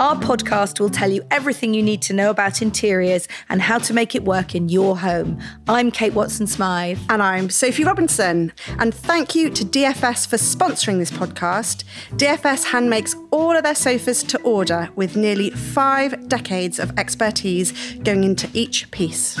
Our 0.00 0.16
podcast 0.16 0.80
will 0.80 0.88
tell 0.88 1.12
you 1.12 1.22
everything 1.30 1.74
you 1.74 1.82
need 1.82 2.00
to 2.02 2.14
know 2.14 2.30
about 2.30 2.62
interiors 2.62 3.28
and 3.50 3.60
how 3.60 3.76
to 3.80 3.92
make 3.92 4.14
it 4.14 4.24
work 4.24 4.54
in 4.54 4.70
your 4.70 4.96
home. 4.96 5.38
I'm 5.68 5.90
Kate 5.90 6.14
Watson 6.14 6.46
Smyth. 6.46 6.98
And 7.10 7.22
I'm 7.22 7.50
Sophie 7.50 7.84
Robinson. 7.84 8.50
And 8.78 8.94
thank 8.94 9.34
you 9.34 9.50
to 9.50 9.62
DFS 9.62 10.26
for 10.26 10.38
sponsoring 10.38 11.00
this 11.00 11.10
podcast. 11.10 11.84
DFS 12.12 12.64
hand 12.64 12.88
makes 12.88 13.14
all 13.30 13.54
of 13.54 13.62
their 13.62 13.74
sofas 13.74 14.22
to 14.22 14.40
order 14.40 14.88
with 14.96 15.16
nearly 15.16 15.50
five 15.50 16.30
decades 16.30 16.78
of 16.78 16.98
expertise 16.98 17.72
going 17.96 18.24
into 18.24 18.48
each 18.54 18.90
piece. 18.92 19.38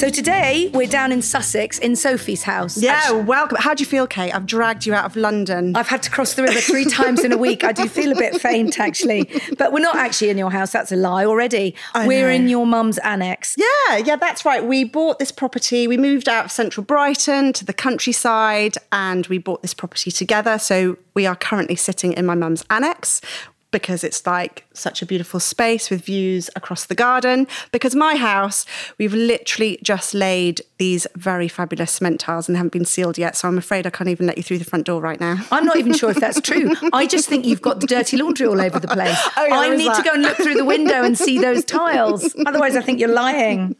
So 0.00 0.08
today 0.08 0.70
we're 0.72 0.86
down 0.86 1.12
in 1.12 1.20
Sussex 1.20 1.78
in 1.78 1.94
Sophie's 1.94 2.42
house. 2.42 2.82
Yeah, 2.82 2.92
Actually, 2.92 3.24
welcome. 3.24 3.58
How 3.60 3.74
do 3.74 3.82
you 3.82 3.86
feel, 3.86 4.06
Kate? 4.06 4.34
I've 4.34 4.46
dragged 4.46 4.86
you 4.86 4.94
out 4.94 5.04
of 5.04 5.14
London. 5.14 5.76
I've 5.76 5.88
had 5.88 6.02
to 6.04 6.10
cross 6.10 6.32
the 6.32 6.42
river 6.42 6.58
three 6.58 6.86
times 6.86 7.22
in 7.22 7.32
a 7.32 7.36
week. 7.36 7.64
I 7.64 7.72
do 7.72 7.86
feel 7.86 8.10
a 8.10 8.14
bit 8.14 8.40
faint 8.40 8.80
actually. 8.80 9.28
But 9.58 9.74
we're 9.74 9.80
not 9.80 9.96
actually 9.96 10.30
in 10.30 10.38
your 10.38 10.50
house. 10.50 10.72
That's 10.72 10.90
a 10.90 10.96
lie 10.96 11.26
already. 11.26 11.74
I 11.92 12.06
we're 12.06 12.28
know. 12.28 12.34
in 12.34 12.48
your 12.48 12.66
mum's 12.66 12.96
annex. 12.96 13.54
Yeah, 13.58 13.98
yeah, 13.98 14.16
that's 14.16 14.42
right. 14.46 14.64
We 14.64 14.84
bought 14.84 15.18
this 15.18 15.30
property. 15.30 15.86
We 15.86 15.98
moved 15.98 16.30
out 16.30 16.46
of 16.46 16.50
central 16.50 16.82
Brighton 16.82 17.52
to 17.52 17.66
the 17.66 17.74
countryside 17.74 18.76
and 18.92 19.26
we 19.26 19.36
bought 19.36 19.60
this 19.60 19.74
property 19.74 20.10
together. 20.10 20.58
So 20.58 20.96
we 21.12 21.26
are 21.26 21.36
currently 21.36 21.76
sitting 21.76 22.14
in 22.14 22.24
my 22.24 22.34
mum's 22.34 22.64
annex 22.70 23.20
because 23.70 24.04
it's 24.04 24.26
like 24.26 24.64
such 24.72 25.02
a 25.02 25.06
beautiful 25.06 25.40
space 25.40 25.90
with 25.90 26.04
views 26.04 26.50
across 26.56 26.86
the 26.86 26.94
garden. 26.94 27.46
Because 27.72 27.94
my 27.94 28.16
house, 28.16 28.66
we've 28.98 29.14
literally 29.14 29.78
just 29.82 30.14
laid 30.14 30.62
these 30.78 31.06
very 31.16 31.48
fabulous 31.48 31.92
cement 31.92 32.20
tiles 32.20 32.48
and 32.48 32.54
they 32.54 32.58
haven't 32.58 32.72
been 32.72 32.84
sealed 32.84 33.18
yet. 33.18 33.36
So 33.36 33.48
I'm 33.48 33.58
afraid 33.58 33.86
I 33.86 33.90
can't 33.90 34.08
even 34.08 34.26
let 34.26 34.36
you 34.36 34.42
through 34.42 34.58
the 34.58 34.64
front 34.64 34.86
door 34.86 35.00
right 35.00 35.20
now. 35.20 35.36
I'm 35.50 35.64
not 35.64 35.76
even 35.76 35.92
sure 35.92 36.10
if 36.10 36.18
that's 36.18 36.40
true. 36.40 36.74
I 36.92 37.06
just 37.06 37.28
think 37.28 37.44
you've 37.44 37.62
got 37.62 37.80
the 37.80 37.86
dirty 37.86 38.16
laundry 38.16 38.46
all 38.46 38.60
over 38.60 38.78
the 38.78 38.88
place. 38.88 39.18
Oh, 39.36 39.44
yeah, 39.46 39.58
I 39.58 39.76
need 39.76 39.94
to 39.94 40.02
go 40.02 40.12
and 40.12 40.22
look 40.22 40.36
through 40.36 40.54
the 40.54 40.64
window 40.64 41.02
and 41.02 41.16
see 41.16 41.38
those 41.38 41.64
tiles. 41.64 42.34
Otherwise, 42.46 42.76
I 42.76 42.82
think 42.82 43.00
you're 43.00 43.08
lying. 43.08 43.76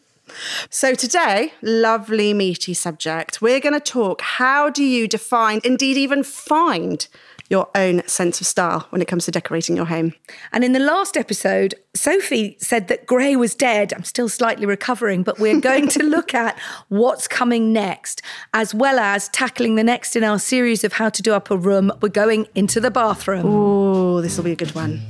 So 0.70 0.94
today, 0.94 1.52
lovely 1.60 2.32
meaty 2.32 2.72
subject. 2.72 3.42
We're 3.42 3.60
going 3.60 3.74
to 3.74 3.80
talk 3.80 4.20
how 4.20 4.70
do 4.70 4.84
you 4.84 5.08
define, 5.08 5.60
indeed 5.64 5.96
even 5.96 6.22
find 6.22 7.06
your 7.50 7.68
own 7.74 8.06
sense 8.06 8.40
of 8.40 8.46
style 8.46 8.86
when 8.90 9.02
it 9.02 9.08
comes 9.08 9.24
to 9.26 9.30
decorating 9.32 9.76
your 9.76 9.86
home. 9.86 10.14
And 10.52 10.62
in 10.62 10.72
the 10.72 10.78
last 10.78 11.16
episode, 11.16 11.74
Sophie 11.94 12.56
said 12.60 12.86
that 12.88 13.06
grey 13.06 13.34
was 13.34 13.56
dead. 13.56 13.92
I'm 13.92 14.04
still 14.04 14.28
slightly 14.28 14.64
recovering, 14.64 15.24
but 15.24 15.40
we're 15.40 15.60
going 15.60 15.88
to 15.88 16.02
look 16.04 16.32
at 16.32 16.58
what's 16.88 17.26
coming 17.26 17.72
next, 17.72 18.22
as 18.54 18.72
well 18.72 19.00
as 19.00 19.28
tackling 19.30 19.74
the 19.74 19.84
next 19.84 20.14
in 20.14 20.22
our 20.22 20.38
series 20.38 20.84
of 20.84 20.94
how 20.94 21.10
to 21.10 21.20
do 21.20 21.34
up 21.34 21.50
a 21.50 21.56
room. 21.56 21.92
We're 22.00 22.08
going 22.08 22.46
into 22.54 22.80
the 22.80 22.90
bathroom. 22.90 23.44
Oh, 23.44 24.20
this 24.20 24.36
will 24.36 24.44
be 24.44 24.52
a 24.52 24.56
good 24.56 24.74
one. 24.74 25.00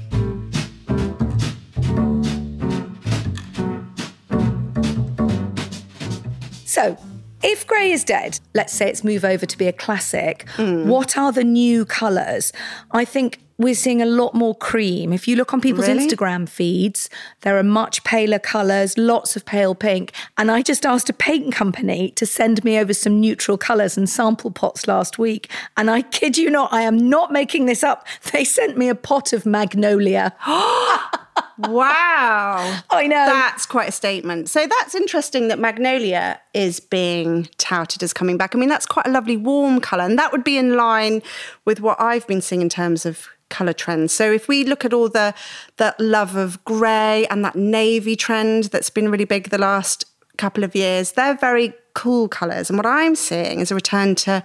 So, 6.64 6.96
if 7.42 7.66
grey 7.66 7.90
is 7.92 8.04
dead, 8.04 8.38
let's 8.54 8.72
say 8.72 8.88
it's 8.88 9.04
move 9.04 9.24
over 9.24 9.46
to 9.46 9.58
be 9.58 9.66
a 9.66 9.72
classic, 9.72 10.48
what 10.58 11.16
are 11.16 11.32
the 11.32 11.44
new 11.44 11.84
colours? 11.84 12.52
I 12.90 13.04
think 13.04 13.40
we're 13.60 13.74
seeing 13.74 14.00
a 14.00 14.06
lot 14.06 14.34
more 14.34 14.54
cream. 14.54 15.12
If 15.12 15.28
you 15.28 15.36
look 15.36 15.52
on 15.52 15.60
people's 15.60 15.86
Really? 15.86 16.08
Instagram 16.08 16.48
feeds, 16.48 17.10
there 17.42 17.58
are 17.58 17.62
much 17.62 18.02
paler 18.04 18.38
colours, 18.38 18.96
lots 18.96 19.36
of 19.36 19.44
pale 19.44 19.74
pink. 19.74 20.12
And 20.38 20.50
I 20.50 20.62
just 20.62 20.86
asked 20.86 21.10
a 21.10 21.12
paint 21.12 21.54
company 21.54 22.10
to 22.12 22.24
send 22.24 22.64
me 22.64 22.78
over 22.78 22.94
some 22.94 23.20
neutral 23.20 23.58
colours 23.58 23.98
and 23.98 24.08
sample 24.08 24.50
pots 24.50 24.88
last 24.88 25.18
week. 25.18 25.50
And 25.76 25.90
I 25.90 26.00
kid 26.00 26.38
you 26.38 26.48
not, 26.48 26.72
I 26.72 26.82
am 26.82 26.96
not 26.96 27.32
making 27.32 27.66
this 27.66 27.84
up. 27.84 28.06
They 28.32 28.44
sent 28.44 28.78
me 28.78 28.88
a 28.88 28.94
pot 28.94 29.34
of 29.34 29.44
magnolia. 29.44 30.34
Wow. 31.68 32.80
I 32.90 33.06
know. 33.06 33.26
That's 33.26 33.66
quite 33.66 33.88
a 33.88 33.92
statement. 33.92 34.48
So 34.48 34.66
that's 34.66 34.94
interesting 34.94 35.48
that 35.48 35.58
Magnolia 35.58 36.40
is 36.54 36.80
being 36.80 37.48
touted 37.58 38.02
as 38.02 38.12
coming 38.12 38.36
back. 38.36 38.54
I 38.54 38.58
mean, 38.58 38.68
that's 38.68 38.86
quite 38.86 39.06
a 39.06 39.10
lovely 39.10 39.36
warm 39.36 39.80
colour, 39.80 40.04
and 40.04 40.18
that 40.18 40.32
would 40.32 40.44
be 40.44 40.56
in 40.56 40.76
line 40.76 41.22
with 41.64 41.80
what 41.80 42.00
I've 42.00 42.26
been 42.26 42.40
seeing 42.40 42.62
in 42.62 42.68
terms 42.68 43.04
of 43.04 43.28
colour 43.48 43.72
trends. 43.72 44.12
So 44.12 44.32
if 44.32 44.48
we 44.48 44.64
look 44.64 44.84
at 44.84 44.94
all 44.94 45.08
the 45.08 45.34
that 45.76 45.98
love 46.00 46.36
of 46.36 46.64
grey 46.64 47.26
and 47.26 47.44
that 47.44 47.56
navy 47.56 48.16
trend 48.16 48.64
that's 48.64 48.90
been 48.90 49.10
really 49.10 49.24
big 49.24 49.50
the 49.50 49.58
last 49.58 50.04
couple 50.38 50.64
of 50.64 50.74
years, 50.74 51.12
they're 51.12 51.36
very 51.36 51.74
cool 51.94 52.28
colours. 52.28 52.70
And 52.70 52.78
what 52.78 52.86
I'm 52.86 53.14
seeing 53.14 53.60
is 53.60 53.70
a 53.70 53.74
return 53.74 54.14
to 54.16 54.42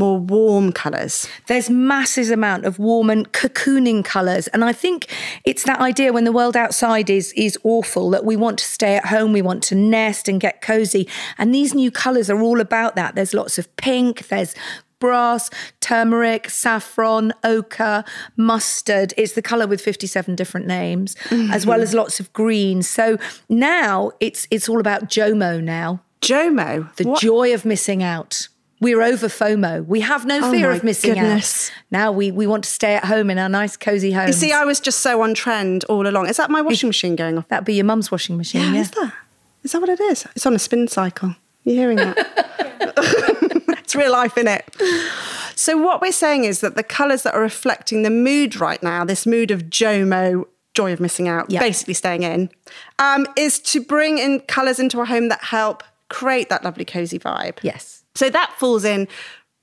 more 0.00 0.18
warm 0.18 0.72
colours. 0.72 1.28
There's 1.46 1.70
masses 1.70 2.30
amount 2.30 2.64
of 2.64 2.78
warm 2.78 3.08
and 3.10 3.30
cocooning 3.32 4.04
colours. 4.04 4.48
And 4.48 4.64
I 4.64 4.72
think 4.72 5.06
it's 5.44 5.64
that 5.64 5.80
idea 5.80 6.12
when 6.12 6.24
the 6.24 6.32
world 6.32 6.56
outside 6.56 7.08
is 7.08 7.32
is 7.34 7.56
awful 7.62 8.10
that 8.10 8.24
we 8.24 8.34
want 8.36 8.58
to 8.58 8.64
stay 8.64 8.96
at 8.96 9.06
home, 9.06 9.32
we 9.32 9.42
want 9.42 9.62
to 9.64 9.74
nest 9.76 10.28
and 10.28 10.40
get 10.40 10.60
cozy. 10.62 11.06
And 11.38 11.54
these 11.54 11.74
new 11.74 11.90
colours 11.90 12.28
are 12.30 12.40
all 12.40 12.60
about 12.60 12.96
that. 12.96 13.14
There's 13.14 13.34
lots 13.34 13.58
of 13.58 13.64
pink, 13.76 14.26
there's 14.28 14.54
brass, 14.98 15.48
turmeric, 15.80 16.50
saffron, 16.50 17.32
ochre, 17.42 18.04
mustard. 18.36 19.14
It's 19.16 19.32
the 19.32 19.42
colour 19.42 19.66
with 19.66 19.80
57 19.80 20.36
different 20.36 20.66
names, 20.66 21.16
as 21.30 21.64
well 21.66 21.80
as 21.80 21.94
lots 21.94 22.20
of 22.20 22.32
green. 22.32 22.82
So 22.82 23.16
now 23.48 24.12
it's 24.20 24.46
it's 24.50 24.68
all 24.68 24.80
about 24.80 25.08
JOMO 25.08 25.62
now. 25.62 26.00
Jomo. 26.20 26.94
The 26.96 27.04
What- 27.04 27.20
joy 27.20 27.54
of 27.54 27.64
missing 27.64 28.02
out. 28.02 28.48
We're 28.80 29.02
over 29.02 29.28
FOMO. 29.28 29.86
We 29.86 30.00
have 30.00 30.24
no 30.24 30.40
Oh 30.42 30.50
fear 30.50 30.70
of 30.70 30.82
missing 30.82 31.12
goodness. 31.14 31.70
out. 31.70 31.76
Now 31.90 32.12
we, 32.12 32.30
we 32.30 32.46
want 32.46 32.64
to 32.64 32.70
stay 32.70 32.94
at 32.94 33.04
home 33.04 33.28
in 33.30 33.38
our 33.38 33.48
nice, 33.48 33.76
cozy 33.76 34.10
home. 34.12 34.26
You 34.28 34.32
see, 34.32 34.52
I 34.52 34.64
was 34.64 34.80
just 34.80 35.00
so 35.00 35.20
on 35.22 35.34
trend 35.34 35.84
all 35.84 36.06
along. 36.06 36.28
Is 36.28 36.38
that 36.38 36.50
my 36.50 36.62
washing 36.62 36.88
machine 36.88 37.14
going 37.14 37.36
off? 37.36 37.46
That'd 37.48 37.66
be 37.66 37.74
your 37.74 37.84
mum's 37.84 38.10
washing 38.10 38.36
machine. 38.38 38.62
Yeah, 38.62 38.72
Yeah. 38.72 38.80
is 38.80 38.90
that? 38.92 39.12
Is 39.64 39.72
that 39.72 39.80
what 39.82 39.90
it 39.90 40.00
is? 40.00 40.26
It's 40.34 40.46
on 40.46 40.54
a 40.54 40.58
spin 40.58 40.88
cycle. 40.88 41.36
You 41.64 41.74
hearing 41.74 41.96
that? 41.98 42.16
it's 43.82 43.94
real 43.94 44.12
life, 44.12 44.38
in 44.38 44.48
it? 44.48 44.64
So 45.56 45.76
what 45.76 46.00
we're 46.00 46.12
saying 46.12 46.44
is 46.44 46.60
that 46.60 46.74
the 46.74 46.82
colours 46.82 47.22
that 47.24 47.34
are 47.34 47.42
reflecting 47.42 48.02
the 48.02 48.08
mood 48.10 48.56
right 48.56 48.82
now, 48.82 49.04
this 49.04 49.26
mood 49.26 49.50
of 49.50 49.64
JOMO, 49.64 50.46
joy 50.72 50.92
of 50.94 51.00
missing 51.00 51.28
out, 51.28 51.50
Yeah. 51.50 51.60
basically 51.60 51.92
staying 51.92 52.22
in, 52.22 52.48
um, 52.98 53.26
is 53.36 53.58
to 53.58 53.82
bring 53.82 54.16
in 54.16 54.40
colours 54.40 54.78
into 54.78 55.02
a 55.02 55.04
home 55.04 55.28
that 55.28 55.44
help 55.44 55.82
create 56.08 56.48
that 56.48 56.64
lovely 56.64 56.86
cozy 56.86 57.18
vibe. 57.18 57.58
Yes. 57.60 57.99
So 58.20 58.28
that 58.28 58.52
falls 58.58 58.84
in 58.84 59.08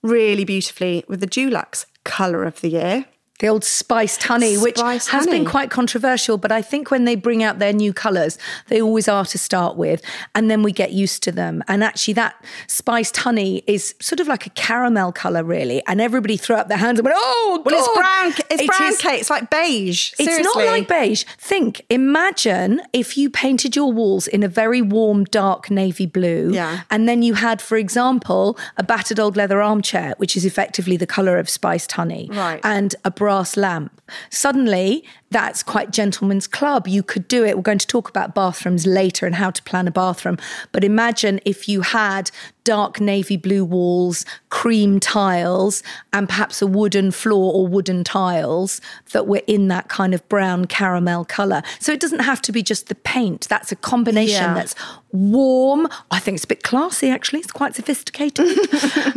really 0.02 0.44
beautifully 0.44 1.06
with 1.08 1.20
the 1.20 1.28
Dulux 1.28 1.86
colour 2.04 2.44
of 2.44 2.60
the 2.62 2.70
year. 2.70 3.06
The 3.40 3.48
old 3.48 3.64
spiced 3.64 4.24
honey, 4.24 4.58
which 4.58 4.80
Spiced 4.80 5.10
has 5.10 5.28
been 5.28 5.46
quite 5.46 5.70
controversial, 5.70 6.38
but 6.40 6.52
I 6.52 6.64
think 6.64 6.90
when 6.90 7.06
they 7.06 7.14
bring 7.16 7.44
out 7.44 7.60
their 7.60 7.72
new 7.72 7.94
colours, 7.94 8.40
they 8.68 8.82
always 8.82 9.08
are 9.08 9.26
to 9.26 9.38
start 9.38 9.78
with, 9.78 10.02
and 10.34 10.50
then 10.50 10.64
we 10.64 10.72
get 10.72 10.92
used 10.92 11.22
to 11.24 11.32
them. 11.32 11.64
And 11.68 11.84
actually, 11.84 12.16
that 12.16 12.44
spiced 12.66 13.16
honey 13.18 13.64
is 13.68 13.94
sort 14.00 14.20
of 14.20 14.28
like 14.28 14.48
a 14.48 14.50
caramel 14.52 15.12
colour, 15.12 15.44
really. 15.44 15.84
And 15.86 16.02
everybody 16.02 16.36
threw 16.36 16.56
up 16.56 16.68
their 16.68 16.80
hands 16.80 16.98
and 16.98 17.06
went, 17.06 17.16
"Oh, 17.20 17.62
Well, 17.64 17.76
it's 17.76 17.88
God!" 17.88 17.96
brown. 17.96 18.34
It's 18.50 18.62
It 18.64 18.68
brown 18.68 18.90
is- 18.94 18.98
cake. 18.98 19.20
It's 19.22 19.30
like 19.30 19.52
beige. 19.52 20.14
It's 20.18 20.44
not 20.44 20.56
like 20.56 20.88
beige. 20.88 21.24
Think, 21.38 21.84
imagine 21.92 22.82
if 22.92 23.18
you 23.18 23.30
painted 23.30 23.76
your 23.76 23.92
walls 23.92 24.26
in 24.28 24.42
a 24.42 24.48
very 24.48 24.82
warm, 24.82 25.26
dark 25.26 25.70
navy 25.70 26.08
blue. 26.08 26.50
Yeah. 26.54 26.80
And 26.90 27.08
then 27.08 27.22
you 27.22 27.36
had, 27.36 27.62
for 27.62 27.78
example, 27.78 28.58
a 28.78 28.84
battered 28.84 29.20
old 29.20 29.38
leather 29.38 29.62
armchair, 29.62 30.16
which 30.18 30.36
is 30.36 30.44
effectively 30.44 30.98
the 30.98 31.06
colour 31.06 31.38
of 31.38 31.48
spiced 31.50 31.92
honey. 31.92 32.30
Right. 32.34 32.60
And 32.64 32.96
a 33.06 33.12
brass 33.28 33.58
lamp. 33.58 33.92
Suddenly, 34.30 35.04
that's 35.30 35.62
quite 35.64 35.92
gentleman's 35.92 36.48
club. 36.48 36.88
You 36.88 37.04
could 37.04 37.28
do 37.28 37.44
it. 37.44 37.56
We're 37.58 37.62
going 37.64 37.78
to 37.80 37.88
talk 37.88 38.08
about 38.10 38.34
bathrooms 38.34 38.86
later 38.88 39.26
and 39.26 39.36
how 39.36 39.52
to 39.52 39.62
plan 39.64 39.88
a 39.88 39.92
bathroom. 39.92 40.38
But 40.72 40.84
imagine 40.86 41.42
if 41.46 41.68
you 41.68 41.82
had 41.82 42.32
dark 42.64 43.00
navy 43.00 43.38
blue 43.38 43.64
walls, 43.64 44.26
cream 44.50 45.00
tiles, 45.00 45.84
and 46.14 46.28
perhaps 46.28 46.62
a 46.62 46.68
wooden 46.68 47.12
floor 47.12 47.54
or 47.54 47.66
wooden 47.68 48.04
tiles 48.04 48.80
that 49.12 49.26
were 49.28 49.42
in 49.48 49.68
that 49.70 49.88
kind 49.90 50.14
of 50.14 50.28
brown 50.30 50.66
caramel 50.66 51.24
colour. 51.26 51.62
So 51.80 51.92
it 51.94 52.00
doesn't 52.00 52.20
have 52.20 52.42
to 52.44 52.52
be 52.52 52.62
just 52.64 52.88
the 52.88 52.96
paint. 52.96 53.48
That's 53.50 53.72
a 53.72 53.76
combination 53.76 54.44
Yeah. 54.44 54.54
that's 54.54 54.76
warm. 55.12 55.88
I 56.12 56.20
think 56.20 56.36
it's 56.36 56.44
a 56.46 56.48
bit 56.48 56.64
classy, 56.64 57.10
actually. 57.10 57.40
It's 57.40 57.52
quite 57.52 57.76
sophisticated. 57.76 58.48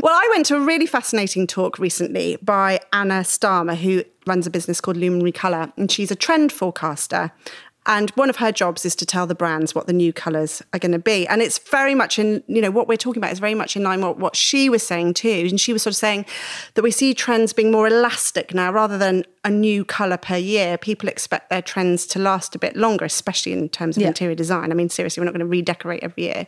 Well, 0.02 0.14
I 0.14 0.28
went 0.32 0.46
to 0.46 0.56
a 0.56 0.60
really 0.60 0.86
fascinating 0.86 1.46
talk 1.46 1.78
recently 1.78 2.36
by 2.40 2.80
Anna 2.92 3.20
Starmer, 3.20 3.76
who 3.76 4.02
runs 4.30 4.46
a 4.46 4.50
business 4.50 4.80
called 4.80 4.96
Luminary 4.96 5.32
Colour, 5.32 5.72
and 5.76 5.90
she's 5.90 6.12
a 6.12 6.14
trend 6.16 6.52
forecaster. 6.52 7.32
And 7.86 8.10
one 8.10 8.28
of 8.30 8.36
her 8.36 8.52
jobs 8.52 8.84
is 8.84 8.94
to 8.96 9.06
tell 9.06 9.26
the 9.26 9.34
brands 9.34 9.74
what 9.74 9.86
the 9.86 9.92
new 9.94 10.12
colours 10.12 10.62
are 10.74 10.78
going 10.78 10.92
to 10.92 10.98
be. 10.98 11.26
And 11.26 11.40
it's 11.40 11.58
very 11.58 11.94
much 11.94 12.18
in, 12.18 12.44
you 12.46 12.60
know, 12.60 12.70
what 12.70 12.86
we're 12.86 12.98
talking 12.98 13.20
about 13.20 13.32
is 13.32 13.38
very 13.38 13.54
much 13.54 13.74
in 13.74 13.82
line 13.82 14.06
with 14.06 14.18
what 14.18 14.36
she 14.36 14.68
was 14.68 14.82
saying 14.86 15.14
too. 15.14 15.46
And 15.50 15.58
she 15.58 15.72
was 15.72 15.82
sort 15.82 15.94
of 15.94 15.96
saying 15.96 16.26
that 16.74 16.82
we 16.82 16.90
see 16.90 17.14
trends 17.14 17.54
being 17.54 17.72
more 17.72 17.86
elastic 17.88 18.52
now 18.54 18.70
rather 18.70 18.98
than 18.98 19.24
a 19.44 19.50
new 19.50 19.84
colour 19.84 20.18
per 20.18 20.36
year. 20.36 20.76
People 20.76 21.08
expect 21.08 21.48
their 21.48 21.62
trends 21.62 22.06
to 22.08 22.18
last 22.18 22.54
a 22.54 22.58
bit 22.58 22.76
longer, 22.76 23.06
especially 23.06 23.54
in 23.54 23.68
terms 23.70 23.96
of 23.96 24.02
Yeah. 24.02 24.08
interior 24.08 24.36
design. 24.36 24.70
I 24.70 24.74
mean, 24.74 24.90
seriously, 24.90 25.20
we're 25.22 25.24
not 25.30 25.32
going 25.34 25.40
to 25.40 25.46
redecorate 25.46 26.04
every 26.04 26.24
year. 26.24 26.46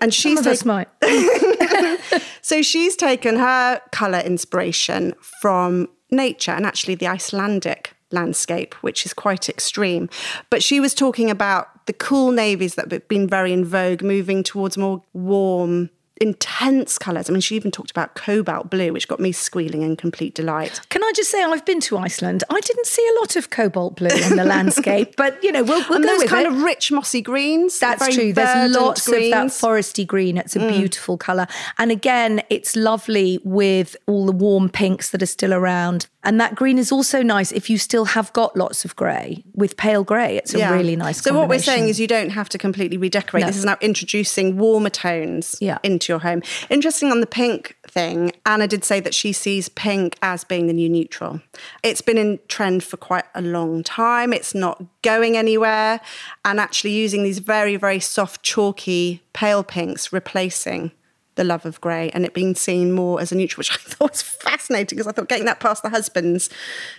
And 0.00 0.14
Some 0.14 0.30
she's 0.36 0.40
of 0.40 0.46
us 0.46 0.64
might. 0.64 0.88
so 2.40 2.62
she's 2.62 2.94
taken 2.94 3.36
her 3.36 3.80
colour 3.90 4.20
inspiration 4.20 5.12
from 5.40 5.88
nature 6.12 6.52
and 6.52 6.66
actually 6.66 6.94
the 6.94 7.08
Icelandic 7.08 7.94
landscape, 8.10 8.74
which 8.76 9.06
is 9.06 9.14
quite 9.14 9.48
extreme. 9.48 10.08
But 10.50 10.62
she 10.62 10.78
was 10.78 10.94
talking 10.94 11.30
about 11.30 11.86
the 11.86 11.92
cool 11.92 12.30
navies 12.30 12.74
that 12.76 12.92
have 12.92 13.08
been 13.08 13.26
very 13.26 13.52
in 13.52 13.64
vogue, 13.64 14.02
moving 14.02 14.42
towards 14.42 14.76
more 14.76 15.02
warm, 15.14 15.90
intense 16.22 16.98
colours. 16.98 17.28
I 17.28 17.32
mean, 17.32 17.40
she 17.40 17.56
even 17.56 17.70
talked 17.70 17.90
about 17.90 18.14
cobalt 18.14 18.70
blue, 18.70 18.92
which 18.92 19.08
got 19.08 19.20
me 19.20 19.32
squealing 19.32 19.82
in 19.82 19.96
complete 19.96 20.34
delight. 20.34 20.80
Can 20.88 21.02
I 21.02 21.12
just 21.14 21.30
say 21.30 21.42
I've 21.42 21.64
been 21.64 21.80
to 21.80 21.98
Iceland. 21.98 22.44
I 22.48 22.60
didn't 22.60 22.86
see 22.86 23.06
a 23.16 23.20
lot 23.20 23.36
of 23.36 23.50
cobalt 23.50 23.96
blue 23.96 24.08
in 24.08 24.36
the 24.36 24.44
landscape, 24.56 25.14
but 25.16 25.42
you 25.42 25.52
know 25.52 25.62
we'll, 25.62 25.80
we'll 25.88 25.96
and 25.96 26.04
go 26.04 26.10
those 26.12 26.20
with 26.20 26.30
kind 26.30 26.46
it. 26.46 26.52
of 26.52 26.62
rich 26.62 26.90
mossy 26.92 27.20
greens. 27.20 27.78
That's 27.78 28.14
true. 28.14 28.32
There's 28.32 28.74
lots 28.74 29.06
of 29.08 29.14
that. 29.14 29.32
Mm. 29.46 29.60
foresty 29.62 30.06
green. 30.06 30.36
It's 30.38 30.56
a 30.56 30.60
beautiful 30.68 31.16
colour. 31.18 31.46
And 31.78 31.90
again, 31.90 32.42
it's 32.50 32.76
lovely 32.76 33.40
with 33.44 33.96
all 34.06 34.26
the 34.26 34.32
warm 34.32 34.68
pinks 34.68 35.10
that 35.10 35.22
are 35.22 35.26
still 35.26 35.52
around. 35.52 36.06
And 36.24 36.40
that 36.40 36.54
green 36.54 36.78
is 36.78 36.92
also 36.92 37.20
nice 37.22 37.50
if 37.50 37.68
you 37.68 37.78
still 37.78 38.04
have 38.04 38.32
got 38.32 38.56
lots 38.56 38.84
of 38.84 38.94
grey. 38.94 39.42
With 39.54 39.76
pale 39.76 40.04
grey, 40.04 40.36
it's 40.36 40.54
a 40.54 40.72
really 40.72 40.94
nice 40.94 41.20
So 41.20 41.34
what 41.36 41.48
we're 41.48 41.58
saying 41.58 41.88
is 41.88 41.98
you 41.98 42.06
don't 42.06 42.30
have 42.30 42.48
to 42.50 42.58
completely 42.58 42.96
redecorate. 42.96 43.40
No. 43.42 43.46
This 43.48 43.56
is 43.56 43.64
now 43.64 43.76
introducing 43.80 44.56
warmer 44.56 44.90
tones 44.90 45.56
Yeah. 45.60 45.78
into 45.82 46.11
your 46.12 46.20
home. 46.20 46.42
Interesting 46.70 47.10
on 47.10 47.20
the 47.20 47.26
pink 47.26 47.76
thing, 47.88 48.32
Anna 48.46 48.68
did 48.68 48.84
say 48.84 49.00
that 49.00 49.14
she 49.14 49.32
sees 49.32 49.68
pink 49.70 50.16
as 50.22 50.44
being 50.44 50.66
the 50.66 50.72
new 50.72 50.88
neutral. 50.88 51.40
It's 51.82 52.02
been 52.02 52.18
in 52.18 52.38
trend 52.48 52.84
for 52.84 52.96
quite 52.96 53.24
a 53.34 53.42
long 53.42 53.82
time. 53.82 54.32
It's 54.32 54.54
not 54.54 54.82
going 55.02 55.36
anywhere. 55.36 56.00
And 56.44 56.60
actually 56.60 56.92
using 56.92 57.22
these 57.22 57.38
very, 57.38 57.76
very 57.76 58.00
soft, 58.00 58.42
chalky, 58.42 59.22
pale 59.32 59.64
pinks 59.64 60.12
replacing 60.12 60.92
the 61.34 61.44
love 61.44 61.64
of 61.64 61.80
grey 61.80 62.10
and 62.10 62.24
it 62.24 62.34
being 62.34 62.54
seen 62.54 62.92
more 62.92 63.20
as 63.20 63.32
a 63.32 63.34
neutral, 63.34 63.60
which 63.60 63.70
I 63.72 63.76
thought 63.76 64.10
was 64.12 64.22
fascinating 64.22 64.96
because 64.96 65.06
I 65.06 65.12
thought 65.12 65.28
getting 65.28 65.46
that 65.46 65.60
past 65.60 65.82
the 65.82 65.90
husbands 65.90 66.50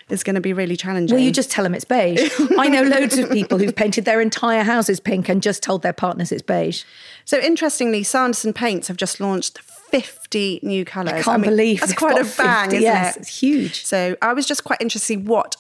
is 0.10 0.24
going 0.24 0.36
to 0.36 0.42
be 0.42 0.54
really 0.54 0.76
challenging. 0.76 1.16
Well, 1.16 1.24
you 1.24 1.32
just 1.32 1.52
tell 1.52 1.64
them 1.64 1.76
it's 1.76 1.86
beige. 1.86 2.32
I 2.58 2.68
know 2.68 2.84
loads 2.84 3.18
of 3.18 3.30
people 3.32 3.58
who've 3.58 3.76
painted 3.76 4.06
their 4.06 4.22
entire 4.22 4.64
houses 4.64 5.00
pink 5.00 5.30
and 5.30 5.42
just 5.42 5.62
told 5.62 5.82
their 5.82 5.94
partners 5.94 6.32
it's 6.32 6.42
beige. 6.42 6.84
So 7.26 7.40
interestingly, 7.40 8.04
Sanderson 8.04 8.54
Paints 8.54 8.88
have 8.88 8.98
just 8.98 9.20
launched 9.20 9.60
50 9.60 10.62
new 10.64 10.86
colours. 10.86 11.14
I 11.14 11.22
can't 11.22 11.44
believe 11.44 11.80
that's 11.80 11.94
quite 11.94 12.18
a 12.18 12.24
bang, 12.24 12.72
50, 12.72 12.78
isn't 12.78 12.82
yes, 12.82 13.16
it? 13.16 13.20
it's 13.20 13.40
huge. 13.40 13.86
So 13.86 14.18
I 14.22 14.34
was 14.34 14.48
just 14.48 14.64
quite 14.64 14.82
interested 14.82 15.16
to 15.16 15.22
see 15.22 15.28
what 15.28 15.56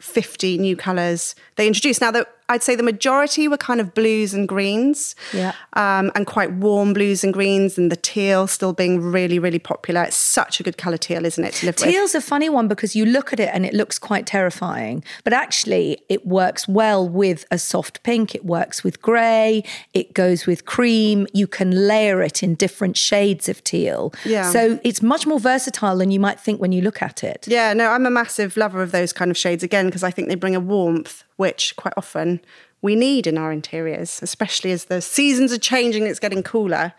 50 0.00 0.58
new 0.58 0.76
colours 0.76 1.34
they 1.54 1.66
introduced. 1.66 2.00
Now, 2.00 2.10
the, 2.10 2.26
I'd 2.48 2.62
say 2.62 2.76
the 2.76 2.82
majority 2.82 3.48
were 3.48 3.56
kind 3.56 3.80
of 3.80 3.92
blues 3.94 4.32
and 4.32 4.46
greens, 4.46 5.14
Yeah. 5.32 5.52
um, 5.72 6.12
and 6.14 6.26
quite 6.26 6.52
warm 6.52 6.92
blues 6.92 7.24
and 7.24 7.32
greens, 7.32 7.76
and 7.76 7.90
the 7.90 7.96
teal 7.96 8.46
still 8.46 8.72
being 8.72 9.00
really, 9.00 9.38
really 9.38 9.58
popular. 9.58 10.02
It's 10.04 10.16
such 10.16 10.60
a 10.60 10.62
good 10.62 10.76
colour 10.76 10.96
teal, 10.96 11.24
isn't 11.24 11.42
it, 11.44 11.54
to 11.54 11.66
live 11.66 11.76
with? 11.80 11.84
Teal's 11.90 12.14
a 12.14 12.20
funny 12.20 12.48
one 12.48 12.68
because 12.68 12.94
you 12.94 13.04
look 13.04 13.32
at 13.32 13.40
it 13.40 13.50
and 13.52 13.66
it 13.66 13.74
looks 13.74 13.98
quite 13.98 14.26
terrifying, 14.26 15.02
but 15.24 15.32
actually 15.32 16.02
it 16.08 16.26
works 16.26 16.68
well 16.68 17.08
with 17.08 17.44
a 17.50 17.58
soft 17.58 18.02
pink. 18.02 18.34
It 18.34 18.44
works 18.44 18.84
with 18.84 19.02
grey. 19.02 19.64
It 19.92 20.14
goes 20.14 20.46
with 20.46 20.66
cream. 20.66 21.26
You 21.32 21.46
can 21.46 21.88
layer 21.88 22.22
it 22.22 22.42
in 22.42 22.54
different 22.54 22.96
shades 22.96 23.48
of 23.48 23.62
teal. 23.64 24.12
Yeah. 24.24 24.50
So 24.50 24.78
it's 24.84 25.02
much 25.02 25.26
more 25.26 25.40
versatile 25.40 25.98
than 25.98 26.10
you 26.10 26.20
might 26.20 26.38
think 26.38 26.60
when 26.60 26.72
you 26.72 26.80
look 26.82 27.02
at 27.02 27.24
it. 27.24 27.46
Yeah, 27.48 27.72
no, 27.74 27.90
I'm 27.90 28.06
a 28.06 28.10
massive 28.10 28.56
lover 28.56 28.82
of 28.82 28.92
those 28.92 29.12
kind 29.12 29.30
of 29.30 29.36
shades 29.36 29.62
again 29.64 29.86
because 29.86 30.02
I 30.02 30.10
think 30.10 30.28
they 30.28 30.34
bring 30.36 30.54
a 30.54 30.60
warmth 30.60 31.24
which 31.36 31.74
quite 31.76 31.94
often 31.96 32.40
we 32.82 32.94
need 32.94 33.26
in 33.26 33.38
our 33.38 33.52
interiors, 33.52 34.20
especially 34.22 34.70
as 34.72 34.84
the 34.86 35.00
seasons 35.00 35.52
are 35.52 35.58
changing, 35.58 36.06
it's 36.06 36.18
getting 36.20 36.42
cooler. 36.42 36.92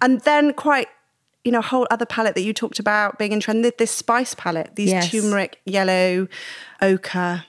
And 0.00 0.20
then 0.20 0.52
quite, 0.54 0.88
you 1.44 1.52
know, 1.52 1.58
a 1.58 1.62
whole 1.62 1.86
other 1.90 2.06
palette 2.06 2.34
that 2.36 2.42
you 2.42 2.52
talked 2.52 2.78
about 2.78 3.18
being 3.18 3.32
in 3.32 3.40
trend, 3.40 3.64
this 3.78 3.90
spice 3.90 4.34
palette, 4.34 4.76
these 4.76 4.90
Yes. 4.90 5.10
turmeric, 5.10 5.60
yellow, 5.66 6.28
ochre. 6.80 7.44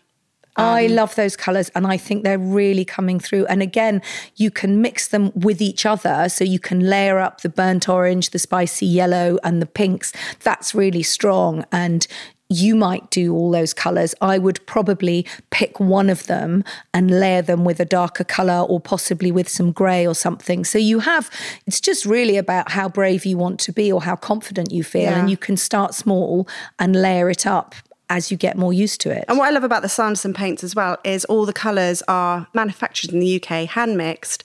I 0.58 0.86
Um, 0.86 0.96
love 0.96 1.16
those 1.16 1.36
colours 1.36 1.70
and 1.75 1.86
I 1.86 1.98
think 1.98 2.24
they're 2.24 2.38
really 2.40 2.86
coming 2.86 3.20
through. 3.20 3.46
And 3.48 3.62
again, 3.62 4.02
you 4.36 4.50
can 4.50 4.82
mix 4.82 5.10
them 5.10 5.32
with 5.36 5.62
each 5.62 5.86
other. 5.86 6.30
So 6.30 6.46
you 6.46 6.60
can 6.60 6.80
layer 6.90 7.20
up 7.20 7.42
the 7.42 7.50
burnt 7.50 7.90
orange, 7.90 8.30
the 8.30 8.40
spicy 8.40 8.86
yellow, 8.86 9.38
and 9.44 9.62
the 9.62 9.66
pinks. 9.66 10.14
That's 10.44 10.74
really 10.74 11.04
strong. 11.04 11.66
And 11.74 12.08
you 12.50 12.75
might 12.75 13.10
do 13.10 13.34
all 13.34 13.52
those 13.52 13.74
colours. 13.74 14.14
I 14.22 14.38
would 14.38 14.66
probably 14.68 15.25
pick 15.50 15.80
one 15.80 16.10
of 16.10 16.28
them 16.28 16.64
and 16.94 17.20
layer 17.20 17.42
them 17.42 17.66
with 17.66 17.80
a 17.80 17.86
darker 17.86 18.24
colour 18.24 18.62
or 18.62 18.80
possibly 18.80 19.32
with 19.32 19.50
some 19.50 19.72
grey 19.72 20.06
or 20.06 20.14
something. 20.14 20.64
So 20.64 20.78
you 20.78 21.00
have, 21.00 21.30
it's 21.66 21.82
just 21.82 22.06
really 22.06 22.38
about 22.38 22.72
how 22.72 22.88
brave 22.88 23.25
you 23.25 23.38
want 23.38 23.60
to 23.62 23.72
be 23.72 23.92
or 23.92 24.04
how 24.04 24.16
confident 24.16 24.72
you 24.72 24.84
feel. 24.84 25.04
Yeah. 25.04 25.20
And 25.20 25.30
you 25.30 25.38
can 25.38 25.58
start 25.58 25.96
small 25.96 26.48
and 26.78 26.96
layer 26.96 27.30
it 27.30 27.48
up 27.48 27.74
as 28.10 28.30
you 28.30 28.38
get 28.38 28.56
more 28.56 28.72
used 28.72 29.02
to 29.02 29.10
it. 29.10 29.25
And 29.28 29.40
what 29.40 29.48
I 29.48 29.52
love 29.52 29.64
about 29.64 29.82
the 29.82 29.90
Sanderson 29.90 30.34
paints 30.34 30.64
as 30.64 30.75
well 30.75 30.98
is 31.04 31.25
all 31.25 31.48
the 31.48 31.54
colours 31.54 32.04
are 32.08 32.48
manufactured 32.54 33.12
in 33.12 33.20
the 33.20 33.42
UK, 33.42 33.68
hand 33.68 33.98
mixed, 33.98 34.44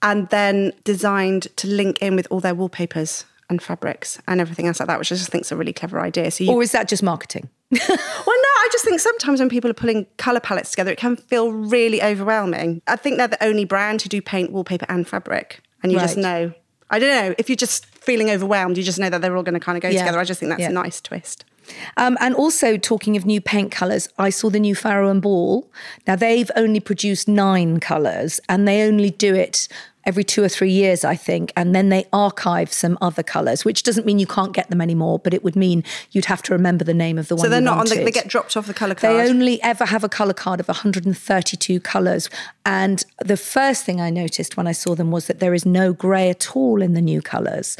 and 0.00 0.28
then 0.28 0.72
designed 0.84 1.48
to 1.56 1.66
link 1.66 1.98
in 2.00 2.14
with 2.14 2.28
all 2.30 2.38
their 2.38 2.54
wallpapers 2.54 3.24
and 3.52 3.62
fabrics 3.62 4.18
and 4.26 4.40
everything 4.40 4.66
else 4.66 4.80
like 4.80 4.86
that, 4.88 4.98
which 4.98 5.12
I 5.12 5.16
just 5.16 5.30
think 5.30 5.44
is 5.44 5.52
a 5.52 5.56
really 5.56 5.72
clever 5.72 6.00
idea. 6.00 6.30
So 6.30 6.44
you 6.44 6.50
Or 6.52 6.62
is 6.62 6.72
that 6.72 6.88
just 6.88 7.02
marketing? 7.02 7.48
Well, 8.26 8.38
no, 8.46 8.52
I 8.64 8.68
just 8.72 8.84
think 8.84 8.98
sometimes 9.00 9.40
when 9.40 9.48
people 9.48 9.70
are 9.70 9.74
pulling 9.74 10.06
colour 10.16 10.40
palettes 10.40 10.70
together, 10.70 10.90
it 10.92 10.98
can 10.98 11.16
feel 11.16 11.52
really 11.52 12.02
overwhelming. 12.02 12.80
I 12.86 12.96
think 12.96 13.16
they're 13.18 13.28
the 13.28 13.42
only 13.44 13.64
brand 13.64 14.02
who 14.02 14.08
do 14.08 14.20
paint, 14.22 14.50
wallpaper, 14.52 14.86
and 14.88 15.06
fabric. 15.06 15.60
And 15.82 15.90
you 15.92 15.98
just 15.98 16.16
know, 16.16 16.52
I 16.90 16.98
don't 16.98 17.10
know. 17.28 17.34
If 17.38 17.48
you're 17.48 17.56
just 17.56 17.86
feeling 17.86 18.30
overwhelmed, 18.30 18.76
you 18.78 18.82
just 18.84 18.98
know 18.98 19.10
that 19.10 19.20
they're 19.22 19.36
all 19.36 19.42
going 19.42 19.54
to 19.54 19.60
kind 19.60 19.76
of 19.76 19.82
go 19.82 19.88
Yeah. 19.88 20.00
together. 20.00 20.18
I 20.20 20.24
just 20.24 20.40
think 20.40 20.50
that's 20.50 20.60
Yeah. 20.60 20.68
a 20.70 20.72
nice 20.72 21.00
twist. 21.00 21.44
Um, 21.96 22.16
and 22.20 22.34
also, 22.34 22.76
talking 22.76 23.16
of 23.16 23.24
new 23.24 23.40
paint 23.40 23.70
colours, 23.70 24.08
I 24.18 24.30
saw 24.30 24.50
the 24.50 24.58
new 24.60 24.74
Farrow 24.74 25.08
and 25.08 25.22
Ball. 25.22 25.70
Now, 26.06 26.16
they've 26.16 26.50
only 26.56 26.80
produced 26.80 27.28
nine 27.28 27.80
colours 27.80 28.40
and 28.48 28.66
they 28.66 28.82
only 28.82 29.10
do 29.10 29.34
it 29.34 29.68
every 30.04 30.24
two 30.24 30.42
or 30.42 30.48
three 30.48 30.70
years, 30.70 31.04
I 31.04 31.16
think. 31.16 31.52
And 31.56 31.74
then 31.74 31.88
they 31.88 32.06
archive 32.12 32.72
some 32.72 32.98
other 33.00 33.22
colours, 33.22 33.64
which 33.64 33.82
doesn't 33.82 34.06
mean 34.06 34.18
you 34.18 34.26
can't 34.26 34.52
get 34.52 34.70
them 34.70 34.80
anymore, 34.80 35.18
but 35.18 35.34
it 35.34 35.44
would 35.44 35.56
mean 35.56 35.84
you'd 36.10 36.26
have 36.26 36.42
to 36.42 36.52
remember 36.52 36.84
the 36.84 36.94
name 36.94 37.18
of 37.18 37.28
the 37.28 37.36
one 37.36 37.44
So 37.44 37.48
they're 37.48 37.60
not 37.60 37.78
on 37.78 37.86
the, 37.86 38.04
they 38.04 38.10
get 38.10 38.28
dropped 38.28 38.56
off 38.56 38.66
the 38.66 38.74
colour 38.74 38.94
card. 38.94 39.14
They 39.14 39.28
only 39.28 39.62
ever 39.62 39.84
have 39.84 40.04
a 40.04 40.08
colour 40.08 40.34
card 40.34 40.60
of 40.60 40.68
132 40.68 41.80
colours. 41.80 42.28
And 42.64 43.04
the 43.18 43.36
first 43.36 43.84
thing 43.84 44.00
I 44.00 44.10
noticed 44.10 44.56
when 44.56 44.66
I 44.66 44.72
saw 44.72 44.94
them 44.94 45.10
was 45.10 45.26
that 45.26 45.40
there 45.40 45.54
is 45.54 45.66
no 45.66 45.92
grey 45.92 46.30
at 46.30 46.56
all 46.56 46.82
in 46.82 46.94
the 46.94 47.02
new 47.02 47.22
colours. 47.22 47.76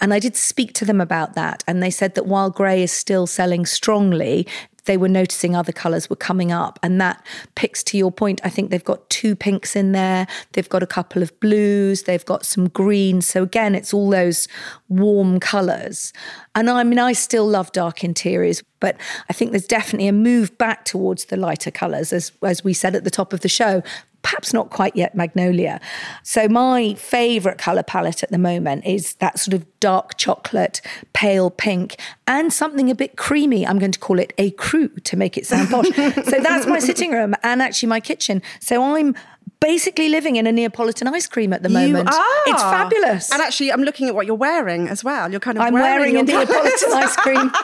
And 0.00 0.12
I 0.12 0.18
did 0.18 0.36
speak 0.36 0.72
to 0.74 0.84
them 0.84 1.00
about 1.00 1.34
that. 1.34 1.64
And 1.66 1.82
they 1.82 1.90
said 1.90 2.14
that 2.14 2.26
while 2.26 2.50
grey 2.50 2.82
is 2.82 2.92
still 2.92 3.26
selling 3.26 3.66
strongly, 3.66 4.46
they 4.86 4.96
were 4.96 5.08
noticing 5.08 5.54
other 5.54 5.72
colours 5.72 6.08
were 6.08 6.16
coming 6.16 6.50
up. 6.50 6.78
And 6.82 7.00
that 7.00 7.24
picks 7.54 7.82
to 7.84 7.98
your 7.98 8.10
point. 8.10 8.40
I 8.42 8.48
think 8.48 8.70
they've 8.70 8.82
got 8.82 9.08
two 9.10 9.36
pinks 9.36 9.76
in 9.76 9.92
there, 9.92 10.26
they've 10.52 10.68
got 10.68 10.82
a 10.82 10.86
couple 10.86 11.22
of 11.22 11.38
blues, 11.40 12.04
they've 12.04 12.24
got 12.24 12.44
some 12.44 12.68
greens. 12.68 13.26
So 13.26 13.42
again, 13.42 13.74
it's 13.74 13.92
all 13.92 14.10
those 14.10 14.48
warm 14.88 15.40
colours. 15.40 16.12
And 16.54 16.70
I 16.70 16.82
mean, 16.84 16.98
I 16.98 17.12
still 17.12 17.46
love 17.46 17.70
dark 17.72 18.02
interiors, 18.02 18.62
but 18.80 18.96
I 19.28 19.32
think 19.32 19.50
there's 19.50 19.66
definitely 19.66 20.08
a 20.08 20.12
move 20.12 20.56
back 20.58 20.84
towards 20.84 21.26
the 21.26 21.36
lighter 21.36 21.70
colours, 21.70 22.12
as, 22.12 22.32
as 22.42 22.64
we 22.64 22.72
said 22.72 22.96
at 22.96 23.04
the 23.04 23.10
top 23.10 23.32
of 23.32 23.40
the 23.40 23.48
show. 23.48 23.82
Perhaps 24.26 24.52
not 24.52 24.70
quite 24.70 24.96
yet 24.96 25.14
magnolia. 25.14 25.80
So, 26.24 26.48
my 26.48 26.94
favourite 26.94 27.58
colour 27.58 27.84
palette 27.84 28.24
at 28.24 28.30
the 28.32 28.38
moment 28.38 28.84
is 28.84 29.14
that 29.14 29.38
sort 29.38 29.54
of 29.54 29.64
dark 29.78 30.16
chocolate, 30.16 30.80
pale 31.12 31.48
pink, 31.48 31.94
and 32.26 32.52
something 32.52 32.90
a 32.90 32.94
bit 32.96 33.16
creamy. 33.16 33.64
I'm 33.64 33.78
going 33.78 33.92
to 33.92 34.00
call 34.00 34.18
it 34.18 34.34
ecru 34.36 35.00
to 35.04 35.16
make 35.16 35.38
it 35.38 35.46
sound 35.46 35.70
posh. 35.70 35.86
so, 35.94 36.40
that's 36.40 36.66
my 36.66 36.80
sitting 36.80 37.12
room 37.12 37.36
and 37.44 37.62
actually 37.62 37.88
my 37.88 38.00
kitchen. 38.00 38.42
So, 38.58 38.96
I'm 38.96 39.14
basically 39.60 40.08
living 40.08 40.34
in 40.34 40.48
a 40.48 40.50
Neapolitan 40.50 41.06
ice 41.06 41.28
cream 41.28 41.52
at 41.52 41.62
the 41.62 41.68
moment. 41.68 42.08
You 42.10 42.18
are. 42.18 42.42
It's 42.48 42.62
fabulous. 42.62 43.32
And 43.32 43.40
actually, 43.40 43.72
I'm 43.72 43.84
looking 43.84 44.08
at 44.08 44.16
what 44.16 44.26
you're 44.26 44.34
wearing 44.34 44.88
as 44.88 45.04
well. 45.04 45.30
You're 45.30 45.38
kind 45.38 45.56
of 45.56 45.62
I'm 45.62 45.72
wearing, 45.72 46.14
your 46.14 46.22
a 46.22 46.26
Neapolitan 46.26 46.92
ice 46.94 47.14
cream. 47.14 47.52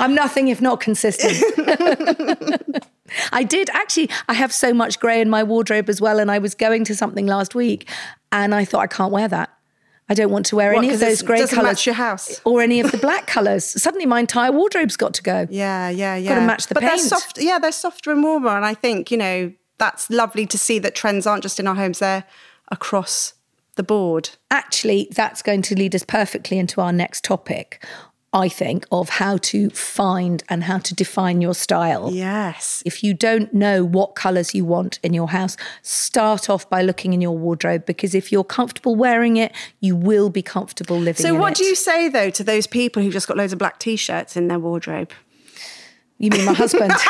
I'm 0.00 0.14
nothing 0.14 0.48
if 0.48 0.60
not 0.60 0.80
consistent. 0.80 1.34
I 3.34 3.42
did 3.42 3.68
actually, 3.70 4.08
I 4.28 4.34
have 4.34 4.52
so 4.52 4.72
much 4.72 4.98
grey 5.00 5.20
in 5.20 5.28
my 5.28 5.42
wardrobe 5.42 5.88
as 5.90 6.00
well. 6.00 6.18
And 6.20 6.30
I 6.30 6.38
was 6.38 6.54
going 6.54 6.84
to 6.84 6.94
something 6.94 7.26
last 7.26 7.54
week 7.54 7.88
and 8.32 8.54
I 8.54 8.64
thought, 8.64 8.80
I 8.80 8.86
can't 8.86 9.12
wear 9.12 9.28
that. 9.28 9.50
I 10.08 10.12
don't 10.14 10.30
want 10.30 10.44
to 10.46 10.56
wear 10.56 10.72
What, 10.74 10.84
any 10.84 10.92
of 10.92 11.00
those 11.00 11.22
grey 11.22 11.46
colours. 11.46 11.62
match 11.64 11.86
your 11.86 11.94
house? 11.94 12.40
Or 12.44 12.60
any 12.60 12.80
of 12.80 12.92
the 12.92 12.98
black 12.98 13.26
colours. 13.26 13.64
Suddenly 13.64 14.04
my 14.06 14.20
entire 14.20 14.52
wardrobe's 14.52 14.96
got 14.96 15.14
to 15.14 15.22
go. 15.22 15.46
Yeah, 15.50 15.88
yeah, 15.88 16.14
yeah. 16.16 16.28
Got 16.34 16.40
to 16.40 16.46
match 16.46 16.66
the 16.66 16.74
but 16.74 16.82
paint. 16.82 16.92
they're 16.92 17.08
soft. 17.08 17.38
Yeah, 17.40 17.58
they're 17.58 17.72
softer 17.72 18.12
and 18.12 18.22
warmer, 18.22 18.50
and 18.50 18.66
I 18.66 18.74
think 18.74 19.10
you 19.10 19.16
know 19.16 19.52
that's 19.78 20.10
lovely 20.10 20.46
to 20.46 20.58
see 20.58 20.78
that 20.80 20.94
trends 20.94 21.26
aren't 21.26 21.42
just 21.42 21.58
in 21.58 21.66
our 21.66 21.74
homes; 21.74 22.00
they're 22.00 22.24
across 22.70 23.32
the 23.76 23.82
board. 23.82 24.28
Actually, 24.50 25.08
that's 25.10 25.40
going 25.40 25.62
to 25.62 25.74
lead 25.74 25.94
us 25.94 26.04
perfectly 26.04 26.58
into 26.58 26.82
our 26.82 26.92
next 26.92 27.24
topic. 27.24 27.82
I 28.34 28.48
think, 28.48 28.84
of 28.90 29.08
how 29.08 29.36
to 29.38 29.70
find 29.70 30.42
and 30.48 30.64
how 30.64 30.78
to 30.78 30.92
define 30.92 31.40
your 31.40 31.54
style. 31.54 32.10
Yes. 32.12 32.82
If 32.84 33.04
you 33.04 33.14
don't 33.14 33.54
know 33.54 33.84
what 33.84 34.16
colours 34.16 34.56
you 34.56 34.64
want 34.64 34.98
in 35.04 35.14
your 35.14 35.28
house, 35.28 35.56
start 35.82 36.50
off 36.50 36.68
by 36.68 36.82
looking 36.82 37.12
in 37.12 37.20
your 37.20 37.38
wardrobe 37.38 37.86
because 37.86 38.12
if 38.12 38.32
you're 38.32 38.42
comfortable 38.42 38.96
wearing 38.96 39.36
it, 39.36 39.52
you 39.78 39.94
will 39.94 40.30
be 40.30 40.42
comfortable 40.42 40.96
living 40.96 41.24
in 41.24 41.32
it. 41.32 41.34
So, 41.34 41.40
what 41.40 41.52
it. 41.52 41.58
do 41.58 41.64
you 41.64 41.76
say 41.76 42.08
though 42.08 42.30
to 42.30 42.42
those 42.42 42.66
people 42.66 43.04
who've 43.04 43.12
just 43.12 43.28
got 43.28 43.36
loads 43.36 43.52
of 43.52 43.60
black 43.60 43.78
t-shirts 43.78 44.36
in 44.36 44.48
their 44.48 44.58
wardrobe? 44.58 45.12
You 46.18 46.30
mean 46.30 46.44
my 46.44 46.54
husband? 46.54 46.92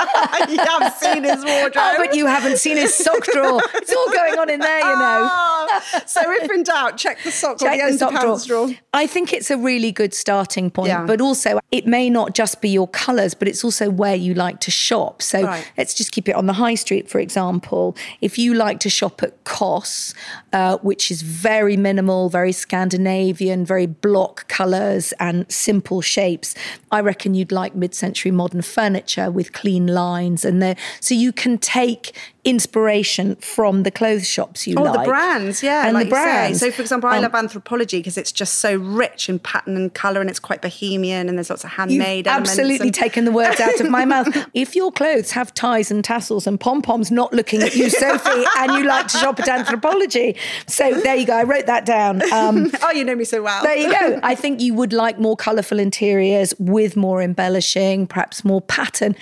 you 0.48 0.58
have 0.58 0.94
seen 0.94 1.24
his 1.24 1.44
wardrobe. 1.44 1.72
oh, 1.76 1.94
but 1.98 2.14
you 2.14 2.26
haven't 2.26 2.58
seen 2.58 2.76
his 2.76 2.94
sock 2.94 3.24
drawer. 3.24 3.60
It's 3.74 3.92
all 3.94 4.10
going 4.12 4.38
on 4.38 4.50
in 4.50 4.60
there, 4.60 4.78
you 4.80 4.84
know. 4.96 5.28
Ah, 5.72 6.02
so, 6.06 6.20
if 6.26 6.50
in 6.50 6.64
doubt, 6.64 6.96
check 6.96 7.22
the 7.22 7.30
sock 7.30 7.56
or 7.62 7.66
Check 7.66 7.80
the 7.80 7.92
the 7.92 7.98
sock 7.98 8.20
drawer. 8.20 8.38
drawer. 8.44 8.70
I 8.92 9.06
think 9.06 9.32
it's 9.32 9.50
a 9.50 9.56
really 9.56 9.92
good 9.92 10.12
starting 10.12 10.70
point, 10.70 10.88
Yeah. 10.88 11.04
but 11.06 11.20
also 11.20 11.60
it 11.70 11.86
may 11.86 12.10
not 12.10 12.34
just 12.34 12.60
be 12.60 12.68
your 12.70 12.88
colours, 12.88 13.34
but 13.34 13.46
it's 13.46 13.62
also 13.62 13.88
where 13.88 14.16
you 14.16 14.34
like 14.34 14.58
to 14.60 14.70
shop. 14.72 15.22
So 15.22 15.42
Right. 15.42 15.70
let's 15.78 15.94
just 15.94 16.10
keep 16.10 16.28
it 16.28 16.34
on 16.34 16.46
the 16.46 16.54
high 16.54 16.74
street, 16.74 17.08
for 17.08 17.20
example. 17.20 17.96
If 18.20 18.36
you 18.38 18.54
like 18.54 18.80
to 18.80 18.90
shop 18.90 19.22
at 19.22 19.42
COS, 19.44 20.12
uh, 20.52 20.78
which 20.78 21.10
is 21.10 21.22
very 21.22 21.76
minimal, 21.76 22.28
very 22.28 22.52
Scandinavian, 22.52 23.64
very 23.64 23.86
block 23.86 24.48
colours 24.48 25.12
and 25.20 25.50
simple 25.50 26.00
shapes, 26.00 26.54
I 26.90 27.00
reckon 27.00 27.34
you'd 27.34 27.52
like 27.52 27.74
mid-century 27.76 28.32
modern 28.32 28.62
furniture 28.62 29.30
with 29.30 29.52
clean 29.52 29.86
lines 29.92 30.44
and 30.44 30.62
there, 30.62 30.76
so 31.00 31.14
you 31.14 31.32
can 31.32 31.58
take 31.58 32.16
inspiration 32.44 33.36
from 33.36 33.82
the 33.82 33.90
clothes 33.90 34.26
shops 34.28 34.66
you 34.66 34.74
Oh, 34.78 34.82
like. 34.82 35.00
the 35.04 35.04
brands, 35.10 35.62
yeah, 35.62 35.84
and 35.86 35.94
like 35.94 36.06
the 36.06 36.10
brands. 36.10 36.60
So, 36.60 36.70
for 36.70 36.82
example, 36.82 37.08
I 37.10 37.16
Um, 37.18 37.22
love 37.22 37.32
Anthropologie 37.32 37.98
because 37.98 38.16
it's 38.18 38.32
just 38.32 38.54
so 38.54 38.76
rich 38.76 39.28
in 39.28 39.38
pattern 39.38 39.76
and 39.76 39.92
color, 39.92 40.20
and 40.20 40.30
it's 40.30 40.38
quite 40.38 40.62
bohemian, 40.62 41.28
and 41.28 41.36
there's 41.38 41.50
lots 41.50 41.64
of 41.64 41.70
handmade 41.70 42.26
elements. 42.26 42.50
absolutely 42.50 42.88
and- 42.88 42.94
taken 42.94 43.24
the 43.24 43.32
words 43.32 43.60
out 43.60 43.78
of 43.80 43.90
my 43.90 44.04
mouth. 44.04 44.28
If 44.54 44.74
your 44.74 44.90
clothes 44.92 45.30
have 45.32 45.52
ties 45.54 45.90
and 45.90 46.02
tassels 46.04 46.46
and 46.46 46.58
pom 46.58 46.82
poms 46.82 47.10
not 47.10 47.32
looking 47.32 47.62
at 47.62 47.74
you, 47.76 47.88
Sophie, 47.90 48.44
and 48.58 48.72
you 48.72 48.84
like 48.84 49.08
to 49.08 49.18
shop 49.18 49.38
at 49.40 49.46
Anthropologie, 49.46 50.36
so 50.66 50.92
there 51.00 51.16
you 51.16 51.26
go. 51.26 51.34
I 51.34 51.44
wrote 51.44 51.66
that 51.66 51.84
down. 51.86 52.22
Um, 52.32 52.70
oh, 52.82 52.90
you 52.92 53.04
know 53.04 53.14
me 53.14 53.24
so 53.24 53.42
well. 53.42 53.62
there 53.62 53.76
you 53.76 53.90
go. 53.90 54.20
I 54.32 54.34
think 54.34 54.60
you 54.60 54.74
would 54.74 54.92
like 54.92 55.18
more 55.18 55.36
colourful 55.36 55.78
interiors 55.78 56.52
with 56.58 56.96
more 56.96 57.22
embellishing, 57.22 58.06
perhaps 58.06 58.44
more 58.44 58.60
pattern. 58.60 59.14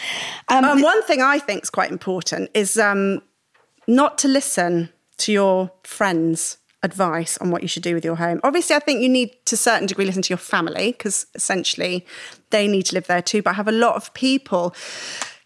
Um, 0.49 0.65
Um, 0.65 0.83
one 0.83 1.03
thing 1.05 1.21
I 1.23 1.39
think 1.39 1.63
is 1.65 1.71
quite 1.71 1.91
important 1.91 2.51
is 2.55 2.77
um, 2.79 3.08
not 3.89 4.19
to 4.19 4.29
listen 4.29 4.91
to 5.17 5.33
your 5.33 5.73
friends' 5.83 6.59
advice 6.85 7.37
on 7.39 7.51
what 7.51 7.63
you 7.63 7.69
should 7.69 7.83
do 7.83 7.95
with 7.95 8.05
your 8.05 8.15
home. 8.17 8.41
Obviously, 8.45 8.77
I 8.77 8.79
think 8.79 9.03
you 9.03 9.09
need 9.09 9.35
to 9.47 9.57
a 9.57 9.59
certain 9.59 9.87
degree 9.89 10.05
listen 10.05 10.23
to 10.23 10.31
your 10.31 10.39
family 10.39 10.93
because 10.93 11.27
essentially 11.35 12.07
they 12.51 12.69
need 12.69 12.85
to 12.85 12.95
live 12.95 13.09
there 13.09 13.23
too. 13.23 13.43
But 13.43 13.51
I 13.51 13.55
have 13.55 13.67
a 13.67 13.73
lot 13.73 13.97
of 13.97 14.15
people 14.15 14.75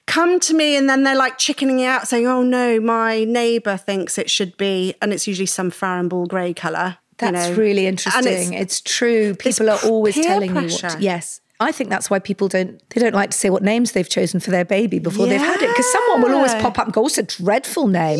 come 0.06 0.40
to 0.40 0.54
me 0.54 0.76
and 0.76 0.90
then 0.90 1.04
they're 1.04 1.16
like 1.16 1.38
chickening 1.38 1.84
out 1.84 2.08
saying, 2.08 2.26
oh 2.26 2.42
no, 2.42 2.80
my 2.80 3.24
neighbour 3.24 3.76
thinks 3.76 4.18
it 4.18 4.28
should 4.28 4.56
be, 4.56 4.94
and 5.00 5.12
it's 5.12 5.26
usually 5.26 5.46
some 5.46 5.70
Farrow 5.70 6.06
Ball 6.08 6.26
grey 6.26 6.52
colour. 6.52 6.98
you 7.20 7.30
That's 7.30 7.48
know. 7.48 7.54
really 7.54 7.86
interesting. 7.86 8.52
It's, 8.52 8.80
true. 8.80 9.34
People 9.34 9.70
are 9.70 9.78
always 9.84 10.16
telling 10.16 10.54
you 10.54 10.60
pressure. 10.62 10.88
what. 10.88 11.00
Yes. 11.00 11.40
I 11.62 11.72
think 11.72 11.88
that's 11.90 12.10
why 12.10 12.18
people 12.18 12.48
don't 12.48 12.80
they 12.90 13.00
don't 13.00 13.14
like 13.14 13.30
to 13.30 13.38
say 13.38 13.48
what 13.50 13.62
names 13.62 13.92
they've 13.92 14.08
chosen 14.08 14.40
for 14.40 14.50
their 14.50 14.64
baby 14.64 14.98
before 14.98 15.26
they've 15.26 15.40
had 15.40 15.62
it 15.62 15.68
because 15.68 15.90
someone 15.92 16.22
will 16.22 16.36
always 16.36 16.54
pop 16.54 16.78
up 16.78 16.86
and 16.86 16.92
go, 16.92 17.02
"Oh, 17.02 17.06
it's 17.06 17.18
a 17.18 17.22
dreadful 17.22 17.86
name. 17.88 18.18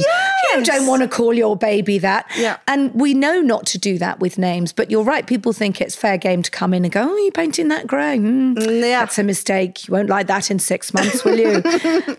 You 0.58 0.64
don't 0.64 0.86
want 0.86 1.02
to 1.02 1.08
call 1.08 1.32
your 1.34 1.56
baby 1.56 1.98
that." 1.98 2.26
Yeah. 2.36 2.58
And 2.66 2.92
we 2.94 3.14
know 3.14 3.40
not 3.40 3.66
to 3.66 3.78
do 3.78 3.98
that 3.98 4.20
with 4.20 4.38
names, 4.38 4.72
but 4.72 4.90
you're 4.90 5.04
right. 5.04 5.26
People 5.26 5.52
think 5.52 5.80
it's 5.80 5.96
fair 5.96 6.18
game 6.18 6.42
to 6.42 6.50
come 6.50 6.74
in 6.74 6.84
and 6.84 6.92
go, 6.92 7.02
"Oh, 7.02 7.16
you're 7.16 7.32
painting 7.32 7.68
that 7.68 7.86
grey. 7.86 8.18
Hmm, 8.18 8.54
yeah. 8.58 9.00
That's 9.00 9.18
a 9.18 9.24
mistake. 9.24 9.86
You 9.88 9.92
won't 9.92 10.08
like 10.08 10.26
that 10.28 10.50
in 10.50 10.58
six 10.58 10.94
months, 10.94 11.24
will 11.24 11.38
you?" 11.38 11.62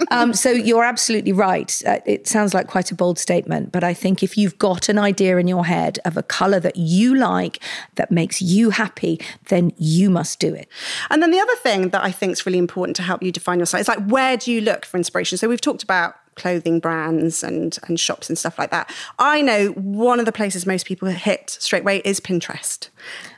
um, 0.12 0.34
so 0.34 0.50
you're 0.52 0.84
absolutely 0.84 1.32
right. 1.32 1.82
Uh, 1.86 2.00
it 2.06 2.28
sounds 2.28 2.54
like 2.54 2.68
quite 2.68 2.92
a 2.92 2.96
bold 2.96 3.20
statement, 3.20 3.72
but 3.72 3.84
I 3.84 3.94
think 3.94 4.24
if 4.24 4.38
you've 4.38 4.58
got 4.58 4.90
an 4.90 4.98
idea 4.98 5.38
in 5.38 5.48
your 5.48 5.66
head 5.66 6.00
of 6.06 6.18
a 6.18 6.24
colour 6.24 6.60
that 6.60 6.76
you 6.76 7.16
like 7.16 7.60
that 7.96 8.12
makes 8.12 8.42
you 8.42 8.72
happy, 8.72 9.20
then 9.50 9.72
you 9.78 10.10
must 10.10 10.40
do 10.40 10.54
it. 10.54 10.68
And 11.10 11.22
then 11.22 11.32
the 11.32 11.40
other 11.40 11.56
thing 11.56 11.90
that 11.90 12.04
I 12.04 12.12
think 12.12 12.34
is 12.34 12.46
really 12.46 12.58
important 12.58 12.96
to 12.98 13.04
help 13.04 13.24
you 13.24 13.32
define 13.32 13.60
your 13.60 13.66
style 13.66 13.82
is 13.82 13.88
like 13.88 14.06
where 14.08 14.38
do 14.38 14.52
you 14.52 14.62
look 14.62 14.86
for 14.86 14.98
inspiration? 14.98 15.38
So 15.38 15.48
we've 15.48 15.62
talked 15.62 15.84
about 15.84 16.16
clothing 16.36 16.80
brands 16.80 17.44
and 17.44 17.78
and 17.88 18.00
shops 18.00 18.30
and 18.30 18.38
stuff 18.38 18.58
like 18.58 18.72
that. 18.72 18.94
I 19.20 19.42
know 19.42 19.70
one 19.70 20.20
of 20.20 20.26
the 20.26 20.32
places 20.32 20.66
most 20.66 20.86
people 20.86 21.08
hit 21.08 21.50
straight 21.50 21.82
away 21.82 22.02
is 22.06 22.20
Pinterest. 22.20 22.90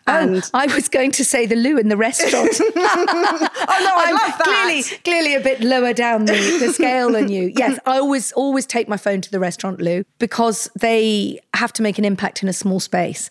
Oh, 0.08 0.14
and 0.14 0.38
oh, 0.38 0.50
I 0.54 0.68
was 0.68 0.88
going 0.88 1.12
to 1.12 1.26
say 1.26 1.48
the 1.48 1.56
loo 1.56 1.78
in 1.78 1.90
the 1.90 1.98
restaurant. 1.98 2.52
oh 2.62 2.72
no, 2.76 2.78
I 2.78 4.04
I'm 4.06 4.14
love 4.14 4.38
that. 4.38 4.44
Clearly, 4.44 4.84
clearly 5.04 5.36
a 5.36 5.40
bit 5.40 5.62
lower 5.62 5.94
down 5.94 6.26
the, 6.26 6.34
the 6.60 6.72
scale 6.72 7.12
than 7.12 7.30
you. 7.30 7.54
Yes, 7.58 7.80
I 7.86 7.98
always 7.98 8.32
always 8.34 8.66
take 8.66 8.88
my 8.88 8.98
phone 8.98 9.22
to 9.22 9.32
the 9.32 9.40
restaurant 9.40 9.80
loo 9.80 10.04
because 10.20 10.70
they 10.80 11.40
have 11.54 11.72
to 11.74 11.82
make 11.82 11.98
an 11.98 12.06
impact 12.06 12.44
in 12.44 12.50
a 12.50 12.54
small 12.54 12.80
space, 12.80 13.30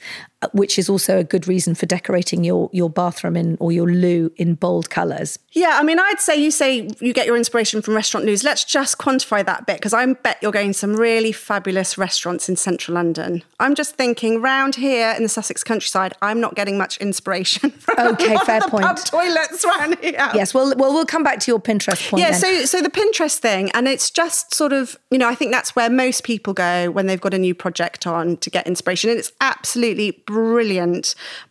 which 0.53 0.79
is 0.79 0.89
also 0.89 1.19
a 1.19 1.25
good 1.25 1.49
reason 1.49 1.75
for 1.75 1.87
decorating 1.87 2.45
your 2.45 2.71
your 2.73 2.91
bathroom 2.91 3.37
in 3.37 3.57
or 3.61 3.73
your 3.73 3.89
loo 3.91 4.31
in 4.37 4.55
bold 4.55 4.91
colours. 4.91 5.39
Yeah, 5.53 5.79
I 5.81 5.83
mean, 5.83 5.99
I'd 5.99 6.21
say 6.21 6.37
you 6.37 6.51
say 6.51 6.89
you 7.01 7.13
get 7.13 7.27
your 7.27 7.37
inspiration 7.37 7.83
from 7.83 7.95
restaurant 7.95 8.27
news. 8.27 8.45
Let's 8.45 8.65
just 8.65 8.99
quantify 8.99 9.45
that 9.47 9.67
bit 9.67 9.77
because 9.77 9.93
I 9.93 10.05
bet 10.07 10.39
you're 10.43 10.53
going 10.53 10.73
to 10.73 10.85
some 10.85 10.97
really 10.97 11.33
fabulous 11.33 11.97
restaurants 11.97 12.49
in 12.49 12.57
central 12.57 12.95
London. 12.97 13.43
I'm 13.59 13.75
just 13.75 13.95
thinking 13.95 14.43
round 14.43 14.75
here 14.75 15.15
in 15.17 15.23
the 15.23 15.29
Sussex 15.29 15.65
countryside, 15.65 16.13
I'm 16.21 16.41
not 16.41 16.55
getting 16.55 16.77
much 16.77 16.99
inspiration 16.99 17.71
from 17.79 17.99
Okay, 17.99 18.37
fair 18.45 18.61
the 18.61 18.69
point. 18.69 18.85
pub 18.85 18.99
toilets 18.99 19.65
around 19.65 19.99
here. 20.01 20.31
Yes, 20.35 20.53
well, 20.53 20.75
well, 20.77 20.93
we'll 20.93 21.07
come 21.07 21.23
back 21.23 21.41
to 21.41 21.51
your 21.51 21.61
Pinterest 21.61 22.11
point. 22.11 22.21
Yeah, 22.21 22.33
then. 22.33 22.41
so 22.41 22.65
so 22.67 22.83
the 22.83 22.91
Pinterest 22.91 23.39
thing, 23.39 23.71
and 23.71 23.89
it's 23.89 24.11
just 24.11 24.55
sort 24.55 24.73
of, 24.73 24.99
you 25.11 25.19
know, 25.19 25.29
I 25.29 25.35
think 25.35 25.53
that's 25.53 25.75
where 25.75 25.89
most 25.89 26.25
people 26.25 26.53
go 26.53 26.91
when 26.91 27.07
they've 27.07 27.21
got 27.21 27.33
a 27.33 27.39
new 27.39 27.55
project 27.55 28.07
on 28.07 28.37
to 28.39 28.51
get 28.51 28.67
inspiration. 28.67 29.11
And 29.11 29.19
it's 29.19 29.33
absolutely 29.41 30.11
brilliant 30.11 30.34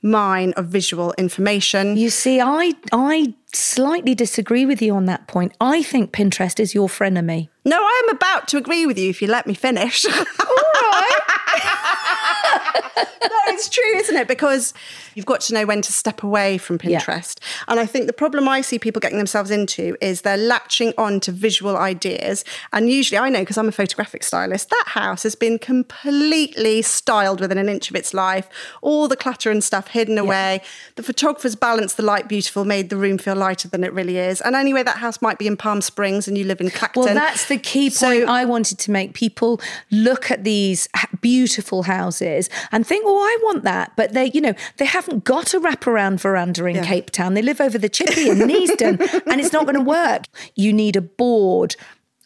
mine 0.02 0.54
of 0.54 0.68
visual 0.68 1.13
information. 1.18 1.98
You 1.98 2.10
see, 2.10 2.40
I 2.40 2.74
I 2.92 3.34
slightly 3.54 4.16
disagree 4.16 4.66
with 4.66 4.82
you 4.82 4.96
on 4.96 5.06
that 5.06 5.28
point. 5.28 5.54
I 5.62 5.84
think 5.84 6.12
Pinterest 6.12 6.60
is 6.60 6.74
your 6.74 6.88
frenemy. 6.88 7.50
No, 7.66 7.78
I 7.78 8.02
am 8.04 8.16
about 8.16 8.48
to 8.50 8.58
agree 8.58 8.86
with 8.86 8.98
you 8.98 9.10
if 9.10 9.22
you 9.22 9.28
let 9.28 9.48
me 9.48 9.54
finish. 9.54 10.06
no, 12.75 13.38
it's 13.48 13.70
true, 13.70 13.96
isn't 13.96 14.15
it? 14.15 14.27
Because 14.27 14.74
you've 15.15 15.25
got 15.25 15.42
to 15.42 15.53
know 15.53 15.65
when 15.65 15.82
to 15.82 15.94
step 15.94 16.24
away 16.24 16.58
from 16.58 16.80
Yeah. 16.84 17.00
Pinterest. 17.00 17.39
And 17.68 17.80
I 17.80 17.86
think 17.86 18.08
the 18.08 18.13
problem 18.13 18.48
I 18.48 18.62
see 18.62 18.80
people 18.80 19.00
getting 19.00 19.18
themselves 19.18 19.51
into 19.51 19.96
is 20.01 20.22
they're 20.22 20.38
latching 20.38 20.94
on 20.98 21.20
to 21.22 21.32
visual 21.32 21.77
ideas. 21.77 22.44
And 22.72 22.89
usually 22.89 23.18
I 23.20 23.30
know 23.30 23.39
because 23.39 23.58
I'm 23.58 23.68
a 23.68 23.72
photographic 23.72 24.24
stylist, 24.24 24.70
that 24.70 24.84
house 24.88 25.24
has 25.24 25.36
been 25.36 25.60
completely 25.60 26.82
styled 26.82 27.39
within 27.39 27.58
an 27.58 27.70
inch 27.70 27.89
of 27.89 27.96
its 27.96 28.13
life. 28.13 28.50
All 28.82 29.08
the 29.08 29.15
clutter 29.15 29.51
and 29.51 29.63
stuff 29.63 29.88
hidden 29.89 30.18
away. 30.18 30.62
The 30.96 31.03
photographers 31.03 31.56
balanced 31.56 31.98
the 31.98 32.03
light 32.03 32.27
beautiful, 32.27 32.65
made 32.65 32.89
the 32.89 32.98
room 32.98 33.18
feel 33.18 33.36
lighter 33.36 33.68
than 33.68 33.84
it 33.84 33.94
really 33.94 34.18
is. 34.18 34.42
And 34.42 34.56
anyway, 34.56 34.84
that 34.84 34.98
house 34.98 35.22
might 35.22 35.38
be 35.38 35.48
in 35.48 35.58
Palm 35.58 35.82
Springs 35.82 36.27
and 36.27 36.38
you 36.38 36.44
live 36.44 36.62
in 36.62 36.70
Clacton. 36.70 37.03
Well, 37.03 37.13
that's 37.13 37.48
the 37.48 37.58
key 37.58 37.89
point 37.89 37.94
So- 37.94 38.25
I 38.27 38.46
wanted 38.46 38.80
to 38.80 38.92
make. 38.92 39.13
People 39.13 39.62
look 39.92 40.32
at 40.32 40.44
these 40.44 40.88
beautiful 41.22 41.84
houses 41.84 42.50
and 42.72 42.86
think, 42.86 43.03
"Oh, 43.08 43.17
I 43.17 43.38
want 43.43 43.63
that," 43.63 43.93
but 43.96 44.13
they, 44.13 44.32
you 44.34 44.41
know, 44.41 44.53
they 44.77 44.86
haven't 44.86 45.24
got 45.24 45.53
a 45.53 45.60
wraparound 45.60 46.20
veranda 46.20 46.65
in 46.65 46.75
Yeah. 46.77 46.86
Cape 46.86 47.12
Town. 47.12 47.34
They 47.34 47.41
live 47.41 47.62
over 47.62 47.77
the 47.77 47.89
Chippy 47.89 48.29
in 48.29 48.38
Neasden, 48.50 49.00
and 49.27 49.41
it's 49.41 49.53
not 49.53 49.63
going 49.65 49.75
to 49.75 49.82
work. 49.82 50.24
You 50.55 50.74
need 50.74 50.96
a 50.96 51.01
board 51.01 51.75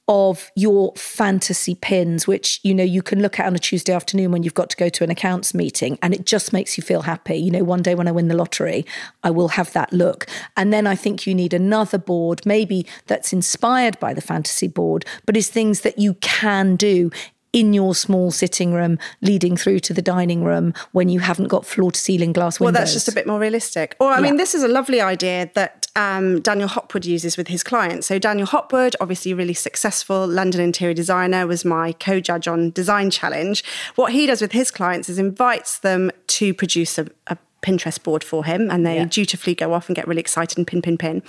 of 0.10 0.52
your 0.56 0.94
fantasy 0.96 1.76
pins, 1.76 2.26
which 2.26 2.62
you 2.64 2.74
know 2.74 2.84
you 2.84 3.02
can 3.02 3.22
look 3.22 3.42
at 3.42 3.46
on 3.46 3.54
a 3.54 3.60
Tuesday 3.60 3.92
afternoon 3.92 4.32
when 4.32 4.42
you've 4.42 4.54
got 4.54 4.70
to 4.70 4.78
go 4.78 4.88
to 4.88 5.04
an 5.04 5.10
accounts 5.10 5.54
meeting, 5.54 6.00
and 6.02 6.14
it 6.14 6.26
just 6.26 6.54
makes 6.54 6.78
you 6.78 6.82
feel 6.82 7.02
happy. 7.02 7.36
You 7.36 7.52
know, 7.52 7.64
one 7.66 7.82
day 7.82 7.94
when 7.94 8.08
I 8.08 8.14
win 8.14 8.30
the 8.30 8.36
lottery, 8.36 8.86
I 9.24 9.32
will 9.32 9.50
have 9.50 9.74
that 9.74 9.92
look. 9.92 10.26
And 10.56 10.72
then 10.72 10.88
I 10.88 10.96
think 10.96 11.28
you 11.28 11.36
need 11.36 11.54
another 11.54 11.98
board, 11.98 12.46
maybe 12.46 12.86
that's 13.08 13.34
inspired 13.34 14.00
by 14.00 14.14
the 14.14 14.22
fantasy 14.22 14.70
board, 14.70 15.04
but 15.26 15.36
is 15.36 15.50
things 15.50 15.82
that 15.82 16.00
you 16.00 16.14
can 16.16 16.78
do 16.78 17.12
in 17.58 17.74
your 17.74 17.96
small 17.96 18.30
sitting 18.30 18.72
room 18.72 19.00
leading 19.22 19.58
through 19.58 19.80
to 19.80 19.92
the 19.92 20.02
dining 20.02 20.44
room 20.44 20.74
when 20.92 21.10
you 21.10 21.20
haven't 21.20 21.48
got 21.48 21.66
floor 21.66 21.92
to 21.92 22.00
ceiling 22.00 22.32
glass 22.32 22.60
Well, 22.60 22.72
that's 22.72 22.94
just 22.94 23.08
a 23.08 23.12
bit 23.12 23.26
more 23.26 23.40
realistic. 23.40 23.96
Or, 24.00 24.12
I 24.12 24.22
mean, 24.22 24.36
Yeah. 24.36 24.44
this 24.44 24.54
is 24.54 24.62
a 24.62 24.68
lovely 24.68 25.02
idea 25.02 25.50
that 25.56 25.88
um, 25.96 26.40
Daniel 26.42 26.68
Hopwood 26.68 27.04
uses 27.06 27.36
with 27.36 27.48
his 27.48 27.64
clients. 27.64 28.06
So, 28.06 28.20
Daniel 28.20 28.46
Hopwood, 28.46 28.96
obviously 29.02 29.34
really 29.34 29.56
successful 29.56 30.28
London 30.28 30.62
interior 30.62 30.94
designer, 30.94 31.48
was 31.48 31.66
my 31.66 31.94
co 31.94 32.20
judge 32.20 32.48
on 32.48 32.70
Design 32.70 33.10
Challenge. 33.10 33.64
What 33.96 34.12
he 34.12 34.28
does 34.28 34.40
with 34.40 34.52
his 34.52 34.70
clients 34.70 35.10
is 35.10 35.18
invites 35.18 35.80
them 35.80 36.12
to 36.28 36.54
produce 36.54 37.00
a, 37.00 37.08
a 37.26 37.38
Pinterest 37.62 38.02
board 38.02 38.24
for 38.24 38.46
him 38.46 38.70
and 38.70 38.86
they 38.86 38.98
Yeah. 38.98 39.06
dutifully 39.06 39.56
go 39.56 39.74
off 39.74 39.90
and 39.90 39.96
get 39.96 40.08
really 40.08 40.22
excited 40.22 40.58
and 40.58 40.68
pin, 40.68 40.82
pin, 40.82 40.98
pin. 40.98 41.24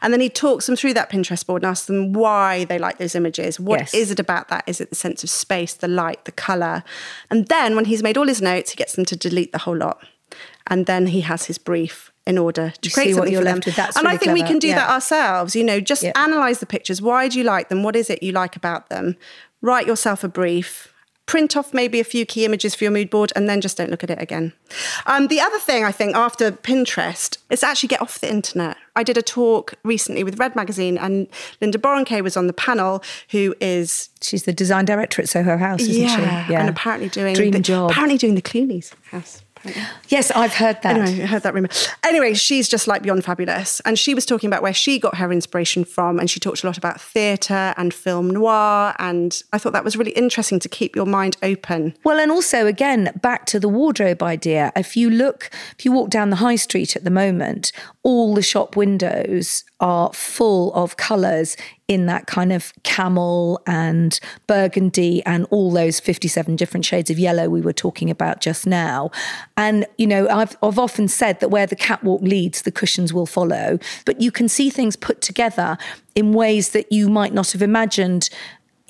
And 0.00 0.12
then 0.12 0.20
he 0.20 0.28
talks 0.28 0.66
them 0.66 0.76
through 0.76 0.94
that 0.94 1.10
Pinterest 1.10 1.44
board 1.44 1.62
and 1.62 1.70
asks 1.70 1.86
them 1.86 2.12
why 2.12 2.64
they 2.64 2.78
like 2.78 2.98
those 2.98 3.14
images. 3.14 3.58
What 3.58 3.82
is 3.82 3.92
Yes. 3.94 4.10
it 4.12 4.20
about 4.20 4.48
that? 4.48 4.64
Is 4.66 4.80
it 4.80 4.90
the 4.90 4.96
sense 4.96 5.24
of 5.24 5.30
space, 5.30 5.74
the 5.74 5.88
light, 5.88 6.24
the 6.24 6.32
colour? 6.32 6.82
And 7.30 7.46
then 7.48 7.74
when 7.76 7.86
he's 7.86 8.02
made 8.02 8.16
all 8.16 8.26
his 8.28 8.40
notes, 8.40 8.70
he 8.70 8.76
gets 8.76 8.94
them 8.94 9.04
to 9.06 9.16
delete 9.16 9.52
the 9.52 9.58
whole 9.58 9.76
lot. 9.76 9.98
And 10.66 10.86
then 10.86 11.06
he 11.08 11.22
has 11.22 11.46
his 11.46 11.58
brief 11.58 12.10
in 12.26 12.38
order 12.38 12.72
to 12.80 12.88
You 12.88 12.92
create 12.94 13.08
what 13.08 13.14
something 13.16 13.32
you're 13.32 13.40
for 13.42 13.44
them. 13.46 13.54
left 13.56 13.66
with. 13.66 13.76
That's 13.76 13.96
and 13.96 14.06
I 14.06 14.12
really 14.12 14.18
think 14.18 14.32
we 14.34 14.42
can 14.44 14.58
do 14.60 14.68
Yeah. 14.68 14.76
that 14.76 14.90
ourselves. 14.90 15.56
You 15.56 15.64
know, 15.64 15.80
just 15.80 16.04
analyze 16.14 16.60
the 16.60 16.66
pictures. 16.66 17.02
Why 17.02 17.26
do 17.28 17.36
you 17.38 17.44
like 17.44 17.68
them? 17.68 17.82
What 17.82 17.96
is 17.96 18.08
it 18.08 18.22
you 18.22 18.30
like 18.32 18.54
about 18.56 18.88
them? 18.88 19.16
Write 19.60 19.86
yourself 19.88 20.22
a 20.22 20.28
brief. 20.28 20.91
Print 21.32 21.56
off 21.56 21.72
maybe 21.72 21.98
a 21.98 22.04
few 22.04 22.26
key 22.26 22.44
images 22.44 22.74
for 22.74 22.84
your 22.84 22.90
mood 22.90 23.08
board 23.08 23.32
and 23.34 23.48
then 23.48 23.62
just 23.62 23.78
don't 23.78 23.88
look 23.88 24.04
at 24.04 24.10
it 24.10 24.20
again. 24.20 24.52
Um, 25.06 25.28
the 25.28 25.40
other 25.40 25.58
thing 25.58 25.82
I 25.82 25.90
think 25.90 26.14
after 26.14 26.52
Pinterest 26.52 27.38
is 27.48 27.62
actually 27.62 27.86
get 27.86 28.02
off 28.02 28.18
the 28.18 28.30
internet. 28.30 28.76
I 28.96 29.02
did 29.02 29.16
a 29.16 29.22
talk 29.22 29.72
recently 29.82 30.24
with 30.24 30.38
Red 30.38 30.54
Magazine 30.54 30.98
and 30.98 31.26
Linda 31.62 31.78
Boronkay 31.78 32.22
was 32.22 32.36
on 32.36 32.48
the 32.48 32.52
panel, 32.52 33.02
who 33.30 33.54
is 33.62 34.10
She's 34.20 34.42
the 34.42 34.52
design 34.52 34.84
director 34.84 35.22
at 35.22 35.28
Soho 35.30 35.56
House, 35.56 35.80
isn't 35.80 36.02
yeah, 36.02 36.46
she? 36.48 36.54
and 36.54 36.68
apparently 36.68 37.08
doing 37.08 37.34
dream 37.34 37.52
the, 37.52 37.60
job. 37.60 37.90
Apparently 37.90 38.18
doing 38.18 38.34
the 38.34 38.42
Clooney's 38.42 38.92
house. 39.04 39.42
Yes, 40.08 40.30
I've 40.32 40.54
heard 40.54 40.82
that. 40.82 40.96
Anyway, 40.96 41.22
I 41.22 41.26
heard 41.26 41.42
that 41.42 41.54
rumor. 41.54 41.68
Anyway, 42.04 42.34
she's 42.34 42.68
just 42.68 42.86
like 42.86 43.02
beyond 43.02 43.24
fabulous. 43.24 43.80
And 43.80 43.98
she 43.98 44.14
was 44.14 44.26
talking 44.26 44.48
about 44.48 44.62
where 44.62 44.74
she 44.74 44.98
got 44.98 45.16
her 45.16 45.32
inspiration 45.32 45.84
from. 45.84 46.18
And 46.18 46.30
she 46.30 46.40
talked 46.40 46.62
a 46.62 46.66
lot 46.66 46.78
about 46.78 47.00
theatre 47.00 47.74
and 47.76 47.94
film 47.94 48.30
noir. 48.30 48.94
And 48.98 49.42
I 49.52 49.58
thought 49.58 49.72
that 49.72 49.84
was 49.84 49.96
really 49.96 50.12
interesting 50.12 50.58
to 50.60 50.68
keep 50.68 50.96
your 50.96 51.06
mind 51.06 51.36
open. 51.42 51.94
Well, 52.04 52.18
and 52.18 52.30
also 52.30 52.66
again, 52.66 53.12
back 53.20 53.46
to 53.46 53.60
the 53.60 53.68
wardrobe 53.68 54.22
idea. 54.22 54.72
If 54.76 54.96
you 54.96 55.10
look, 55.10 55.50
if 55.78 55.84
you 55.84 55.92
walk 55.92 56.10
down 56.10 56.30
the 56.30 56.36
high 56.36 56.56
street 56.56 56.96
at 56.96 57.04
the 57.04 57.10
moment, 57.10 57.72
all 58.02 58.34
the 58.34 58.42
shop 58.42 58.76
windows 58.76 59.64
are 59.80 60.12
full 60.12 60.72
of 60.74 60.96
colours 60.96 61.56
in 61.92 62.06
that 62.06 62.26
kind 62.26 62.52
of 62.52 62.72
camel 62.82 63.60
and 63.66 64.18
burgundy 64.46 65.22
and 65.24 65.46
all 65.50 65.70
those 65.70 66.00
57 66.00 66.56
different 66.56 66.84
shades 66.84 67.10
of 67.10 67.18
yellow 67.18 67.48
we 67.48 67.60
were 67.60 67.72
talking 67.72 68.10
about 68.10 68.40
just 68.40 68.66
now. 68.66 69.10
And, 69.56 69.86
you 69.98 70.06
know, 70.06 70.28
I've, 70.28 70.56
I've 70.62 70.78
often 70.78 71.08
said 71.08 71.40
that 71.40 71.50
where 71.50 71.66
the 71.66 71.76
catwalk 71.76 72.22
leads, 72.22 72.62
the 72.62 72.72
cushions 72.72 73.12
will 73.12 73.26
follow. 73.26 73.78
But 74.04 74.20
you 74.20 74.30
can 74.30 74.48
see 74.48 74.70
things 74.70 74.96
put 74.96 75.20
together 75.20 75.76
in 76.14 76.32
ways 76.32 76.70
that 76.70 76.90
you 76.92 77.08
might 77.08 77.32
not 77.32 77.52
have 77.52 77.62
imagined 77.62 78.28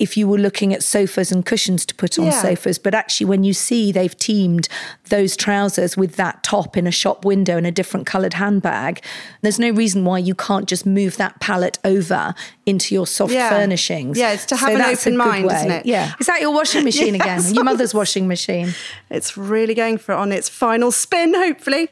if 0.03 0.17
you 0.17 0.27
were 0.27 0.37
looking 0.37 0.73
at 0.73 0.83
sofas 0.83 1.31
and 1.31 1.45
cushions 1.45 1.85
to 1.85 1.95
put 1.95 2.19
on 2.19 2.25
Yeah. 2.25 2.41
sofas. 2.41 2.77
But 2.77 2.93
actually, 2.93 3.25
when 3.27 3.45
you 3.45 3.53
see 3.53 3.91
they've 3.93 4.15
teamed 4.17 4.67
those 5.07 5.37
trousers 5.37 5.95
with 5.95 6.17
that 6.17 6.43
top 6.43 6.75
in 6.75 6.85
a 6.85 6.91
shop 6.91 7.23
window 7.23 7.55
and 7.55 7.65
a 7.65 7.71
different 7.71 8.05
coloured 8.05 8.33
handbag, 8.33 9.01
there's 9.41 9.59
no 9.59 9.69
reason 9.69 10.03
why 10.03 10.17
you 10.17 10.35
can't 10.35 10.67
just 10.67 10.85
move 10.85 11.15
that 11.15 11.39
palette 11.39 11.79
over 11.85 12.35
into 12.65 12.93
your 12.93 13.07
soft 13.07 13.31
Yeah. 13.33 13.49
furnishings. 13.49 14.17
Yeah, 14.17 14.33
it's 14.33 14.45
to 14.47 14.57
have 14.57 14.75
an 14.75 14.81
open 14.81 15.15
mind, 15.15 15.49
isn't 15.49 15.71
it? 15.71 15.85
Yeah. 15.85 16.11
Is 16.19 16.27
that 16.27 16.41
your 16.41 16.51
washing 16.53 16.83
machine 16.91 17.15
Yes. 17.15 17.45
again? 17.45 17.55
Your 17.55 17.63
mother's 17.63 17.93
washing 17.93 18.27
machine? 18.27 18.75
It's 19.09 19.37
really 19.37 19.73
going 19.73 19.97
for 19.99 20.11
it 20.11 20.17
on 20.17 20.33
its 20.33 20.49
final 20.49 20.91
spin, 20.91 21.33
hopefully. 21.33 21.89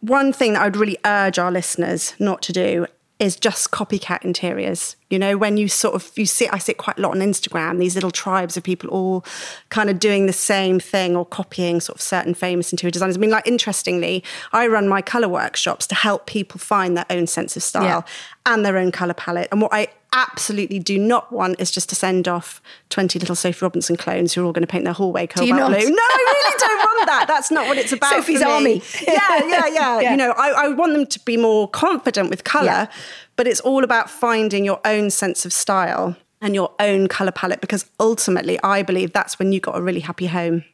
One 0.00 0.32
thing 0.32 0.54
that 0.54 0.62
I'd 0.62 0.76
really 0.76 0.98
urge 1.04 1.38
our 1.38 1.52
listeners 1.52 2.14
not 2.18 2.42
to 2.42 2.52
do 2.52 2.86
is 3.20 3.36
just 3.36 3.70
copycat 3.70 4.24
interiors. 4.24 4.96
You 5.12 5.18
know, 5.18 5.36
when 5.36 5.58
you 5.58 5.68
sort 5.68 5.94
of 5.94 6.10
you 6.16 6.26
see 6.26 6.48
I 6.48 6.58
sit 6.58 6.78
quite 6.78 6.98
a 6.98 7.02
lot 7.02 7.12
on 7.12 7.18
Instagram, 7.18 7.78
these 7.78 7.94
little 7.94 8.10
tribes 8.10 8.56
of 8.56 8.62
people 8.62 8.88
all 8.90 9.24
kind 9.68 9.90
of 9.90 9.98
doing 9.98 10.26
the 10.26 10.32
same 10.32 10.80
thing 10.80 11.14
or 11.14 11.26
copying 11.26 11.80
sort 11.80 11.98
of 11.98 12.02
certain 12.02 12.34
famous 12.34 12.72
interior 12.72 12.90
designers. 12.90 13.16
I 13.16 13.20
mean, 13.20 13.30
like 13.30 13.46
interestingly, 13.46 14.24
I 14.52 14.66
run 14.66 14.88
my 14.88 15.02
colour 15.02 15.28
workshops 15.28 15.86
to 15.88 15.94
help 15.94 16.26
people 16.26 16.58
find 16.58 16.96
their 16.96 17.06
own 17.10 17.26
sense 17.26 17.56
of 17.56 17.62
style 17.62 18.04
and 18.46 18.64
their 18.64 18.76
own 18.76 18.90
colour 18.90 19.14
palette. 19.14 19.48
And 19.52 19.60
what 19.60 19.72
I 19.72 19.88
absolutely 20.12 20.78
do 20.78 20.98
not 20.98 21.32
want 21.32 21.58
is 21.60 21.70
just 21.70 21.88
to 21.88 21.94
send 21.94 22.28
off 22.28 22.60
20 22.90 23.18
little 23.18 23.34
Sophie 23.34 23.58
Robinson 23.62 23.96
clones 23.96 24.34
who 24.34 24.42
are 24.42 24.44
all 24.44 24.52
going 24.52 24.62
to 24.62 24.70
paint 24.70 24.84
their 24.84 24.92
hallway 24.92 25.26
not? 25.56 25.70
blue. 25.70 25.90
No, 25.90 26.02
I 26.02 26.44
really 26.44 26.58
don't 26.58 26.78
want 26.78 27.06
that. 27.06 27.24
That's 27.28 27.50
not 27.50 27.66
what 27.66 27.78
it's 27.78 27.92
about. 27.92 28.10
Sophie's. 28.16 28.42
Army. 28.42 28.82
Yeah, 29.06 29.46
yeah, 29.46 29.66
yeah, 29.68 30.00
Yeah. 30.00 30.10
You 30.10 30.16
know, 30.16 30.32
I, 30.32 30.66
I 30.66 30.68
want 30.68 30.92
them 30.92 31.06
to 31.06 31.20
be 31.20 31.36
more 31.36 31.68
confident 31.68 32.30
with 32.30 32.44
colour, 32.44 32.66
Yeah. 32.66 32.92
But 33.36 33.46
it's 33.46 33.60
all 33.60 33.84
about 33.84 34.10
finding 34.10 34.64
your 34.64 34.80
own 34.84 35.10
sense 35.10 35.44
of 35.44 35.52
style 35.52 36.16
and 36.40 36.54
your 36.54 36.74
own 36.78 37.08
colour 37.08 37.32
palette 37.32 37.60
because 37.60 37.86
ultimately, 37.98 38.58
I 38.62 38.82
believe 38.82 39.12
that's 39.12 39.38
when 39.38 39.52
you 39.52 39.60
got 39.60 39.78
a 39.78 39.82
really 39.82 40.00
happy 40.00 40.26
home. 40.26 40.64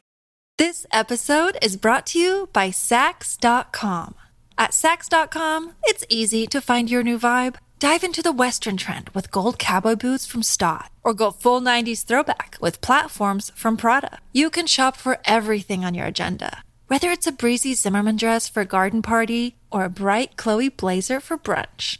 This 0.57 0.85
episode 0.91 1.57
is 1.61 1.77
brought 1.77 2.05
to 2.07 2.19
you 2.19 2.49
by 2.51 2.69
Saks.com. 2.69 4.15
At 4.57 4.71
Saks.com, 4.71 5.75
it's 5.85 6.03
easy 6.09 6.45
to 6.47 6.59
find 6.59 6.89
your 6.91 7.01
new 7.01 7.17
vibe. 7.17 7.55
Dive 7.79 8.03
into 8.03 8.21
the 8.21 8.33
Western 8.33 8.75
trend 8.75 9.07
with 9.13 9.31
gold 9.31 9.57
cowboy 9.57 9.95
boots 9.95 10.25
from 10.25 10.43
Staud, 10.43 10.89
or 11.01 11.13
go 11.13 11.31
full 11.31 11.61
90s 11.61 12.03
throwback 12.03 12.57
with 12.59 12.81
platforms 12.81 13.53
from 13.55 13.77
Prada. 13.77 14.19
You 14.33 14.49
can 14.49 14.67
shop 14.67 14.97
for 14.97 15.19
everything 15.23 15.85
on 15.85 15.93
your 15.93 16.07
agenda, 16.07 16.63
whether 16.87 17.09
it's 17.09 17.25
a 17.25 17.31
breezy 17.31 17.73
Zimmermann 17.73 18.17
dress 18.17 18.49
for 18.49 18.59
a 18.59 18.65
garden 18.65 19.01
party 19.01 19.55
or 19.71 19.85
a 19.85 19.89
bright 19.89 20.35
Chloe 20.35 20.67
blazer 20.67 21.21
for 21.21 21.37
brunch. 21.37 21.99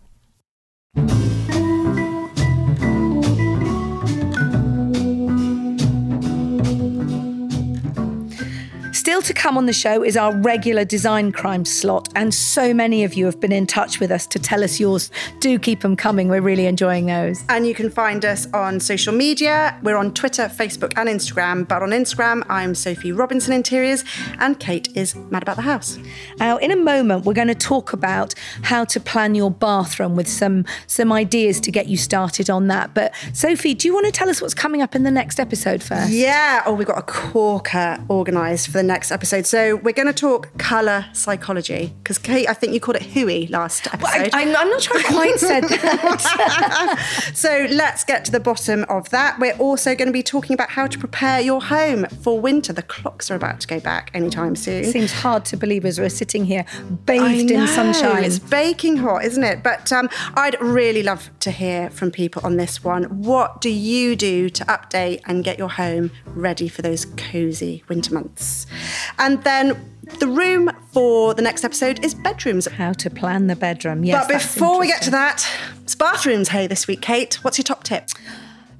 Still 9.01 9.23
to 9.23 9.33
come 9.33 9.57
on 9.57 9.65
the 9.65 9.73
show 9.73 10.03
is 10.03 10.15
our 10.15 10.31
regular 10.31 10.85
design 10.85 11.31
crime 11.31 11.65
slot, 11.65 12.07
and 12.15 12.31
so 12.31 12.71
many 12.71 13.03
of 13.03 13.15
you 13.15 13.25
have 13.25 13.39
been 13.39 13.51
in 13.51 13.65
touch 13.65 13.99
with 13.99 14.11
us 14.11 14.27
to 14.27 14.37
tell 14.37 14.63
us 14.63 14.79
yours. 14.79 15.09
Do 15.39 15.57
keep 15.57 15.79
them 15.79 15.95
coming. 15.95 16.27
We're 16.27 16.41
really 16.41 16.67
enjoying 16.67 17.07
those. 17.07 17.43
And 17.49 17.65
you 17.65 17.73
can 17.73 17.89
find 17.89 18.23
us 18.23 18.45
on 18.53 18.79
social 18.79 19.11
media. 19.11 19.75
We're 19.81 19.97
on 19.97 20.13
Twitter, 20.13 20.43
Facebook, 20.43 20.93
and 20.97 21.09
Instagram. 21.09 21.67
But 21.67 21.81
on 21.81 21.89
Instagram, 21.89 22.45
I'm 22.47 22.75
Sophie 22.75 23.11
Robinson 23.11 23.53
Interiors, 23.53 24.03
and 24.37 24.59
Kate 24.59 24.95
is 24.95 25.15
Mad 25.15 25.41
About 25.41 25.55
the 25.55 25.63
House. 25.63 25.97
Now, 26.37 26.57
in 26.57 26.69
a 26.69 26.75
moment, 26.75 27.25
we're 27.25 27.33
going 27.33 27.47
to 27.47 27.55
talk 27.55 27.93
about 27.93 28.35
how 28.61 28.85
to 28.85 28.99
plan 28.99 29.33
your 29.33 29.49
bathroom 29.49 30.15
with 30.15 30.27
some 30.27 30.63
some 30.85 31.11
ideas 31.11 31.59
to 31.61 31.71
get 31.71 31.87
you 31.87 31.97
started 31.97 32.51
on 32.51 32.67
that. 32.67 32.93
But 32.93 33.15
Sophie, 33.33 33.73
do 33.73 33.87
you 33.87 33.95
want 33.95 34.05
to 34.05 34.11
tell 34.11 34.29
us 34.29 34.43
what's 34.43 34.53
coming 34.53 34.83
up 34.83 34.93
in 34.93 35.01
the 35.01 35.09
next 35.09 35.39
episode 35.39 35.81
first? 35.81 36.11
Yeah. 36.11 36.61
Oh, 36.67 36.75
we've 36.75 36.85
got 36.85 36.99
a 36.99 37.01
corker 37.01 37.97
organised 38.07 38.67
for 38.67 38.73
the 38.73 38.90
next 38.91 39.11
episode. 39.11 39.45
So 39.45 39.77
we're 39.77 39.93
going 39.93 40.07
to 40.07 40.13
talk 40.13 40.57
colour 40.57 41.05
psychology 41.13 41.93
because 42.03 42.17
Kate, 42.17 42.47
I 42.49 42.53
think 42.53 42.73
you 42.73 42.81
called 42.81 42.97
it 42.97 43.03
hooey 43.03 43.47
last 43.47 43.87
episode. 43.87 44.33
I, 44.33 44.41
am 44.41 44.51
not 44.51 44.81
sure 44.81 44.97
I 44.97 45.03
quite 45.03 45.39
said 45.39 45.63
that. 45.63 47.31
so 47.33 47.67
let's 47.69 48.03
get 48.03 48.25
to 48.25 48.31
the 48.31 48.39
bottom 48.39 48.83
of 48.89 49.09
that. 49.11 49.39
We're 49.39 49.55
also 49.57 49.95
going 49.95 50.07
to 50.07 50.13
be 50.13 50.23
talking 50.23 50.53
about 50.53 50.71
how 50.71 50.87
to 50.87 50.99
prepare 50.99 51.39
your 51.39 51.61
home 51.61 52.05
for 52.21 52.39
winter. 52.39 52.73
The 52.73 52.83
clocks 52.83 53.31
are 53.31 53.35
about 53.35 53.61
to 53.61 53.67
go 53.67 53.79
back 53.79 54.11
anytime 54.13 54.55
soon. 54.57 54.83
Seems 54.83 55.13
hard 55.13 55.45
to 55.45 55.57
believe 55.57 55.85
as 55.85 55.97
we're 55.97 56.09
sitting 56.09 56.43
here 56.43 56.65
bathed 57.05 57.49
in 57.49 57.67
sunshine. 57.67 58.25
It's 58.25 58.39
baking 58.39 58.97
hot, 58.97 59.23
isn't 59.23 59.43
it? 59.43 59.63
But 59.63 59.91
um, 59.93 60.09
I'd 60.33 60.61
really 60.61 61.01
love 61.01 61.29
to 61.39 61.51
hear 61.51 61.89
from 61.89 62.11
people 62.11 62.41
on 62.45 62.57
this 62.57 62.83
one. 62.83 63.03
What 63.05 63.61
do 63.61 63.69
you 63.69 64.17
do 64.17 64.49
to 64.49 64.65
update 64.65 65.21
and 65.25 65.43
get 65.45 65.57
your 65.57 65.69
home 65.69 66.11
ready 66.25 66.67
for 66.67 66.81
those 66.81 67.05
cosy 67.05 67.83
winter 67.87 68.13
months? 68.13 68.67
And 69.17 69.43
then 69.43 69.79
the 70.19 70.27
room 70.27 70.71
for 70.91 71.33
the 71.33 71.41
next 71.41 71.63
episode 71.63 72.03
is 72.03 72.13
bedrooms. 72.13 72.67
How 72.67 72.93
to 72.93 73.09
plan 73.09 73.47
the 73.47 73.55
bedroom. 73.55 74.03
Yes. 74.03 74.27
But 74.27 74.33
before 74.33 74.79
we 74.79 74.87
get 74.87 75.01
to 75.03 75.11
that, 75.11 75.47
it's 75.83 75.95
bathrooms. 75.95 76.49
Hey, 76.49 76.67
this 76.67 76.87
week, 76.87 77.01
Kate. 77.01 77.35
What's 77.43 77.57
your 77.57 77.63
top 77.63 77.83
tip? 77.83 78.09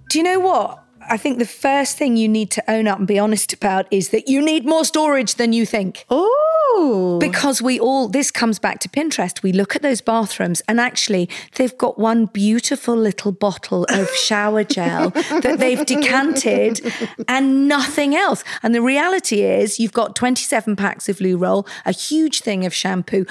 Do 0.09 0.17
you 0.17 0.23
know 0.23 0.39
what? 0.39 0.83
I 1.11 1.17
think 1.17 1.39
the 1.39 1.45
first 1.45 1.97
thing 1.97 2.15
you 2.15 2.29
need 2.29 2.51
to 2.51 2.71
own 2.71 2.87
up 2.87 2.97
and 2.97 3.05
be 3.05 3.19
honest 3.19 3.51
about 3.51 3.85
is 3.91 4.09
that 4.09 4.29
you 4.29 4.41
need 4.41 4.65
more 4.65 4.85
storage 4.85 5.35
than 5.35 5.51
you 5.51 5.65
think. 5.65 6.05
Oh. 6.09 7.17
Because 7.19 7.61
we 7.61 7.81
all, 7.81 8.07
this 8.07 8.31
comes 8.31 8.59
back 8.59 8.79
to 8.79 8.87
Pinterest. 8.87 9.43
We 9.43 9.51
look 9.51 9.75
at 9.75 9.81
those 9.81 9.99
bathrooms 9.99 10.61
and 10.69 10.79
actually 10.79 11.27
they've 11.55 11.77
got 11.77 11.99
one 11.99 12.27
beautiful 12.27 12.95
little 12.95 13.33
bottle 13.33 13.85
of 13.89 14.09
shower 14.15 14.63
gel 14.63 15.09
that 15.09 15.57
they've 15.59 15.85
decanted 15.85 16.79
and 17.27 17.67
nothing 17.67 18.15
else. 18.15 18.45
And 18.63 18.73
the 18.73 18.81
reality 18.81 19.41
is 19.41 19.81
you've 19.81 19.91
got 19.91 20.15
27 20.15 20.77
packs 20.77 21.09
of 21.09 21.19
loo 21.19 21.35
roll, 21.35 21.67
a 21.85 21.91
huge 21.91 22.39
thing 22.39 22.65
of 22.65 22.73
shampoo, 22.73 23.25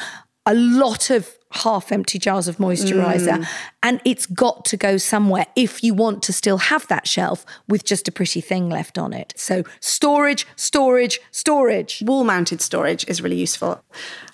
a 0.44 0.52
lot 0.52 1.08
of 1.08 1.34
half 1.52 1.90
empty 1.90 2.18
jars 2.18 2.48
of 2.48 2.58
moisturizer. 2.58 3.38
Mm. 3.38 3.48
And 3.82 4.00
it's 4.04 4.26
got 4.26 4.64
to 4.66 4.76
go 4.76 4.96
somewhere 4.96 5.46
if 5.56 5.82
you 5.82 5.94
want 5.94 6.22
to 6.24 6.32
still 6.32 6.58
have 6.58 6.86
that 6.88 7.08
shelf 7.08 7.44
with 7.68 7.84
just 7.84 8.06
a 8.08 8.12
pretty 8.12 8.40
thing 8.40 8.68
left 8.68 8.98
on 8.98 9.12
it. 9.12 9.34
So, 9.36 9.64
storage, 9.80 10.46
storage, 10.56 11.20
storage. 11.30 12.02
Wall 12.06 12.24
mounted 12.24 12.60
storage 12.60 13.04
is 13.08 13.20
really 13.20 13.36
useful. 13.36 13.82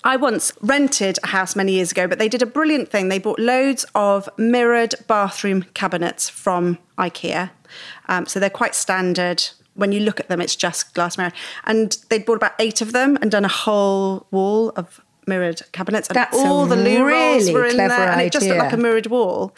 I 0.03 0.15
once 0.15 0.51
rented 0.61 1.17
a 1.23 1.27
house 1.27 1.55
many 1.55 1.73
years 1.73 1.91
ago, 1.91 2.07
but 2.07 2.19
they 2.19 2.29
did 2.29 2.41
a 2.41 2.45
brilliant 2.45 2.89
thing. 2.89 3.09
They 3.09 3.19
bought 3.19 3.39
loads 3.39 3.85
of 3.95 4.29
mirrored 4.37 4.95
bathroom 5.07 5.63
cabinets 5.73 6.29
from 6.29 6.77
IKEA. 6.97 7.49
Um, 8.07 8.25
so, 8.25 8.39
they're 8.39 8.49
quite 8.49 8.75
standard 8.75 9.43
when 9.73 9.91
you 9.91 9.99
look 9.99 10.19
at 10.19 10.27
them, 10.27 10.41
it's 10.41 10.55
just 10.55 10.95
glass 10.95 11.19
mirror. 11.19 11.31
And 11.63 11.97
they'd 12.09 12.25
bought 12.25 12.37
about 12.37 12.53
eight 12.57 12.81
of 12.81 12.93
them 12.93 13.15
and 13.21 13.29
done 13.29 13.45
a 13.45 13.47
whole 13.49 14.25
wall 14.31 14.69
of 14.75 14.99
mirrored 15.27 15.61
cabinets, 15.71 16.07
and 16.07 16.15
That's 16.15 16.37
all 16.37 16.65
the 16.65 16.75
loo 16.75 17.03
really 17.05 17.43
rolls 17.43 17.51
were 17.51 17.65
in 17.65 17.77
there, 17.77 17.91
idea. 17.91 18.11
and 18.11 18.21
it 18.21 18.31
just 18.31 18.45
looked 18.47 18.59
like 18.59 18.73
a 18.73 18.77
mirrored 18.77 19.07
wall. 19.07 19.53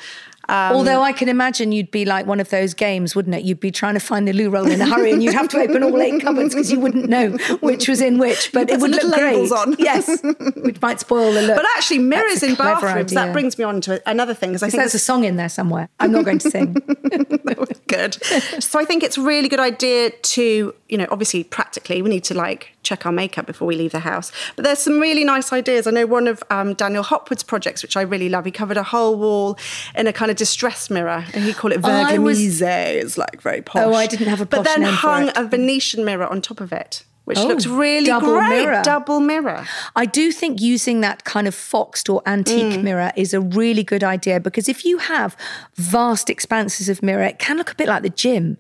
Um, 0.50 0.76
Although 0.76 1.04
I 1.04 1.12
can 1.12 1.30
imagine 1.30 1.72
you'd 1.72 1.92
be 1.92 2.06
like 2.06 2.26
one 2.26 2.40
of 2.40 2.50
those 2.50 2.74
games, 2.74 3.16
wouldn't 3.16 3.36
it? 3.36 3.44
You'd 3.44 3.60
be 3.60 3.70
trying 3.70 3.94
to 3.94 4.00
find 4.00 4.28
the 4.28 4.34
loo 4.34 4.50
roll 4.50 4.66
in 4.66 4.82
a 4.82 4.86
hurry, 4.88 5.12
and 5.12 5.22
you'd 5.22 5.36
have 5.36 5.48
to 5.50 5.60
open 5.60 5.84
all 5.84 6.02
eight 6.02 6.24
cupboards 6.24 6.56
because 6.56 6.72
you 6.72 6.80
wouldn't 6.80 7.08
know 7.08 7.38
which 7.62 7.88
was 7.88 8.02
in 8.02 8.18
which. 8.18 8.52
But 8.52 8.68
it 8.72 8.80
would 8.80 8.90
look 8.90 9.14
great. 9.14 9.52
On. 9.52 9.76
yes, 9.78 10.24
which 10.56 10.82
might 10.82 11.00
spoil 11.00 11.32
the 11.34 11.44
look. 11.44 11.56
But 11.56 11.68
actually, 11.78 12.00
mirrors 12.00 12.42
in 12.42 12.56
bathrooms. 12.56 13.12
Idea. 13.12 13.16
That 13.26 13.32
brings 13.32 13.60
me 13.60 13.64
on 13.64 13.80
to 13.82 14.02
another 14.10 14.34
thing 14.34 14.50
because 14.50 14.64
I 14.64 14.70
think 14.72 14.82
there's 14.82 14.96
a 14.96 15.00
song 15.00 15.24
in 15.24 15.36
there 15.36 15.50
somewhere. 15.50 15.88
I'm 16.00 16.12
not 16.12 16.26
going 16.26 16.40
to 16.40 16.50
sing. 16.50 16.74
good. 17.88 18.16
So 18.64 18.80
I 18.80 18.86
think 18.86 19.04
it's 19.04 19.18
a 19.18 19.22
really 19.22 19.50
good 19.50 19.60
idea 19.60 20.12
to, 20.12 20.74
you 20.88 20.98
know, 20.98 21.08
obviously 21.12 21.44
practically 21.44 22.02
we 22.02 22.10
need 22.10 22.24
to 22.26 22.34
like 22.34 22.76
check 22.84 23.06
our 23.06 23.12
makeup 23.12 23.46
before 23.46 23.68
we 23.68 23.76
leave 23.76 23.92
the 23.92 24.00
house. 24.00 24.32
But 24.56 24.66
there's 24.66 24.80
some 24.80 25.00
really 25.00 25.24
nice 25.24 25.52
ideas. 25.52 25.88
I 25.88 25.92
know 25.92 26.06
one 26.06 26.28
of 26.28 26.44
um, 26.50 26.74
Daniel 26.74 27.04
Hopwood's 27.04 27.44
projects, 27.44 27.84
which 27.84 27.98
I 27.98 28.02
really 28.02 28.30
love. 28.30 28.46
He 28.46 28.52
covered 28.52 28.78
a 28.78 28.84
whole 28.84 29.18
wall 29.18 29.58
in 29.96 30.08
a 30.08 30.14
kind 30.14 30.32
of 30.32 30.38
distress 30.38 30.90
mirror, 30.90 31.26
and 31.34 31.44
he 31.44 31.54
called 31.54 31.74
it 31.74 31.82
verre 31.82 32.06
églomisé. 32.06 32.24
Was... 32.24 32.62
It's 32.62 33.18
like 33.18 33.42
very 33.42 33.62
posh. 33.62 33.84
Oh, 33.84 33.94
I 33.94 34.08
didn't 34.08 34.28
have 34.28 34.42
a 34.42 34.46
But 34.46 34.64
then 34.66 34.84
hung 34.84 35.32
a 35.36 35.44
Venetian 35.46 36.06
mirror 36.06 36.26
on 36.28 36.42
top 36.42 36.62
of 36.62 36.72
it 36.72 37.04
which 37.30 37.38
oh, 37.38 37.46
looks 37.46 37.68
really 37.68 38.08
double 38.08 38.34
great. 38.34 38.50
Mirror. 38.50 38.82
Double 38.84 39.20
mirror. 39.20 39.64
I 39.96 40.08
do 40.08 40.32
think 40.32 40.60
using 40.60 41.02
that 41.02 41.26
kind 41.26 41.48
of 41.48 41.54
foxed 41.54 42.10
or 42.10 42.24
antique 42.26 42.80
mm. 42.80 42.82
mirror 42.82 43.12
is 43.16 43.36
a 43.36 43.40
really 43.40 43.84
good 43.84 44.04
idea 44.04 44.40
because 44.40 44.68
if 44.68 44.84
you 44.84 44.98
have 44.98 45.38
vast 45.76 46.32
expanses 46.32 46.90
of 46.90 47.04
mirror, 47.04 47.22
it 47.22 47.38
can 47.38 47.58
look 47.58 47.72
a 47.72 47.76
bit 47.76 47.88
like 47.88 48.02
the 48.02 48.10
gym, 48.10 48.58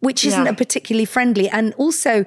which 0.00 0.24
isn't 0.24 0.46
yeah. 0.46 0.52
particularly 0.52 1.04
friendly. 1.04 1.50
And 1.50 1.74
also, 1.74 2.24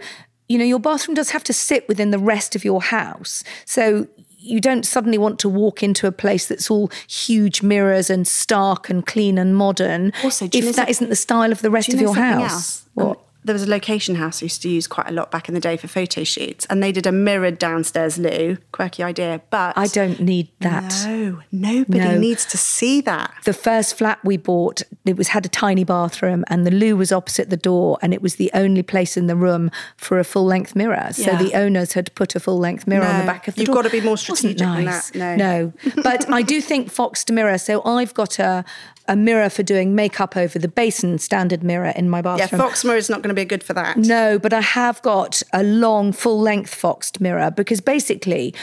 you 0.52 0.58
know, 0.58 0.66
your 0.66 0.80
bathroom 0.80 1.16
does 1.16 1.30
have 1.30 1.46
to 1.46 1.54
sit 1.54 1.88
within 1.88 2.12
the 2.12 2.20
rest 2.20 2.58
of 2.58 2.66
your 2.66 2.82
house. 2.82 3.42
So 3.66 4.06
you 4.38 4.60
don't 4.60 4.86
suddenly 4.86 5.18
want 5.18 5.40
to 5.40 5.48
walk 5.50 5.82
into 5.82 6.08
a 6.08 6.12
place 6.12 6.48
that's 6.48 6.70
all 6.70 6.92
huge 7.08 7.62
mirrors 7.62 8.10
and 8.10 8.28
stark 8.28 8.90
and 8.90 9.06
clean 9.06 9.38
and 9.38 9.56
modern 9.56 10.12
also, 10.24 10.50
if 10.52 10.76
that 10.76 10.90
isn't 10.90 11.10
the 11.10 11.16
style 11.16 11.54
of 11.54 11.62
the 11.62 11.70
rest 11.70 11.94
of 11.94 12.02
your 12.02 12.16
house. 12.16 12.52
Else? 12.52 12.86
What? 12.96 13.20
There 13.44 13.54
was 13.54 13.64
a 13.64 13.70
location 13.70 14.16
house 14.16 14.42
I 14.42 14.46
used 14.46 14.62
to 14.62 14.70
use 14.70 14.88
quite 14.88 15.08
a 15.08 15.12
lot 15.12 15.32
back 15.32 15.48
in 15.48 15.56
the 15.56 15.60
day 15.60 15.78
for 15.78 15.88
photo 15.88 16.24
shoots, 16.24 16.66
and 16.70 16.82
they 16.84 16.92
did 16.92 17.08
a 17.08 17.12
mirrored 17.12 17.58
downstairs 17.58 18.18
loo. 18.18 18.58
Quirky 18.72 19.04
idea, 19.04 19.42
but 19.50 19.78
I 19.78 19.88
don't 19.88 20.20
need 20.20 20.50
that. 20.60 20.94
No, 21.06 21.42
nobody 21.52 22.00
no. 22.00 22.18
needs 22.18 22.46
to 22.48 22.58
see 22.58 23.02
that. 23.02 23.34
The 23.44 23.54
first 23.54 23.98
flat 23.98 24.20
we 24.24 24.38
bought, 24.38 24.84
it 25.06 25.18
was 25.18 25.30
had 25.30 25.46
a 25.46 25.50
tiny 25.50 25.84
bathroom, 25.84 26.44
and 26.48 26.68
the 26.68 26.72
loo 26.72 26.96
was 26.96 27.12
opposite 27.12 27.50
the 27.50 27.58
door, 27.58 27.98
and 28.02 28.14
it 28.14 28.22
was 28.22 28.36
the 28.36 28.52
only 28.54 28.84
place 28.84 29.18
in 29.18 29.28
the 29.28 29.36
room 29.36 29.72
for 29.98 30.20
a 30.20 30.24
full 30.24 30.46
length 30.46 30.76
mirror. 30.76 31.10
So 31.12 31.32
yeah. 31.32 31.42
the 31.42 31.54
owners 31.56 31.94
had 31.94 32.14
put 32.14 32.36
a 32.36 32.40
full 32.40 32.60
length 32.60 32.86
mirror 32.86 33.04
no, 33.04 33.10
on 33.10 33.20
the 33.20 33.26
back 33.26 33.48
of 33.48 33.56
the 33.56 33.62
you've 33.62 33.68
door. 33.68 33.78
You've 33.78 33.84
got 33.84 33.90
to 33.90 34.02
be 34.02 34.06
more 34.06 34.18
strategic 34.18 34.60
nice. 34.60 35.10
than 35.10 35.20
that. 35.20 35.38
No, 35.38 35.74
no. 35.96 36.04
but 36.04 36.32
I 36.32 36.44
do 36.44 36.62
think 36.62 36.92
foxed 36.92 37.32
mirror. 37.32 37.58
So 37.58 37.84
I've 37.84 38.14
got 38.14 38.38
a 38.40 38.64
a 39.12 39.16
mirror 39.18 39.50
for 39.50 39.62
doing 39.62 39.94
makeup 39.94 40.38
over 40.38 40.58
the 40.58 40.70
basin 40.70 41.20
standard 41.20 41.64
mirror 41.64 41.92
in 41.98 42.10
my 42.10 42.22
bathroom. 42.22 42.48
Yeah, 42.62 42.66
fox 42.66 42.86
mirror 42.86 42.98
is 42.98 43.10
not 43.10 43.22
going 43.22 43.28
to 43.28 43.36
be 43.36 43.44
good 43.44 43.62
for 43.62 43.74
that. 43.74 43.98
No, 43.98 44.40
but 44.40 44.54
I 44.54 44.62
have 44.62 45.02
got 45.02 45.44
a 45.52 45.64
long, 45.64 46.14
full 46.14 46.40
length 46.40 46.74
foxed 46.74 47.20
mirror 47.20 47.52
because 47.52 47.82
basically 47.82 48.56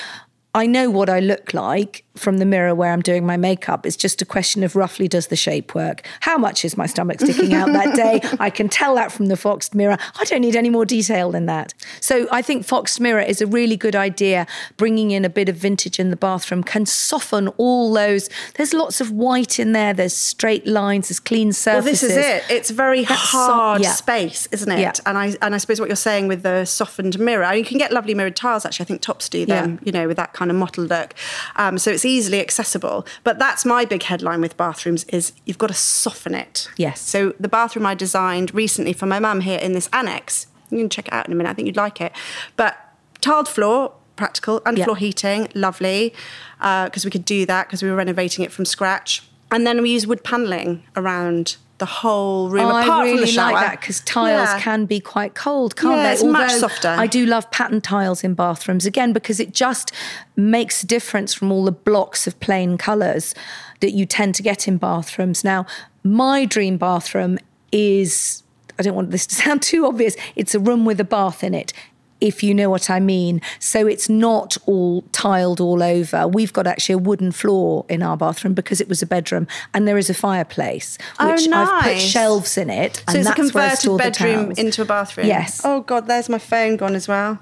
I 0.55 0.65
know 0.65 0.89
what 0.89 1.11
I 1.11 1.21
look 1.21 1.53
like 1.53 2.03
from 2.19 2.39
the 2.39 2.45
mirror 2.45 2.75
where 2.75 2.93
I'm 2.93 3.03
doing 3.03 3.25
my 3.25 3.37
makeup. 3.37 3.87
It's 3.87 3.97
just 3.97 4.21
a 4.23 4.27
question 4.27 4.63
of 4.63 4.77
roughly 4.77 5.09
does 5.09 5.29
the 5.29 5.37
shape 5.37 5.75
work? 5.75 6.07
How 6.21 6.39
much 6.39 6.65
is 6.65 6.77
my 6.77 6.87
stomach 6.87 7.21
sticking 7.21 7.55
out 7.55 7.73
that 7.73 7.95
day? 7.95 8.21
I 8.41 8.51
can 8.51 8.69
tell 8.69 8.95
that 8.97 9.13
from 9.13 9.27
the 9.27 9.37
foxed 9.37 9.75
mirror. 9.75 9.97
I 10.19 10.25
don't 10.25 10.41
need 10.41 10.57
any 10.57 10.71
more 10.71 10.85
detail 10.85 11.31
than 11.31 11.47
that. 11.47 11.75
So 12.01 12.29
I 12.31 12.43
think 12.43 12.65
foxed 12.65 13.01
mirror 13.01 13.21
is 13.21 13.41
a 13.41 13.47
really 13.47 13.77
good 13.77 13.97
idea. 13.97 14.47
Bringing 14.77 15.11
in 15.11 15.25
a 15.25 15.31
bit 15.31 15.49
of 15.49 15.57
vintage 15.57 15.99
in 15.99 16.11
the 16.11 16.17
bathroom 16.17 16.63
can 16.63 16.87
soften 16.87 17.49
all 17.57 17.93
those. 17.93 18.29
There's 18.55 18.73
lots 18.73 19.01
of 19.01 19.11
white 19.11 19.59
in 19.59 19.73
there. 19.73 19.95
There's 19.95 20.15
straight 20.15 20.67
lines. 20.67 21.09
There's 21.09 21.21
clean 21.21 21.53
surfaces. 21.53 22.09
Well, 22.09 22.17
this 22.17 22.43
is 22.43 22.51
it. 22.51 22.51
It's 22.51 22.71
very 22.71 23.05
That's 23.05 23.21
hard 23.21 23.83
so, 23.83 23.89
yeah. 23.89 23.95
space, 23.95 24.49
isn't 24.53 24.71
it? 24.71 24.81
Yeah. 24.81 24.93
And 25.07 25.17
I 25.17 25.35
and 25.43 25.55
I 25.55 25.59
suppose 25.59 25.81
what 25.81 25.89
you're 25.89 25.97
saying 25.97 26.29
with 26.29 26.43
the 26.43 26.65
softened 26.65 27.19
mirror, 27.19 27.53
you 27.55 27.65
can 27.65 27.79
get 27.79 27.93
lovely 27.93 28.15
mirrored 28.15 28.37
tiles. 28.37 28.65
Actually, 28.65 28.85
I 28.85 28.87
think 28.87 29.03
Topps 29.03 29.29
do 29.29 29.47
them. 29.47 29.73
Yeah. 29.73 29.79
You 29.85 29.93
know, 29.93 30.09
with 30.09 30.17
that 30.17 30.33
kind 30.33 30.51
of 30.51 30.57
mottled 30.57 30.89
look. 30.89 31.15
Um, 31.57 31.79
so 31.79 31.91
it's 31.91 32.05
easily 32.09 32.41
accessible. 32.41 33.07
But 33.25 33.39
that's 33.39 33.65
my 33.65 33.85
big 33.85 34.03
headline 34.03 34.41
with 34.41 34.57
bathrooms 34.57 35.05
is 35.05 35.33
you've 35.45 35.59
got 35.59 35.69
to 35.69 35.75
soften 35.75 36.35
it. 36.35 36.69
Yes. 36.77 37.01
So 37.01 37.35
the 37.39 37.49
bathroom 37.49 37.87
I 37.87 37.95
designed 37.95 38.55
recently 38.55 38.93
for 38.93 39.07
my 39.07 39.21
mum 39.21 39.41
here 39.41 39.59
in 39.59 39.73
this 39.73 39.89
annex, 39.93 40.47
you 40.71 40.79
can 40.79 40.89
check 40.89 41.09
it 41.09 41.15
out 41.15 41.27
in 41.27 41.33
a 41.33 41.37
minute. 41.37 41.51
I 41.51 41.55
think 41.55 41.67
you'd 41.67 41.77
like 41.77 42.01
it. 42.01 42.13
But 42.57 42.77
tiled 43.21 43.49
floor, 43.49 43.93
practical, 44.17 44.61
underfloor 44.63 44.89
yep. 44.89 44.99
heating, 44.99 45.49
lovely, 45.55 46.15
because 46.59 47.05
uh, 47.05 47.07
we 47.07 47.11
could 47.11 47.25
do 47.25 47.47
that 47.47 47.69
because 47.69 47.83
we 47.83 47.91
were 47.91 47.97
renovating 47.97 48.45
it 48.45 48.53
from 48.53 48.65
scratch. 48.65 49.23
And 49.51 49.67
then 49.67 49.81
we 49.81 49.91
use 49.91 50.07
wood 50.07 50.25
paneling 50.25 50.83
around 50.95 51.57
the 51.79 51.87
whole 51.87 52.49
room, 52.51 52.67
oh, 52.67 52.69
apart 52.71 52.89
I 52.89 53.03
really 53.05 53.19
from 53.19 53.21
the 53.21 53.27
shower. 53.33 53.53
like 53.53 53.67
that 53.67 53.81
because 53.81 54.01
tiles 54.01 54.49
yeah. 54.49 54.61
can 54.61 54.85
be 54.85 55.01
quite 55.01 55.35
cold, 55.35 55.77
can't 55.77 55.97
yeah, 55.97 56.03
they? 56.03 56.13
It's 56.13 56.23
Although 56.23 56.33
much 56.33 56.53
softer. 56.53 56.89
I 56.89 57.07
do 57.07 57.25
love 57.27 57.51
pattern 57.51 57.81
tiles 57.81 58.25
in 58.25 58.35
bathrooms 58.35 58.87
again 58.87 59.13
because 59.13 59.41
it 59.41 59.53
just 59.53 59.93
makes 60.37 60.83
a 60.83 60.87
difference 60.87 61.35
from 61.35 61.51
all 61.53 61.65
the 61.65 61.73
blocks 61.73 62.27
of 62.27 62.39
plain 62.41 62.79
colours 62.79 63.35
that 63.81 63.93
you 63.93 64.07
tend 64.07 64.35
to 64.37 64.43
get 64.43 64.67
in 64.67 64.77
bathrooms. 64.77 65.45
Now, 65.45 65.67
my 66.03 66.45
dream 66.45 66.79
bathroom 66.79 67.39
is 67.73 68.43
I 68.79 68.83
don't 68.83 68.95
want 68.95 69.11
this 69.11 69.27
to 69.27 69.35
sound 69.43 69.63
too 69.63 69.87
obvious. 69.87 70.17
It's 70.37 70.55
a 70.55 70.61
room 70.61 70.85
with 70.85 71.01
a 71.01 71.05
bath 71.05 71.43
in 71.43 71.55
it 71.55 71.73
if 72.21 72.43
you 72.43 72.55
know 72.55 72.71
what 72.71 72.91
I 72.91 73.01
mean. 73.01 73.41
So 73.59 73.87
it's 73.87 74.09
not 74.09 74.57
all 74.67 75.03
tiled 75.13 75.61
all 75.61 75.83
over. 75.83 76.27
We've 76.29 76.53
got 76.53 76.67
actually 76.67 76.95
a 76.95 76.99
wooden 76.99 77.33
floor 77.33 77.85
in 77.89 78.03
our 78.03 78.17
bathroom 78.17 78.55
because 78.55 78.81
it 78.81 78.89
was 78.89 79.03
a 79.03 79.07
bedroom, 79.07 79.47
and 79.75 79.87
there 79.87 79.99
is 79.99 80.11
a 80.11 80.15
fireplace, 80.15 80.99
Oh, 81.19 81.31
which 81.33 81.49
I've 81.49 81.83
put 81.85 82.01
shelves 82.01 82.59
in 82.59 82.71
it. 82.71 82.97
So 82.97 83.03
and 83.09 83.17
it's 83.19 83.27
a 83.29 83.35
that's 83.35 83.55
where 83.55 83.65
I 83.65 83.69
converted 83.69 83.79
store 83.79 83.99
the 83.99 84.05
bedroom 84.05 84.53
into 84.57 84.83
a 84.83 84.85
bathroom. 84.85 85.27
Yes. 85.27 85.61
Oh 85.65 85.81
God, 85.83 86.07
there's 86.07 86.29
my 86.29 86.39
phone 86.39 86.77
gone 86.77 86.95
as 86.95 87.09
well. 87.09 87.39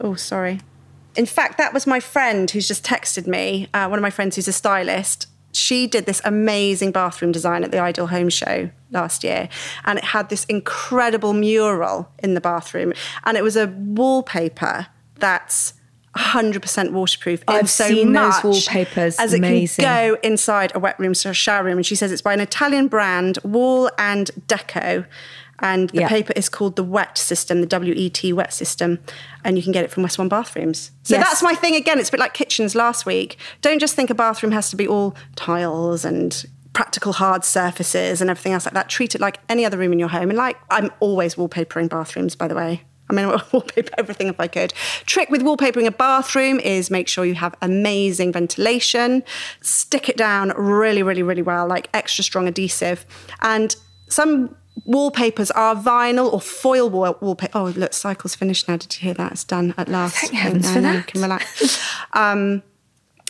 Oh, 0.00 0.14
sorry. 0.14 0.60
In 1.14 1.26
fact, 1.26 1.58
that 1.58 1.74
was 1.74 1.86
my 1.86 2.00
friend 2.00 2.50
who's 2.50 2.66
just 2.66 2.84
texted 2.84 3.26
me. 3.26 3.68
Uh, 3.74 3.86
one 3.86 3.98
of 3.98 4.02
my 4.02 4.10
friends 4.10 4.36
who's 4.36 4.48
a 4.48 4.52
stylist. 4.52 5.26
She 5.52 5.86
did 5.86 6.06
this 6.06 6.20
amazing 6.24 6.92
bathroom 6.92 7.30
design 7.32 7.62
at 7.62 7.70
the 7.70 7.78
Ideal 7.78 8.08
Home 8.08 8.28
Show 8.28 8.70
last 8.90 9.22
year, 9.22 9.48
and 9.84 9.98
it 9.98 10.04
had 10.04 10.28
this 10.28 10.44
incredible 10.46 11.32
mural 11.32 12.10
in 12.22 12.34
the 12.34 12.40
bathroom, 12.40 12.92
and 13.24 13.36
it 13.36 13.42
was 13.42 13.56
a 13.56 13.66
wallpaper 13.66 14.86
that's. 15.16 15.74
100% 16.14 16.92
waterproof 16.92 17.42
I've 17.48 17.70
so 17.70 17.88
seen 17.88 18.12
those 18.12 18.44
wallpapers. 18.44 19.18
as 19.18 19.32
it 19.32 19.38
Amazing. 19.38 19.82
can 19.82 20.08
go 20.10 20.18
inside 20.22 20.70
a 20.74 20.78
wet 20.78 21.00
room, 21.00 21.14
so 21.14 21.30
a 21.30 21.32
shower 21.32 21.64
room. 21.64 21.78
And 21.78 21.86
she 21.86 21.94
says 21.94 22.12
it's 22.12 22.20
by 22.20 22.34
an 22.34 22.40
Italian 22.40 22.88
brand, 22.88 23.38
Wall 23.42 23.90
and 23.96 24.30
Deco. 24.46 25.06
And 25.62 25.88
the 25.90 26.00
Yeah. 26.00 26.08
paper 26.08 26.32
is 26.36 26.48
called 26.48 26.76
the 26.76 26.82
Wet 26.84 27.16
System, 27.16 27.60
the 27.60 27.66
WET 27.68 28.32
Wet 28.34 28.52
System. 28.52 28.98
And 29.44 29.56
you 29.56 29.62
can 29.62 29.72
get 29.72 29.84
it 29.84 29.90
from 29.90 30.02
West 30.02 30.18
One 30.18 30.28
Bathrooms. 30.28 30.90
So 31.04 31.14
Yes. 31.16 31.24
that's 31.28 31.42
my 31.42 31.54
thing 31.54 31.74
again. 31.76 31.98
It's 31.98 32.08
a 32.08 32.12
bit 32.12 32.20
like 32.20 32.34
kitchens 32.34 32.74
last 32.74 33.06
week. 33.06 33.38
Don't 33.62 33.78
just 33.78 33.94
think 33.94 34.10
a 34.10 34.14
bathroom 34.14 34.52
has 34.52 34.68
to 34.70 34.76
be 34.76 34.86
all 34.86 35.14
tiles 35.36 36.04
and 36.04 36.44
practical 36.72 37.12
hard 37.12 37.44
surfaces 37.44 38.20
and 38.20 38.28
everything 38.30 38.52
else 38.52 38.64
like 38.64 38.74
that. 38.74 38.88
Treat 38.88 39.14
it 39.14 39.20
like 39.20 39.38
any 39.48 39.64
other 39.64 39.76
room 39.78 39.92
in 39.92 39.98
your 39.98 40.08
home. 40.08 40.30
And 40.30 40.36
like, 40.38 40.56
I'm 40.70 40.90
always 41.00 41.34
wallpapering 41.36 41.88
bathrooms, 41.88 42.34
by 42.34 42.48
the 42.48 42.54
way. 42.54 42.82
I 43.10 43.14
mean, 43.14 43.26
I'll 43.28 43.42
wallpaper 43.52 43.90
everything 43.98 44.28
if 44.28 44.40
I 44.40 44.48
could. 44.48 44.72
Trick 45.06 45.28
with 45.28 45.42
wallpapering 45.42 45.86
a 45.86 45.90
bathroom 45.90 46.58
is 46.60 46.90
make 46.90 47.08
sure 47.08 47.24
you 47.26 47.34
have 47.34 47.54
amazing 47.60 48.32
ventilation. 48.32 49.22
Stick 49.60 50.08
it 50.08 50.16
down 50.16 50.52
really, 50.56 51.02
really, 51.02 51.22
really 51.22 51.42
well, 51.42 51.66
like 51.68 51.88
extra 51.92 52.24
strong 52.24 52.48
adhesive. 52.48 53.04
And 53.42 53.76
some 54.08 54.56
wallpapers 54.84 55.50
are 55.52 55.74
vinyl 55.76 56.32
or 56.32 56.40
foil 56.40 56.88
wall- 56.90 57.18
wallpaper. 57.20 57.58
Oh, 57.58 57.72
look, 57.76 57.92
cycle's 57.92 58.34
finished 58.34 58.68
now. 58.68 58.76
Did 58.76 58.94
you 58.96 59.02
hear 59.06 59.14
that? 59.14 59.32
It's 59.32 59.44
done 59.44 59.74
at 59.76 59.88
last. 59.88 60.16
Thank 60.16 60.32
heavens 60.34 60.70
for 60.72 60.80
that. 60.80 61.06
Can 61.06 61.22
relax. 61.22 61.80
um, 62.14 62.62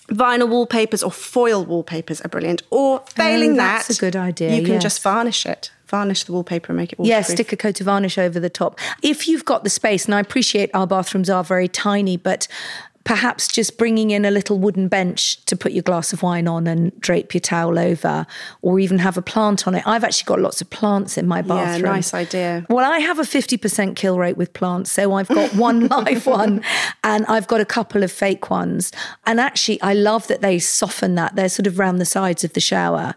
vinyl 0.08 0.48
wallpapers 0.48 1.02
or 1.02 1.10
foil 1.10 1.64
wallpapers 1.64 2.20
are 2.20 2.28
brilliant. 2.28 2.62
Or 2.70 3.02
failing 3.14 3.52
Oh, 3.52 3.56
that's 3.56 3.88
that, 3.88 3.96
a 3.98 4.00
good 4.00 4.16
idea, 4.16 4.54
You 4.54 4.62
can 4.62 4.74
yes. 4.74 4.82
just 4.82 5.02
varnish 5.02 5.46
it. 5.46 5.70
Varnish 5.86 6.24
the 6.24 6.32
wallpaper 6.32 6.68
and 6.72 6.78
make 6.78 6.92
it 6.92 6.98
waterproof. 6.98 7.10
Yeah, 7.10 7.20
stick 7.34 7.52
a 7.52 7.56
coat 7.56 7.78
of 7.80 7.84
varnish 7.84 8.16
over 8.16 8.40
the 8.40 8.48
top. 8.48 8.78
If 9.02 9.28
you've 9.28 9.44
got 9.44 9.62
the 9.62 9.68
space, 9.70 10.06
and 10.06 10.14
I 10.14 10.20
appreciate 10.20 10.70
our 10.72 10.86
bathrooms 10.86 11.28
are 11.28 11.44
very 11.44 11.68
tiny, 11.68 12.16
but 12.16 12.48
perhaps 13.04 13.48
just 13.48 13.78
bringing 13.78 14.10
in 14.10 14.24
a 14.24 14.30
little 14.30 14.58
wooden 14.58 14.88
bench 14.88 15.44
to 15.46 15.56
put 15.56 15.72
your 15.72 15.82
glass 15.82 16.12
of 16.12 16.22
wine 16.22 16.46
on 16.46 16.66
and 16.66 16.98
drape 17.00 17.34
your 17.34 17.40
towel 17.40 17.78
over, 17.78 18.26
or 18.62 18.78
even 18.78 18.98
have 18.98 19.16
a 19.16 19.22
plant 19.22 19.66
on 19.66 19.74
it. 19.74 19.86
I've 19.86 20.04
actually 20.04 20.26
got 20.26 20.40
lots 20.40 20.60
of 20.60 20.70
plants 20.70 21.18
in 21.18 21.26
my 21.26 21.42
bathroom. 21.42 21.84
Yeah, 21.84 21.92
nice 21.92 22.14
idea. 22.14 22.66
Well, 22.68 22.90
I 22.90 22.98
have 22.98 23.18
a 23.18 23.22
50% 23.22 23.96
kill 23.96 24.18
rate 24.18 24.36
with 24.36 24.52
plants. 24.52 24.92
So 24.92 25.14
I've 25.14 25.28
got 25.28 25.54
one 25.54 25.88
live 25.88 26.26
one 26.26 26.62
and 27.04 27.26
I've 27.26 27.46
got 27.46 27.60
a 27.60 27.64
couple 27.64 28.02
of 28.02 28.12
fake 28.12 28.50
ones. 28.50 28.92
And 29.26 29.40
actually, 29.40 29.80
I 29.82 29.94
love 29.94 30.26
that 30.28 30.40
they 30.40 30.58
soften 30.58 31.14
that. 31.16 31.34
They're 31.34 31.48
sort 31.48 31.66
of 31.66 31.78
round 31.78 32.00
the 32.00 32.04
sides 32.04 32.44
of 32.44 32.52
the 32.52 32.60
shower. 32.60 33.14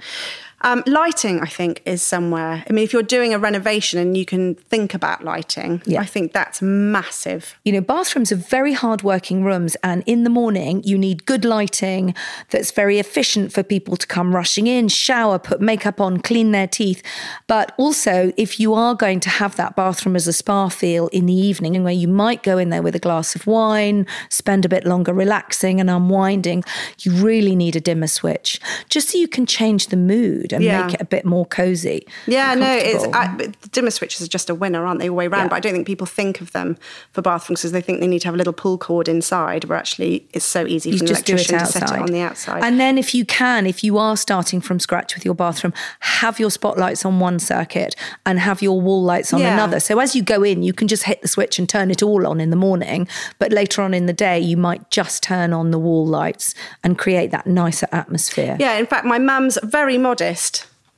Um, 0.61 0.83
lighting, 0.87 1.41
I 1.41 1.47
think, 1.47 1.81
is 1.85 2.01
somewhere. 2.01 2.63
I 2.67 2.73
mean, 2.73 2.83
if 2.83 2.93
you're 2.93 3.03
doing 3.03 3.33
a 3.33 3.39
renovation 3.39 3.99
and 3.99 4.17
you 4.17 4.25
can 4.25 4.55
think 4.55 4.93
about 4.93 5.23
lighting, 5.23 5.81
Yeah. 5.85 6.01
I 6.01 6.05
think 6.05 6.33
that's 6.33 6.61
massive. 6.61 7.55
You 7.63 7.73
know, 7.73 7.81
bathrooms 7.81 8.31
are 8.31 8.37
very 8.37 8.73
hard 8.73 9.03
working 9.03 9.43
rooms, 9.43 9.75
and 9.83 10.01
in 10.05 10.23
the 10.23 10.29
morning, 10.29 10.81
you 10.83 10.97
need 10.97 11.25
good 11.25 11.45
lighting 11.45 12.15
that's 12.49 12.71
very 12.71 12.99
efficient 12.99 13.51
for 13.53 13.63
people 13.63 13.95
to 13.97 14.07
come 14.07 14.35
rushing 14.35 14.65
in, 14.67 14.87
shower, 14.87 15.37
put 15.37 15.61
makeup 15.61 16.01
on, 16.01 16.19
clean 16.19 16.51
their 16.51 16.67
teeth. 16.67 17.03
But 17.47 17.73
also, 17.77 18.31
if 18.37 18.59
you 18.59 18.73
are 18.73 18.95
going 18.95 19.19
to 19.21 19.29
have 19.29 19.55
that 19.57 19.75
bathroom 19.75 20.15
as 20.15 20.27
a 20.27 20.33
spa 20.33 20.69
feel 20.69 21.07
in 21.09 21.25
the 21.25 21.33
evening, 21.33 21.75
and 21.75 21.83
where 21.83 21.93
you 21.93 22.07
might 22.07 22.43
go 22.43 22.57
in 22.57 22.69
there 22.69 22.81
with 22.81 22.95
a 22.95 22.99
glass 22.99 23.35
of 23.35 23.45
wine, 23.45 24.07
spend 24.29 24.65
a 24.65 24.69
bit 24.69 24.85
longer 24.85 25.13
relaxing 25.13 25.79
and 25.79 25.89
unwinding, 25.89 26.63
you 26.99 27.11
really 27.11 27.55
need 27.55 27.75
a 27.75 27.81
dimmer 27.81 28.07
switch 28.07 28.59
just 28.89 29.09
so 29.09 29.17
you 29.17 29.27
can 29.27 29.45
change 29.45 29.87
the 29.87 29.97
mood 29.97 30.44
and 30.53 30.63
Yeah. 30.63 30.86
make 30.86 30.95
it 30.95 31.01
a 31.01 31.05
bit 31.05 31.25
more 31.25 31.45
cozy. 31.45 32.05
Yeah, 32.27 32.53
no, 32.55 32.71
it's. 32.71 33.03
I, 33.13 33.49
dimmer 33.71 33.91
switches 33.91 34.21
are 34.21 34.27
just 34.29 34.49
a 34.49 34.55
winner, 34.55 34.86
aren't 34.86 34.99
they, 34.99 35.10
all 35.10 35.15
the 35.15 35.19
way 35.19 35.27
around? 35.27 35.45
Yeah. 35.45 35.49
But 35.49 35.55
I 35.55 35.60
don't 35.60 35.73
think 35.73 35.88
people 35.88 36.08
think 36.08 36.41
of 36.41 36.51
them 36.51 36.77
for 37.12 37.21
bathrooms 37.21 37.62
because 37.62 37.71
they 37.71 37.81
think 37.81 37.99
they 37.99 38.08
need 38.08 38.19
to 38.19 38.27
have 38.27 38.36
a 38.36 38.38
little 38.38 38.53
pull 38.53 38.77
cord 38.77 39.08
inside, 39.08 39.65
where 39.65 39.77
actually 39.77 40.27
it's 40.34 40.45
so 40.45 40.65
easy 40.65 40.91
you 40.91 40.97
for 40.97 41.03
an 41.03 41.08
just 41.08 41.25
do 41.25 41.34
it 41.34 41.49
electrician 41.49 41.60
to 41.60 41.65
set 41.71 41.91
it 41.91 41.99
on 41.99 42.08
the 42.12 42.21
outside. 42.21 42.63
And 42.63 42.79
then 42.79 42.97
if 42.97 43.13
you 43.15 43.25
can, 43.25 43.65
if 43.65 43.84
you 43.84 43.97
are 43.97 44.17
starting 44.17 44.62
from 44.62 44.79
scratch 44.79 45.15
with 45.15 45.25
your 45.25 45.36
bathroom, 45.36 45.73
have 45.99 46.39
your 46.39 46.51
spotlights 46.51 47.05
on 47.05 47.19
one 47.19 47.39
circuit 47.39 47.95
and 48.25 48.39
have 48.39 48.62
your 48.62 48.79
wall 48.81 49.03
lights 49.03 49.34
on 49.34 49.39
Yeah. 49.39 49.53
another. 49.53 49.79
So 49.79 49.99
as 49.99 50.15
you 50.15 50.21
go 50.23 50.43
in, 50.43 50.63
you 50.63 50.73
can 50.73 50.88
just 50.88 51.03
hit 51.03 51.21
the 51.21 51.27
switch 51.27 51.60
and 51.60 51.67
turn 51.67 51.91
it 51.91 52.01
all 52.03 52.25
on 52.27 52.39
in 52.39 52.49
the 52.49 52.55
morning. 52.55 53.08
But 53.39 53.51
later 53.51 53.81
on 53.81 53.93
in 53.93 54.05
the 54.05 54.13
day, 54.13 54.39
you 54.39 54.58
might 54.58 54.89
just 54.91 55.23
turn 55.23 55.53
on 55.53 55.71
the 55.71 55.79
wall 55.79 56.05
lights 56.05 56.53
and 56.84 56.97
create 56.97 57.31
that 57.31 57.47
nicer 57.47 57.88
atmosphere. 57.91 58.58
yeah, 58.60 58.77
in 58.77 58.86
fact, 58.86 59.05
my 59.05 59.19
mum's 59.19 59.58
very 59.63 59.97
modest 59.97 60.35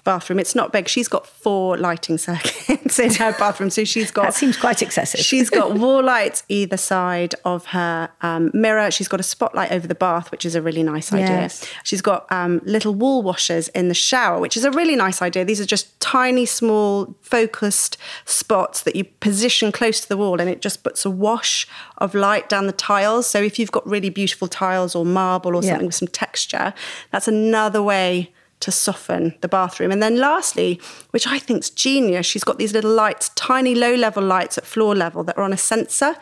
bathroom. 0.03 0.39
It's 0.39 0.55
not 0.55 0.71
big. 0.71 0.87
She's 0.87 1.09
got 1.09 1.27
four 1.27 1.75
lighting 1.77 2.17
circuits 2.27 2.97
in 2.97 3.13
her 3.15 3.33
bathroom. 3.33 3.69
So 3.69 3.83
she's 3.83 4.09
got 4.09 4.23
That 4.23 4.33
seems 4.33 4.55
quite 4.55 4.81
excessive. 4.81 5.19
She's 5.19 5.49
got 5.49 5.73
wall 5.81 6.01
lights 6.01 6.43
either 6.47 6.77
side 6.77 7.35
of 7.43 7.65
her 7.67 8.09
um, 8.21 8.49
mirror. 8.53 8.89
She's 8.89 9.09
got 9.09 9.19
a 9.19 9.23
spotlight 9.23 9.73
over 9.73 9.85
the 9.85 9.95
bath, 9.95 10.31
which 10.31 10.45
is 10.45 10.55
a 10.55 10.61
really 10.61 10.81
nice 10.81 11.11
idea. 11.11 11.41
Yes. 11.41 11.69
She's 11.83 12.01
got 12.01 12.25
um, 12.31 12.61
little 12.63 12.93
wall 12.93 13.21
washers 13.21 13.67
in 13.79 13.89
the 13.89 13.93
shower, 13.93 14.39
which 14.39 14.55
is 14.55 14.63
a 14.63 14.71
really 14.71 14.95
nice 14.95 15.21
idea. 15.21 15.43
These 15.43 15.59
are 15.59 15.65
just 15.65 15.99
tiny, 15.99 16.45
small, 16.45 17.13
focused 17.21 17.97
spots 18.23 18.83
that 18.83 18.95
you 18.95 19.03
position 19.03 19.73
close 19.73 19.99
to 19.99 20.07
the 20.07 20.15
wall, 20.15 20.39
and 20.39 20.49
it 20.49 20.61
just 20.61 20.83
puts 20.83 21.03
a 21.05 21.09
wash 21.09 21.67
of 21.97 22.15
light 22.15 22.47
down 22.47 22.65
the 22.67 22.71
tiles. 22.71 23.27
So 23.27 23.41
if 23.41 23.59
you've 23.59 23.73
got 23.73 23.85
really 23.85 24.09
beautiful 24.09 24.47
tiles 24.47 24.95
or 24.95 25.03
marble 25.03 25.53
or 25.53 25.61
Yeah. 25.63 25.71
something 25.71 25.87
with 25.87 25.95
some 25.95 26.07
texture, 26.07 26.73
that's 27.11 27.27
another 27.27 27.83
way 27.83 28.31
to 28.59 28.71
soften 28.71 29.35
the 29.41 29.47
bathroom. 29.47 29.91
And 29.91 30.01
then 30.01 30.17
lastly, 30.17 30.79
which 31.11 31.27
I 31.27 31.39
think 31.39 31.59
is 31.63 31.69
genius, 31.69 32.25
she's 32.25 32.43
got 32.43 32.57
these 32.57 32.73
little 32.73 32.91
lights, 32.93 33.29
tiny 33.35 33.75
low 33.75 33.93
level 33.95 34.23
lights 34.23 34.57
at 34.57 34.65
floor 34.65 34.95
level 34.95 35.23
that 35.25 35.37
are 35.37 35.43
on 35.43 35.53
a 35.53 35.57
sensor. 35.57 36.15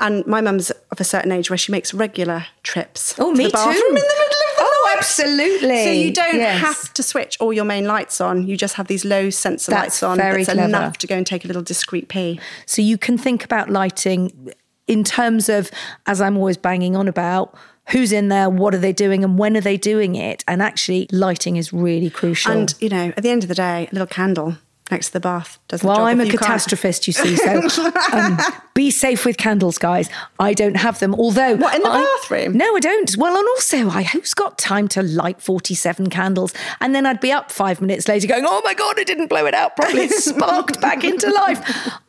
And 0.00 0.24
my 0.26 0.40
mum's 0.40 0.70
of 0.92 1.00
a 1.00 1.04
certain 1.04 1.32
age 1.32 1.50
where 1.50 1.56
she 1.58 1.72
makes 1.72 1.92
regular 1.92 2.46
trips. 2.62 3.14
Oh, 3.18 3.32
to 3.32 3.36
me 3.36 3.44
the 3.46 3.50
bathroom 3.50 3.74
too. 3.74 3.86
in 3.88 3.94
the 3.94 4.00
middle 4.00 4.22
of 4.22 4.56
the 4.56 4.60
Oh, 4.60 4.84
night. 4.86 4.98
absolutely. 4.98 5.84
So 5.84 5.90
you 5.90 6.12
don't 6.12 6.36
Yes. 6.36 6.60
have 6.60 6.94
to 6.94 7.02
switch 7.02 7.36
all 7.40 7.52
your 7.52 7.64
main 7.64 7.84
lights 7.84 8.20
on. 8.20 8.46
You 8.46 8.56
just 8.56 8.74
have 8.76 8.86
these 8.86 9.04
low 9.04 9.28
sensor 9.30 9.70
That's 9.72 10.00
lights 10.00 10.02
on. 10.04 10.16
very 10.18 10.44
that's 10.44 10.54
clever. 10.54 10.68
enough 10.68 10.98
to 10.98 11.06
go 11.08 11.16
and 11.16 11.26
take 11.26 11.44
a 11.44 11.48
little 11.48 11.62
discreet 11.62 12.08
pee. 12.08 12.38
So 12.64 12.80
you 12.80 12.96
can 12.96 13.18
think 13.18 13.44
about 13.44 13.70
lighting 13.70 14.52
in 14.86 15.02
terms 15.04 15.48
of, 15.48 15.70
as 16.06 16.20
I'm 16.20 16.36
always 16.36 16.56
banging 16.56 16.94
on 16.96 17.08
about, 17.08 17.54
who's 17.90 18.12
in 18.12 18.28
there, 18.28 18.48
what 18.48 18.74
are 18.74 18.78
they 18.78 18.92
doing, 18.92 19.24
and 19.24 19.38
when 19.38 19.56
are 19.56 19.60
they 19.60 19.76
doing 19.76 20.14
it. 20.14 20.44
And 20.46 20.62
actually, 20.62 21.08
lighting 21.10 21.56
is 21.56 21.72
really 21.72 22.10
crucial. 22.10 22.52
And 22.52 22.74
you 22.80 22.88
know, 22.88 23.12
at 23.16 23.22
the 23.22 23.30
end 23.30 23.42
of 23.42 23.48
the 23.48 23.54
day, 23.54 23.88
a 23.90 23.94
little 23.94 24.06
candle 24.06 24.56
next 24.90 25.08
to 25.08 25.12
the 25.14 25.20
bath 25.20 25.58
does 25.68 25.82
well. 25.84 26.00
I'm 26.00 26.20
a 26.20 26.24
you 26.24 26.32
catastrophist, 26.32 27.06
you 27.06 27.12
see. 27.12 27.36
So 27.36 27.90
um, 28.12 28.38
be 28.74 28.90
safe 28.90 29.24
with 29.24 29.36
candles, 29.36 29.78
guys. 29.78 30.08
I 30.38 30.54
don't 30.54 30.76
have 30.76 30.98
them. 31.00 31.14
Although 31.14 31.56
What, 31.56 31.74
in 31.74 31.82
the 31.82 31.88
I- 31.88 32.16
bathroom? 32.20 32.56
No, 32.56 32.76
I 32.76 32.80
don't. 32.80 33.16
Well, 33.16 33.36
and 33.36 33.46
also, 33.48 33.90
I 33.90 34.02
who's 34.04 34.34
got 34.34 34.58
time 34.58 34.88
to 34.88 35.02
light 35.02 35.40
47 35.42 36.10
candles? 36.10 36.54
And 36.80 36.94
then 36.94 37.06
I'd 37.06 37.20
be 37.20 37.32
up 37.32 37.50
five 37.52 37.80
minutes 37.80 38.08
later, 38.08 38.26
going, 38.26 38.44
"Oh 38.46 38.60
my 38.64 38.74
god, 38.74 38.98
I 38.98 39.04
didn't 39.04 39.28
blow 39.28 39.46
it 39.46 39.54
out 39.54 39.76
properly. 39.76 40.04
It 40.04 40.10
sparked 40.12 40.80
back 40.80 41.04
into 41.04 41.30
life." 41.30 41.60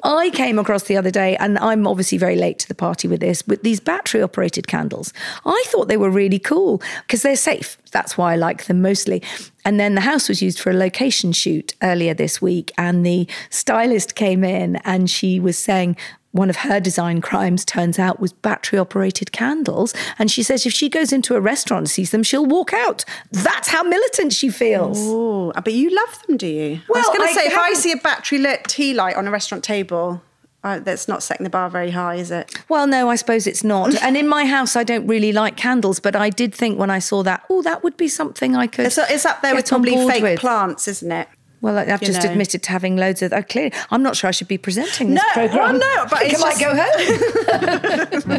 I 0.03 0.29
came 0.29 0.57
across 0.59 0.83
the 0.83 0.95
other 0.97 1.11
day, 1.11 1.35
and 1.37 1.57
I'm 1.59 1.85
obviously 1.85 2.17
very 2.17 2.35
late 2.35 2.59
to 2.59 2.67
the 2.67 2.75
party 2.75 3.07
with 3.07 3.19
this, 3.19 3.45
with 3.47 3.61
these 3.63 3.79
battery 3.79 4.21
operated 4.21 4.67
candles. 4.67 5.11
I 5.45 5.63
thought 5.67 5.87
they 5.87 5.97
were 5.97 6.09
really 6.09 6.39
cool 6.39 6.81
because 7.05 7.21
they're 7.21 7.35
safe. 7.35 7.77
That's 7.91 8.17
why 8.17 8.33
I 8.33 8.35
like 8.35 8.65
them 8.65 8.81
mostly. 8.81 9.21
And 9.65 9.79
then 9.79 9.95
the 9.95 10.01
house 10.01 10.29
was 10.29 10.41
used 10.41 10.59
for 10.59 10.71
a 10.71 10.73
location 10.73 11.31
shoot 11.31 11.73
earlier 11.81 12.13
this 12.13 12.41
week, 12.41 12.71
and 12.77 13.05
the 13.05 13.27
stylist 13.49 14.15
came 14.15 14.43
in 14.43 14.77
and 14.77 15.09
she 15.09 15.39
was 15.39 15.57
saying 15.57 15.97
one 16.31 16.49
of 16.49 16.57
her 16.57 16.79
design 16.79 17.21
crimes 17.21 17.65
turns 17.65 17.97
out 17.97 18.19
was 18.19 18.33
battery 18.33 18.77
operated 18.77 19.31
candles. 19.31 19.93
And 20.19 20.29
she 20.29 20.43
says 20.43 20.65
if 20.65 20.73
she 20.73 20.87
goes 20.87 21.11
into 21.11 21.35
a 21.35 21.41
restaurant 21.41 21.81
and 21.81 21.89
sees 21.89 22.11
them, 22.11 22.21
she'll 22.23 22.45
walk 22.45 22.71
out. 22.71 23.03
That's 23.31 23.69
how 23.69 23.81
militant 23.83 24.33
she 24.33 24.49
feels. 24.49 24.99
Oh, 24.99 25.51
but 25.55 25.73
you 25.73 25.89
love 25.89 26.27
them, 26.27 26.37
do 26.37 26.47
you? 26.47 26.81
I 26.95 26.99
was 26.99 27.07
going 27.07 27.27
to 27.27 27.33
say, 27.33 27.47
if 27.47 27.57
I 27.57 27.73
see 27.73 27.91
a 27.91 27.97
battery 27.97 28.37
lit 28.37 28.65
tea 28.65 28.93
light 28.93 29.15
on 29.15 29.27
a 29.27 29.31
restaurant 29.31 29.63
table, 29.63 30.21
uh, 30.63 30.79
that's 30.79 31.07
not 31.07 31.23
setting 31.23 31.43
the 31.45 31.49
bar 31.49 31.69
very 31.69 31.91
high, 31.91 32.15
is 32.15 32.31
it? 32.31 32.53
Well, 32.69 32.85
no, 32.87 33.09
I 33.09 33.15
suppose 33.15 33.47
it's 33.47 33.63
not. 33.63 33.95
And 34.03 34.17
in 34.17 34.27
my 34.27 34.45
house, 34.45 34.75
I 34.75 34.83
don't 34.83 35.07
really 35.07 35.31
like 35.31 35.55
candles, 35.55 35.99
but 35.99 36.15
I 36.15 36.29
did 36.29 36.53
think 36.53 36.77
when 36.77 36.89
I 36.89 36.99
saw 36.99 37.23
that, 37.23 37.43
oh, 37.49 37.61
that 37.61 37.83
would 37.83 37.95
be 37.97 38.07
something 38.09 38.55
I 38.55 38.67
could. 38.67 38.85
It's, 38.85 38.97
it's 38.97 39.25
up 39.25 39.41
there 39.41 39.55
with 39.55 39.67
probably 39.67 39.95
fake 40.07 40.21
with. 40.23 40.39
plants, 40.39 40.87
isn't 40.87 41.11
it? 41.11 41.27
Well, 41.61 41.77
I've 41.77 41.89
you 42.01 42.07
just 42.07 42.23
know. 42.23 42.31
admitted 42.31 42.63
to 42.63 42.71
having 42.71 42.95
loads 42.95 43.21
of. 43.21 43.33
Uh, 43.33 43.41
clearly, 43.41 43.73
I'm 43.91 44.01
not 44.01 44.15
sure 44.15 44.29
I 44.29 44.31
should 44.31 44.47
be 44.47 44.57
presenting 44.57 45.09
this 45.13 45.21
No, 45.23 45.33
program. 45.33 45.57
well, 45.57 45.73
no, 45.73 46.05
but 46.09 46.19
I 46.21 46.37
might 46.37 46.57
just- 46.57 48.25
go 48.27 48.33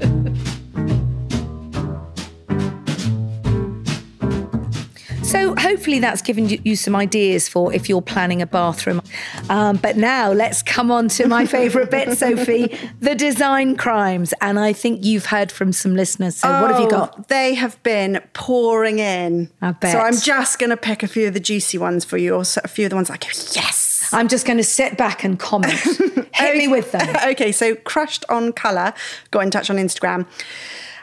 home. 0.00 0.16
So 5.30 5.54
hopefully 5.54 6.00
that's 6.00 6.22
given 6.22 6.48
you, 6.48 6.74
some 6.74 6.96
ideas 6.96 7.48
for 7.48 7.72
if 7.72 7.88
you're 7.88 8.02
planning 8.02 8.42
a 8.42 8.46
bathroom. 8.46 9.00
Um, 9.48 9.76
but 9.76 9.96
now 9.96 10.32
let's 10.32 10.60
come 10.60 10.90
on 10.90 11.06
to 11.10 11.28
my 11.28 11.46
favourite 11.46 11.88
bit, 11.88 12.18
Sophie, 12.18 12.76
the 12.98 13.14
design 13.14 13.76
crimes. 13.76 14.34
And 14.40 14.58
I 14.58 14.72
think 14.72 15.04
you've 15.04 15.26
heard 15.26 15.52
from 15.52 15.72
some 15.72 15.94
listeners. 15.94 16.34
So 16.36 16.48
what 16.60 16.72
have 16.72 16.80
you 16.80 16.86
Oh, 16.86 16.90
got? 16.90 17.28
They 17.28 17.54
have 17.54 17.80
been 17.84 18.20
pouring 18.32 18.98
in. 18.98 19.50
I 19.62 19.70
bet. 19.70 19.92
So 19.92 20.00
I'm 20.00 20.16
just 20.18 20.58
going 20.58 20.70
to 20.70 20.76
pick 20.76 21.04
a 21.04 21.06
few 21.06 21.28
of 21.28 21.34
the 21.34 21.40
juicy 21.40 21.78
ones 21.78 22.04
for 22.04 22.16
you, 22.16 22.34
or 22.34 22.42
a 22.64 22.68
few 22.68 22.86
of 22.86 22.90
the 22.90 22.96
ones 22.96 23.08
I 23.08 23.16
go, 23.16 23.28
yes. 23.52 24.08
I'm 24.12 24.26
just 24.26 24.44
going 24.44 24.58
to 24.58 24.64
sit 24.64 24.96
back 24.96 25.22
and 25.22 25.38
comment. 25.38 25.72
Hit 26.34 26.56
me 26.56 26.66
with 26.66 26.90
them. 26.90 27.14
okay, 27.28 27.52
so 27.52 27.76
Crushed 27.76 28.24
on 28.28 28.52
Colour 28.52 28.94
got 29.30 29.40
in 29.44 29.52
touch 29.52 29.70
on 29.70 29.76
Instagram 29.76 30.26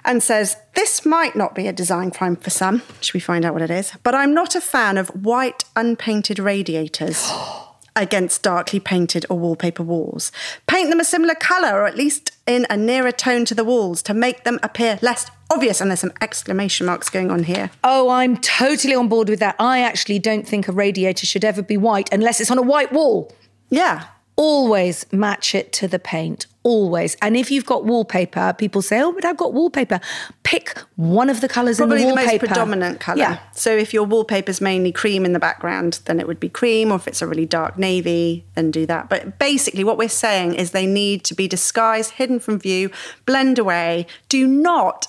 and 0.07 0.23
says, 0.23 0.55
This 0.73 1.05
might 1.05 1.35
not 1.35 1.53
be 1.53 1.67
a 1.67 1.73
design 1.73 2.09
crime 2.09 2.37
for 2.37 2.49
some. 2.49 2.81
Should 3.01 3.13
we 3.13 3.19
find 3.19 3.45
out 3.45 3.53
what 3.53 3.61
it 3.61 3.69
is? 3.69 3.91
But 4.01 4.15
I'm 4.15 4.33
not 4.33 4.55
a 4.55 4.61
fan 4.61 4.97
of 4.97 5.09
white, 5.09 5.65
unpainted 5.75 6.39
radiators. 6.39 7.31
Against 7.95 8.43
darkly 8.43 8.79
painted 8.79 9.25
or 9.27 9.39
wallpaper 9.39 9.81
walls. 9.81 10.31
Paint 10.67 10.91
them 10.91 10.99
a 10.99 11.03
similar 11.03 11.33
colour 11.33 11.81
or 11.81 11.87
at 11.87 11.97
least 11.97 12.31
in 12.45 12.67
a 12.69 12.77
nearer 12.77 13.11
tone 13.11 13.43
to 13.45 13.55
the 13.55 13.63
walls 13.63 14.03
to 14.03 14.13
make 14.13 14.43
them 14.43 14.59
appear 14.61 14.99
less 15.01 15.25
obvious. 15.49 15.81
And 15.81 15.89
there's 15.89 16.01
some 16.01 16.13
exclamation 16.21 16.85
marks 16.85 17.09
going 17.09 17.31
on 17.31 17.43
here. 17.43 17.71
Oh, 17.83 18.09
I'm 18.09 18.37
totally 18.37 18.93
on 18.93 19.07
board 19.07 19.29
with 19.29 19.39
that. 19.39 19.55
I 19.57 19.79
actually 19.81 20.19
don't 20.19 20.47
think 20.47 20.67
a 20.67 20.71
radiator 20.71 21.25
should 21.25 21.43
ever 21.43 21.63
be 21.63 21.75
white 21.75 22.13
unless 22.13 22.39
it's 22.39 22.51
on 22.51 22.59
a 22.59 22.63
white 22.63 22.93
wall. 22.93 23.33
Yeah. 23.71 24.05
Always 24.37 25.11
match 25.11 25.55
it 25.55 25.73
to 25.73 25.87
the 25.87 25.99
paint. 25.99 26.45
Always. 26.61 27.15
And 27.21 27.35
if 27.35 27.49
you've 27.49 27.65
got 27.65 27.85
wallpaper, 27.85 28.53
people 28.57 28.81
say, 28.81 29.01
oh, 29.01 29.11
but 29.11 29.25
I've 29.25 29.37
got 29.37 29.53
wallpaper. 29.53 29.99
Pick 30.43 30.77
one 30.95 31.29
of 31.29 31.41
the 31.41 31.47
colours 31.47 31.77
Probably 31.77 32.03
in 32.03 32.09
the 32.09 32.13
wallpaper. 32.13 32.29
the 32.29 32.33
most 32.33 32.47
predominant 32.47 32.99
colour. 32.99 33.17
Yeah. 33.17 33.39
So 33.53 33.75
if 33.75 33.93
your 33.93 34.03
wallpaper's 34.03 34.61
mainly 34.61 34.91
cream 34.91 35.25
in 35.25 35.33
the 35.33 35.39
background, 35.39 36.01
then 36.05 36.19
it 36.19 36.27
would 36.27 36.39
be 36.39 36.49
cream, 36.49 36.91
or 36.91 36.95
if 36.97 37.07
it's 37.07 37.21
a 37.21 37.27
really 37.27 37.45
dark 37.47 37.79
navy, 37.79 38.45
then 38.53 38.69
do 38.69 38.85
that. 38.85 39.09
But 39.09 39.39
basically, 39.39 39.83
what 39.83 39.97
we're 39.97 40.09
saying 40.09 40.53
is 40.55 40.71
they 40.71 40.85
need 40.85 41.23
to 41.25 41.33
be 41.33 41.47
disguised, 41.47 42.11
hidden 42.11 42.39
from 42.39 42.59
view, 42.59 42.91
blend 43.25 43.57
away. 43.57 44.05
Do 44.29 44.45
not 44.45 45.07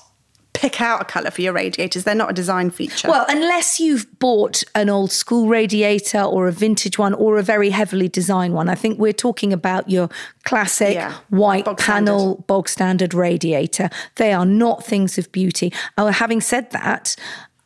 pick 0.58 0.80
out 0.80 1.00
a 1.00 1.04
colour 1.04 1.30
for 1.30 1.40
your 1.40 1.52
radiators. 1.52 2.02
They're 2.02 2.16
not 2.16 2.30
a 2.30 2.32
design 2.32 2.70
feature. 2.70 3.08
Well, 3.08 3.24
unless 3.28 3.78
you've 3.78 4.18
bought 4.18 4.64
an 4.74 4.90
old 4.90 5.12
school 5.12 5.46
radiator 5.46 6.20
or 6.20 6.48
a 6.48 6.52
vintage 6.52 6.98
one 6.98 7.14
or 7.14 7.38
a 7.38 7.44
very 7.44 7.70
heavily 7.70 8.08
designed 8.08 8.54
one, 8.54 8.68
I 8.68 8.74
think 8.74 8.98
we're 8.98 9.12
talking 9.12 9.52
about 9.52 9.88
your 9.88 10.08
classic 10.44 10.94
Yeah, 10.94 11.14
white 11.30 11.64
bog 11.64 11.78
panel 11.78 12.44
bog 12.48 12.68
standard 12.68 13.14
radiator. 13.14 13.88
They 14.16 14.32
are 14.32 14.44
not 14.44 14.84
things 14.84 15.16
of 15.16 15.30
beauty. 15.30 15.72
Oh, 15.96 16.08
having 16.08 16.40
said 16.40 16.72
that, 16.72 17.14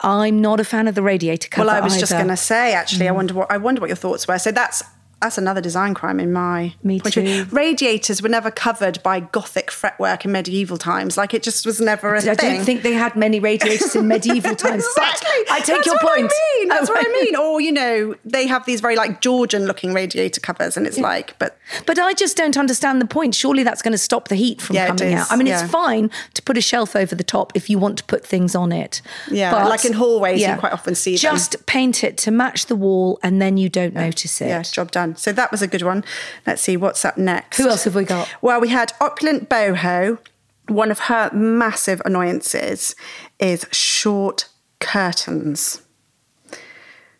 I'm 0.00 0.42
not 0.42 0.60
a 0.60 0.64
fan 0.64 0.86
of 0.86 0.94
the 0.94 1.02
radiator 1.02 1.48
cover. 1.48 1.68
well, 1.68 1.74
I 1.74 1.80
was 1.80 1.98
just 1.98 2.12
either. 2.12 2.24
Mm. 2.24 2.26
going 2.26 2.36
to 2.36 2.42
say, 2.42 2.74
actually, 2.74 3.08
I 3.08 3.12
wonder 3.12 3.32
what 3.32 3.50
I 3.50 3.56
wonder 3.56 3.80
what 3.80 3.88
your 3.88 3.96
thoughts 3.96 4.28
were. 4.28 4.38
So 4.38 4.52
that's 4.52 4.82
that's 5.22 5.38
another 5.38 5.60
design 5.62 5.94
crime 5.94 6.20
in 6.20 6.32
my 6.32 6.74
Me 6.82 7.00
point 7.00 7.16
of 7.16 7.24
view. 7.24 7.44
too. 7.46 7.54
Radiators 7.56 8.20
were 8.22 8.28
never 8.28 8.50
covered 8.50 9.02
by 9.02 9.20
Gothic 9.20 9.70
fretwork 9.70 10.24
in 10.24 10.32
medieval 10.32 10.76
times. 10.76 11.16
Like 11.16 11.32
it 11.32 11.42
just 11.42 11.64
was 11.64 11.80
never 11.80 12.14
a 12.14 12.18
I 12.18 12.20
thing. 12.20 12.30
I 12.30 12.34
don't 12.56 12.64
think 12.64 12.82
they 12.82 12.92
had 12.92 13.16
many 13.16 13.40
radiators 13.40 13.96
in 13.96 14.06
medieval 14.08 14.54
times. 14.56 14.84
Exactly. 14.84 15.30
But 15.46 15.52
I 15.52 15.58
take 15.60 15.66
That's 15.76 15.86
your 15.86 15.94
what 15.96 16.16
point. 16.16 16.30
I 16.32 16.58
mean. 16.58 16.68
That's 16.68 16.90
Oh, 16.90 16.92
what 16.94 17.06
I 17.06 17.08
oh. 17.08 17.22
mean. 17.22 17.36
Or 17.36 17.60
you 17.60 17.72
know, 17.72 18.14
they 18.24 18.46
have 18.46 18.66
these 18.66 18.80
very 18.80 18.96
like 18.96 19.20
Georgian 19.20 19.66
looking 19.66 19.94
radiator 19.94 20.40
covers, 20.40 20.76
and 20.76 20.86
it's 20.86 20.98
like, 20.98 21.38
but 21.38 21.56
But 21.86 21.98
I 21.98 22.12
just 22.12 22.36
don't 22.36 22.56
understand 22.58 23.00
the 23.00 23.06
point. 23.06 23.34
Surely 23.34 23.62
that's 23.62 23.80
going 23.82 23.92
to 23.92 23.98
stop 23.98 24.28
the 24.28 24.34
heat 24.34 24.60
from 24.60 24.76
Yeah, 24.76 24.88
coming 24.88 25.14
out. 25.14 25.30
I 25.30 25.36
mean, 25.36 25.46
yeah. 25.46 25.62
it's 25.62 25.70
fine 25.72 26.10
to 26.34 26.42
put 26.42 26.56
a 26.58 26.60
shelf 26.60 26.96
over 26.96 27.14
the 27.14 27.24
top 27.24 27.52
if 27.54 27.70
you 27.70 27.78
want 27.78 27.96
to 27.98 28.04
put 28.04 28.26
things 28.26 28.54
on 28.54 28.72
it. 28.72 29.00
Yeah, 29.30 29.50
but 29.52 29.68
like 29.68 29.84
in 29.84 29.92
hallways, 29.92 30.40
you 30.42 30.54
quite 30.56 30.72
often 30.72 30.94
see 30.94 31.12
them. 31.12 31.18
Just 31.18 31.64
paint 31.66 32.02
it 32.02 32.18
to 32.18 32.30
match 32.30 32.66
the 32.66 32.76
wall, 32.76 33.18
and 33.22 33.40
then 33.40 33.56
you 33.56 33.68
don't 33.68 33.94
notice 33.94 34.40
it. 34.40 34.48
yeah, 34.48 34.62
job 34.62 34.90
done. 34.90 35.11
So 35.16 35.32
that 35.32 35.50
was 35.50 35.62
a 35.62 35.66
good 35.66 35.82
one. 35.82 36.04
Let's 36.46 36.62
see 36.62 36.76
what's 36.76 37.04
up 37.04 37.18
next. 37.18 37.58
Who 37.58 37.68
else 37.68 37.84
have 37.84 37.94
we 37.94 38.04
got? 38.04 38.28
Well, 38.40 38.60
we 38.60 38.68
had 38.68 38.92
opulent 39.00 39.48
boho. 39.48 40.18
One 40.68 40.90
of 40.90 41.00
her 41.00 41.30
massive 41.32 42.00
annoyances 42.04 42.94
is 43.38 43.66
short 43.72 44.48
curtains. 44.80 45.82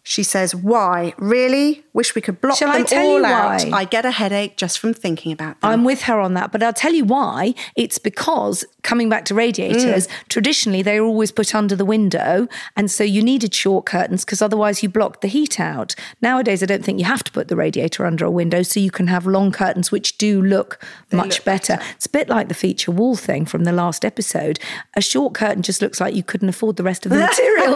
She 0.04 0.24
says, 0.24 0.54
"Why? 0.54 1.14
Really? 1.16 1.84
Wish 1.92 2.14
we 2.16 2.20
could 2.20 2.40
block 2.40 2.58
Shall 2.58 2.70
I 2.70 2.82
them 2.82 3.06
all 3.06 3.24
out. 3.24 3.72
I 3.72 3.84
get 3.84 4.04
a 4.04 4.10
headache 4.10 4.56
just 4.56 4.80
from 4.80 4.94
thinking 4.94 5.30
about 5.30 5.60
them." 5.60 5.70
I'm 5.70 5.84
with 5.84 6.02
her 6.02 6.18
on 6.18 6.34
that, 6.34 6.50
but 6.50 6.62
I'll 6.62 6.72
tell 6.72 6.92
you 6.92 7.04
why. 7.04 7.54
It's 7.76 7.98
because 7.98 8.64
coming 8.82 9.08
back 9.08 9.24
to 9.26 9.34
radiators, 9.34 10.06
Mm. 10.06 10.10
traditionally 10.28 10.82
they 10.82 11.00
were 11.00 11.06
always 11.06 11.30
put 11.32 11.54
under 11.54 11.76
the 11.76 11.84
window, 11.84 12.48
and 12.76 12.90
so 12.90 13.04
you 13.04 13.22
needed 13.22 13.54
short 13.54 13.86
curtains 13.86 14.24
because 14.24 14.42
otherwise 14.42 14.82
you 14.82 14.88
blocked 14.88 15.20
the 15.20 15.28
heat 15.28 15.60
out. 15.60 15.94
Nowadays, 16.20 16.62
I 16.62 16.66
don't 16.66 16.84
think 16.84 16.98
you 16.98 17.04
have 17.04 17.22
to 17.24 17.32
put 17.32 17.48
the 17.48 17.56
radiator 17.56 18.04
under 18.06 18.24
a 18.24 18.30
window, 18.30 18.62
so 18.62 18.80
you 18.80 18.90
can 18.90 19.06
have 19.06 19.26
long 19.26 19.52
curtains 19.52 19.92
which 19.92 20.18
do 20.18 20.42
look 20.42 20.84
much 21.12 21.36
look 21.38 21.44
better. 21.44 21.78
It's 21.96 22.06
a 22.06 22.10
bit 22.10 22.28
like 22.28 22.48
the 22.48 22.54
feature 22.54 22.90
wall 22.90 23.16
thing 23.16 23.46
from 23.46 23.64
the 23.64 23.72
last 23.72 24.04
episode. 24.04 24.58
A 24.96 25.00
short 25.00 25.34
curtain 25.34 25.62
just 25.62 25.80
looks 25.80 26.00
like 26.00 26.14
you 26.14 26.22
couldn't 26.22 26.48
afford 26.48 26.76
the 26.76 26.82
rest 26.82 27.06
of 27.06 27.10
the 27.12 27.18
material. 27.28 27.74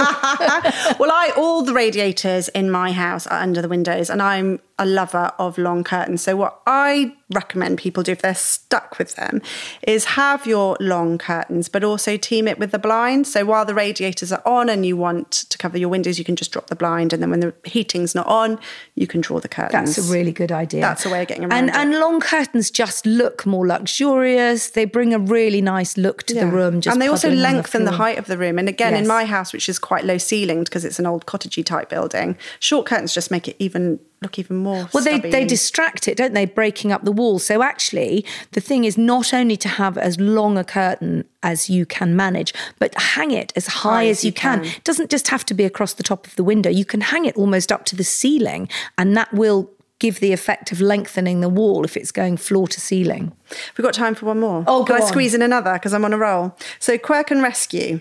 well, 0.98 1.10
I 1.12 1.32
all 1.36 1.62
the 1.62 1.74
radiators 1.74 2.48
in 2.48 2.70
my 2.70 2.92
house 2.92 3.26
are 3.26 3.40
under 3.40 3.62
the 3.62 3.68
windows, 3.68 4.10
and 4.10 4.20
I'm 4.22 4.60
a 4.78 4.84
lover 4.84 5.32
of 5.38 5.56
long 5.56 5.82
curtains. 5.82 6.22
So 6.22 6.36
what 6.36 6.60
I 6.66 7.14
recommend 7.30 7.78
people 7.78 8.02
do 8.02 8.12
if 8.12 8.20
they're 8.20 8.34
stuck 8.34 8.98
with 8.98 9.16
them 9.16 9.40
is 9.82 10.04
have 10.04 10.46
your 10.46 10.76
long 10.80 11.16
curtains, 11.18 11.68
but 11.68 11.82
also 11.82 12.16
team 12.16 12.46
it 12.46 12.58
with 12.58 12.72
the 12.72 12.78
blind. 12.78 13.26
So 13.26 13.44
while 13.46 13.64
the 13.64 13.74
radiators 13.74 14.32
are 14.32 14.42
on 14.44 14.68
and 14.68 14.84
you 14.84 14.96
want 14.96 15.30
to 15.32 15.56
cover 15.58 15.78
your 15.78 15.88
windows, 15.88 16.18
you 16.18 16.24
can 16.26 16.36
just 16.36 16.52
drop 16.52 16.66
the 16.66 16.76
blind, 16.76 17.12
and 17.14 17.22
then 17.22 17.30
when 17.30 17.40
the 17.40 17.54
heating's 17.64 18.14
not 18.14 18.26
on, 18.26 18.58
you 18.94 19.06
can 19.06 19.22
draw 19.22 19.40
the 19.40 19.48
curtains. 19.48 19.96
That's 19.96 20.10
a 20.10 20.12
really 20.12 20.32
good 20.32 20.52
idea. 20.52 20.82
That's 20.82 21.06
a 21.06 21.10
way 21.10 21.22
of 21.22 21.28
getting 21.28 21.44
around 21.44 21.52
and, 21.54 21.68
it. 21.70 21.74
And 21.74 21.92
long 21.98 22.20
curtains 22.20 22.70
just 22.70 23.06
look 23.06 23.46
more 23.46 23.66
luxurious. 23.66 24.70
They 24.70 24.84
bring 24.84 25.14
a 25.14 25.18
really 25.18 25.62
nice 25.62 25.96
look 25.96 26.24
to 26.24 26.34
the 26.34 26.46
room. 26.46 26.80
Just 26.82 26.92
and 26.94 27.00
they 27.00 27.08
also 27.08 27.30
lengthen 27.30 27.84
the, 27.84 27.92
floor. 27.92 27.98
height 27.98 28.18
of 28.18 28.26
the 28.26 28.36
room. 28.36 28.58
And 28.58 28.68
again, 28.68 28.92
Yes. 28.92 29.02
in 29.02 29.08
my 29.08 29.24
house, 29.24 29.52
which 29.52 29.68
is 29.68 29.78
quite 29.78 30.04
low 30.04 30.16
ceilinged 30.16 30.64
because 30.64 30.84
it's 30.84 30.98
an 30.98 31.06
old 31.06 31.26
cottagey 31.26 31.64
type 31.64 31.88
building, 31.88 32.36
short 32.60 32.86
curtains 32.86 33.14
just 33.14 33.30
make 33.30 33.48
it 33.48 33.56
even 33.58 33.98
look 34.22 34.38
even 34.38 34.56
more. 34.56 34.88
Well, 34.92 35.04
they, 35.04 35.18
stubby. 35.18 35.30
they 35.30 35.44
distract 35.44 36.08
it, 36.08 36.16
don't 36.16 36.32
they? 36.32 36.46
Breaking 36.46 36.92
up 36.92 37.04
the 37.04 37.12
wall. 37.12 37.38
So 37.38 37.62
actually, 37.62 38.24
the 38.52 38.60
thing 38.60 38.84
is 38.84 38.96
not 38.96 39.34
only 39.34 39.56
to 39.58 39.68
have 39.68 39.98
as 39.98 40.18
long 40.18 40.56
a 40.58 40.64
curtain 40.64 41.24
as 41.42 41.68
you 41.68 41.86
can 41.86 42.16
manage, 42.16 42.52
but 42.78 42.94
hang 43.00 43.30
it 43.30 43.52
as 43.56 43.66
high, 43.66 44.08
as, 44.08 44.24
you 44.24 44.32
can. 44.32 44.64
It 44.64 44.84
doesn't 44.84 45.10
just 45.10 45.28
have 45.28 45.44
to 45.46 45.54
be 45.54 45.64
across 45.64 45.92
the 45.92 46.02
top 46.02 46.26
of 46.26 46.34
the 46.36 46.44
window. 46.44 46.70
You 46.70 46.84
can 46.84 47.00
hang 47.02 47.24
it 47.24 47.36
almost 47.36 47.70
up 47.70 47.84
to 47.86 47.96
the 47.96 48.04
ceiling, 48.04 48.68
and 48.98 49.16
that 49.16 49.32
will 49.32 49.70
give 49.98 50.20
the 50.20 50.32
effect 50.32 50.72
of 50.72 50.80
lengthening 50.80 51.40
the 51.40 51.48
wall 51.48 51.84
if 51.84 51.96
it's 51.96 52.12
going 52.12 52.36
floor 52.36 52.68
to 52.68 52.80
ceiling. 52.80 53.32
We've 53.76 53.84
got 53.84 53.94
time 53.94 54.14
for 54.14 54.26
one 54.26 54.40
more. 54.40 54.64
Oh, 54.66 54.84
Can 54.84 54.96
go 54.96 55.02
I 55.02 55.06
on. 55.06 55.08
squeeze 55.08 55.34
in 55.34 55.40
another 55.42 55.72
because 55.74 55.94
I'm 55.94 56.04
on 56.04 56.12
a 56.12 56.18
roll? 56.18 56.56
So, 56.78 56.98
Quirk 56.98 57.30
and 57.30 57.42
Rescue. 57.42 58.00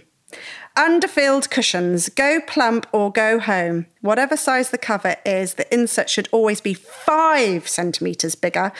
Underfilled 0.77 1.49
cushions, 1.49 2.09
go 2.09 2.41
plump 2.41 2.85
or 2.91 3.11
go 3.11 3.39
home. 3.39 3.85
Whatever 4.01 4.35
size 4.35 4.71
the 4.71 4.77
cover 4.77 5.15
is, 5.25 5.53
the 5.53 5.73
insert 5.73 6.09
should 6.09 6.27
always 6.31 6.59
be 6.59 6.73
five 6.73 7.67
centimetres 7.67 8.35
bigger 8.35 8.73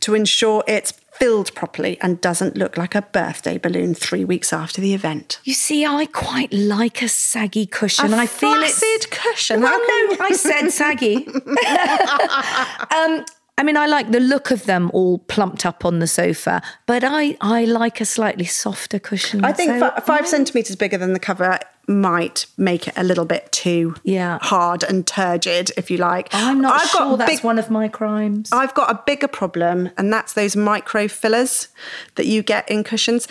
to 0.00 0.14
ensure 0.14 0.62
it's 0.68 0.92
filled 1.20 1.54
properly 1.54 1.98
and 2.00 2.20
doesn't 2.20 2.56
look 2.56 2.76
like 2.76 2.94
a 2.94 3.02
birthday 3.02 3.58
balloon 3.58 3.94
three 3.94 4.24
weeks 4.24 4.52
after 4.52 4.80
the 4.80 4.94
event. 4.94 5.40
You 5.44 5.52
see, 5.52 5.84
I 5.84 6.06
quite 6.06 6.52
like 6.52 7.02
a 7.02 7.08
saggy 7.08 7.66
cushion. 7.66 8.14
A 8.14 8.16
I 8.16 8.26
feel 8.26 8.54
it's 8.54 9.06
cushion. 9.06 9.60
Well, 9.60 9.78
no, 9.78 10.16
I 10.20 10.32
said 10.32 10.70
saggy. 10.70 11.26
um, 12.96 13.24
I 13.60 13.62
mean, 13.62 13.76
I 13.76 13.84
like 13.86 14.10
the 14.10 14.20
look 14.20 14.50
of 14.50 14.64
them 14.64 14.90
all 14.94 15.18
plumped 15.18 15.66
up 15.66 15.84
on 15.84 15.98
the 15.98 16.06
sofa, 16.06 16.62
but 16.86 17.04
I, 17.04 17.36
I 17.42 17.66
like 17.66 18.00
a 18.00 18.06
slightly 18.06 18.46
softer 18.46 18.98
cushion. 18.98 19.44
I 19.44 19.52
think 19.52 19.72
So 19.72 19.80
fi- 19.90 20.00
five 20.00 20.26
centimetres 20.26 20.76
bigger 20.76 20.96
than 20.96 21.12
the 21.12 21.18
cover 21.18 21.58
might 21.86 22.46
make 22.56 22.88
it 22.88 22.94
a 22.96 23.04
little 23.04 23.26
bit 23.26 23.52
too 23.52 23.96
Yeah. 24.02 24.38
hard 24.40 24.82
and 24.82 25.06
turgid, 25.06 25.72
if 25.76 25.90
you 25.90 25.98
like. 25.98 26.28
I'm 26.32 26.62
not 26.62 26.76
I've 26.80 26.92
got 26.92 27.08
sure 27.08 27.16
that's 27.18 27.30
big- 27.32 27.44
one 27.44 27.58
of 27.58 27.68
my 27.68 27.86
crimes. 27.88 28.48
I've 28.50 28.72
got 28.72 28.90
a 28.90 29.02
bigger 29.04 29.28
problem, 29.28 29.90
and 29.98 30.10
that's 30.10 30.32
those 30.32 30.56
micro 30.56 31.06
fillers 31.06 31.68
that 32.14 32.24
you 32.24 32.42
get 32.42 32.66
in 32.70 32.82
cushions 32.82 33.28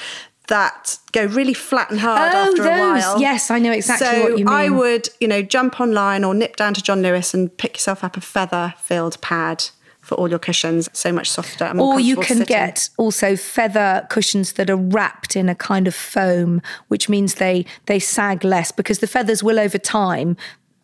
that 0.48 0.98
go 1.12 1.26
really 1.26 1.54
flat 1.56 1.90
and 1.90 2.00
hard 2.00 2.32
Oh, 2.36 2.50
after 2.52 2.64
a 2.68 2.80
while. 2.80 3.20
Yes, 3.20 3.50
I 3.50 3.58
know 3.60 3.72
exactly 3.72 4.08
so 4.08 4.22
what 4.24 4.32
you 4.38 4.46
mean. 4.46 4.48
I 4.50 4.70
would, 4.70 5.10
you 5.20 5.28
know, 5.28 5.42
jump 5.42 5.80
online 5.82 6.24
or 6.24 6.34
nip 6.36 6.56
down 6.56 6.74
to 6.76 6.82
John 6.84 7.02
Lewis 7.02 7.34
and 7.34 7.56
pick 7.58 7.78
yourself 7.78 8.04
up 8.04 8.16
a 8.18 8.22
feather 8.22 8.74
filled 8.78 9.20
pad 9.22 9.66
for 10.10 10.16
all 10.16 10.28
your 10.28 10.40
cushions. 10.40 10.90
So 10.92 11.14
much 11.14 11.30
softer 11.30 11.66
and 11.66 11.78
more 11.78 11.94
or 11.94 12.00
you 12.00 12.16
can 12.16 12.40
sitting. 12.40 12.46
get 12.46 12.90
also 12.98 13.36
feather 13.36 14.06
cushions 14.10 14.54
that 14.54 14.70
are 14.70 14.76
wrapped 14.76 15.36
in 15.36 15.48
a 15.48 15.56
kind 15.56 15.88
of 15.88 15.96
foam, 15.96 16.62
which 16.88 17.08
means 17.08 17.36
they 17.36 17.66
they 17.86 18.00
sag 18.00 18.44
less 18.44 18.72
because 18.72 19.00
the 19.00 19.08
feathers 19.08 19.44
will 19.44 19.60
over 19.60 19.78
time 19.78 20.36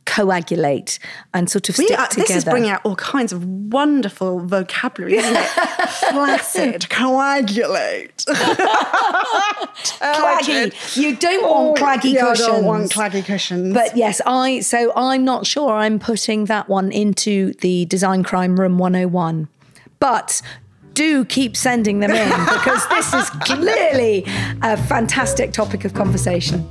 coagulate 0.05 0.99
and 1.33 1.49
sort 1.49 1.69
of 1.69 1.77
We 1.77 1.85
stick 1.85 1.99
are- 1.99 2.07
together. 2.07 2.27
this 2.27 2.37
is 2.37 2.45
bringing 2.45 2.69
out 2.69 2.81
all 2.85 2.95
kinds 2.95 3.33
of 3.33 3.43
wonderful 3.45 4.39
vocabulary, 4.39 5.17
isn't 5.17 5.35
it? 5.35 5.47
Flaccid, 6.11 6.89
coagulate. 6.89 8.25
claggy. 9.99 10.97
You 10.97 11.15
don't 11.15 11.43
want 11.43 11.79
oh, 11.79 11.83
claggy 11.83 12.13
yeah, 12.13 12.21
cushions. 12.29 12.47
I 12.47 12.51
don't 12.51 12.65
want 12.65 12.91
claggy 12.91 13.25
cushions. 13.25 13.73
But 13.73 13.97
yes, 13.97 14.21
I 14.25 14.59
so 14.61 14.93
I'm 14.95 15.25
not 15.25 15.45
sure 15.45 15.71
I'm 15.71 15.99
putting 15.99 16.45
that 16.45 16.69
one 16.69 16.91
into 16.91 17.53
the 17.61 17.85
Design 17.85 18.23
Crime 18.23 18.59
Room 18.59 18.77
101. 18.77 19.47
But 19.99 20.41
do 20.93 21.25
keep 21.25 21.57
sending 21.57 21.99
them 21.99 22.11
in 22.11 22.29
because 22.29 22.87
this 22.87 23.13
is 23.13 23.29
clearly 23.41 24.23
a 24.61 24.77
fantastic 24.77 25.51
topic 25.51 25.83
of 25.83 25.93
conversation. 25.93 26.65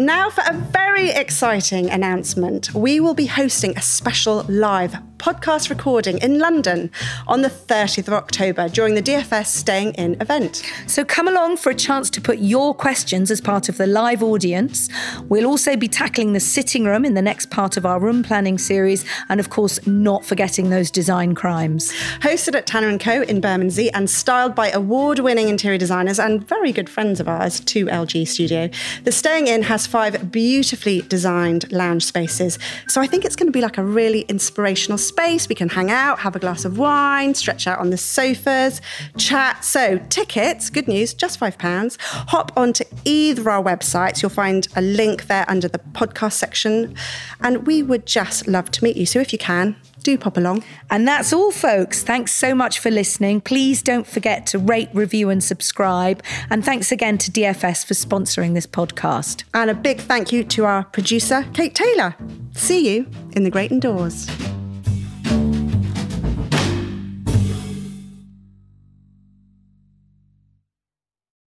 Now, 0.00 0.30
for 0.30 0.42
a 0.46 0.54
very 0.54 1.10
exciting 1.10 1.90
announcement. 1.90 2.72
We 2.72 3.00
will 3.00 3.12
be 3.12 3.26
hosting 3.26 3.76
a 3.76 3.82
special 3.82 4.46
live 4.48 4.96
podcast 5.20 5.68
recording 5.68 6.16
in 6.18 6.38
London 6.38 6.90
on 7.28 7.42
the 7.42 7.48
30th 7.48 8.08
of 8.08 8.14
October 8.14 8.70
during 8.70 8.94
the 8.94 9.02
DFS 9.02 9.48
Staying 9.48 9.92
In 9.94 10.16
event. 10.20 10.62
So 10.86 11.04
come 11.04 11.28
along 11.28 11.58
for 11.58 11.68
a 11.68 11.74
chance 11.74 12.08
to 12.10 12.22
put 12.22 12.38
your 12.38 12.74
questions 12.74 13.30
as 13.30 13.38
part 13.38 13.68
of 13.68 13.76
the 13.76 13.86
live 13.86 14.22
audience. 14.22 14.88
We'll 15.24 15.44
also 15.44 15.76
be 15.76 15.88
tackling 15.88 16.32
the 16.32 16.40
sitting 16.40 16.84
room 16.84 17.04
in 17.04 17.12
the 17.12 17.20
next 17.20 17.50
part 17.50 17.76
of 17.76 17.84
our 17.84 18.00
room 18.00 18.22
planning 18.22 18.56
series, 18.56 19.04
and 19.28 19.38
of 19.38 19.50
course, 19.50 19.86
not 19.86 20.24
forgetting 20.24 20.70
those 20.70 20.90
design 20.90 21.34
crimes. 21.34 21.92
Hosted 22.20 22.54
at 22.54 22.66
Tanner 22.66 22.96
& 22.98 23.00
Co. 23.00 23.20
in 23.22 23.42
Bermondsey 23.42 23.90
and 23.92 24.08
styled 24.08 24.54
by 24.54 24.70
award-winning 24.70 25.50
interior 25.50 25.78
designers 25.78 26.18
and 26.18 26.48
very 26.48 26.72
good 26.72 26.88
friends 26.88 27.20
of 27.20 27.28
ours, 27.28 27.60
2LG 27.60 28.26
Studio. 28.26 28.70
The 29.04 29.12
Staying 29.12 29.48
In 29.48 29.64
has 29.64 29.86
five 29.86 30.32
beautifully 30.32 31.02
designed 31.02 31.70
lounge 31.70 32.06
spaces. 32.06 32.58
So 32.88 33.02
I 33.02 33.06
think 33.06 33.26
it's 33.26 33.36
going 33.36 33.48
to 33.48 33.52
be 33.52 33.60
like 33.60 33.76
a 33.76 33.84
really 33.84 34.22
inspirational 34.22 34.96
space. 35.10 35.48
We 35.48 35.54
can 35.54 35.68
hang 35.68 35.90
out, 35.90 36.20
have 36.20 36.36
a 36.36 36.38
glass 36.38 36.64
of 36.64 36.78
wine, 36.78 37.34
stretch 37.34 37.66
out 37.66 37.78
on 37.78 37.90
the 37.90 37.98
sofas, 37.98 38.80
chat. 39.16 39.64
So 39.64 39.98
tickets, 40.08 40.70
good 40.70 40.88
news, 40.88 41.12
just 41.14 41.38
£5. 41.38 41.96
Hop 42.00 42.52
onto 42.56 42.84
either 43.04 43.50
our 43.50 43.62
websites. 43.62 44.22
You'll 44.22 44.30
find 44.30 44.66
a 44.76 44.80
link 44.80 45.26
there 45.26 45.44
under 45.48 45.68
the 45.68 45.80
podcast 45.92 46.34
section. 46.34 46.94
And 47.40 47.66
we 47.66 47.82
would 47.82 48.06
just 48.06 48.46
love 48.46 48.70
to 48.72 48.84
meet 48.84 48.96
you. 48.96 49.06
So 49.06 49.20
if 49.20 49.32
you 49.32 49.38
can, 49.38 49.76
do 50.02 50.16
pop 50.16 50.36
along. 50.36 50.64
And 50.90 51.06
that's 51.06 51.32
all, 51.32 51.50
folks. 51.52 52.02
Thanks 52.02 52.32
so 52.32 52.54
much 52.54 52.78
for 52.78 52.90
listening. 52.90 53.40
Please 53.40 53.82
don't 53.82 54.06
forget 54.06 54.46
to 54.48 54.58
rate, 54.58 54.88
review, 54.92 55.30
and 55.30 55.42
subscribe. 55.42 56.22
And 56.48 56.64
thanks 56.64 56.90
again 56.92 57.18
to 57.18 57.30
DFS 57.30 57.84
for 57.84 57.94
sponsoring 57.94 58.54
this 58.54 58.66
podcast. 58.66 59.44
And 59.54 59.70
a 59.70 59.74
big 59.74 60.00
thank 60.00 60.32
you 60.32 60.44
to 60.44 60.64
our 60.64 60.84
producer, 60.84 61.46
Kate 61.52 61.74
Taylor. 61.74 62.14
See 62.54 62.94
you 62.94 63.06
in 63.32 63.44
the 63.44 63.50
great 63.50 63.72
indoors. 63.72 64.28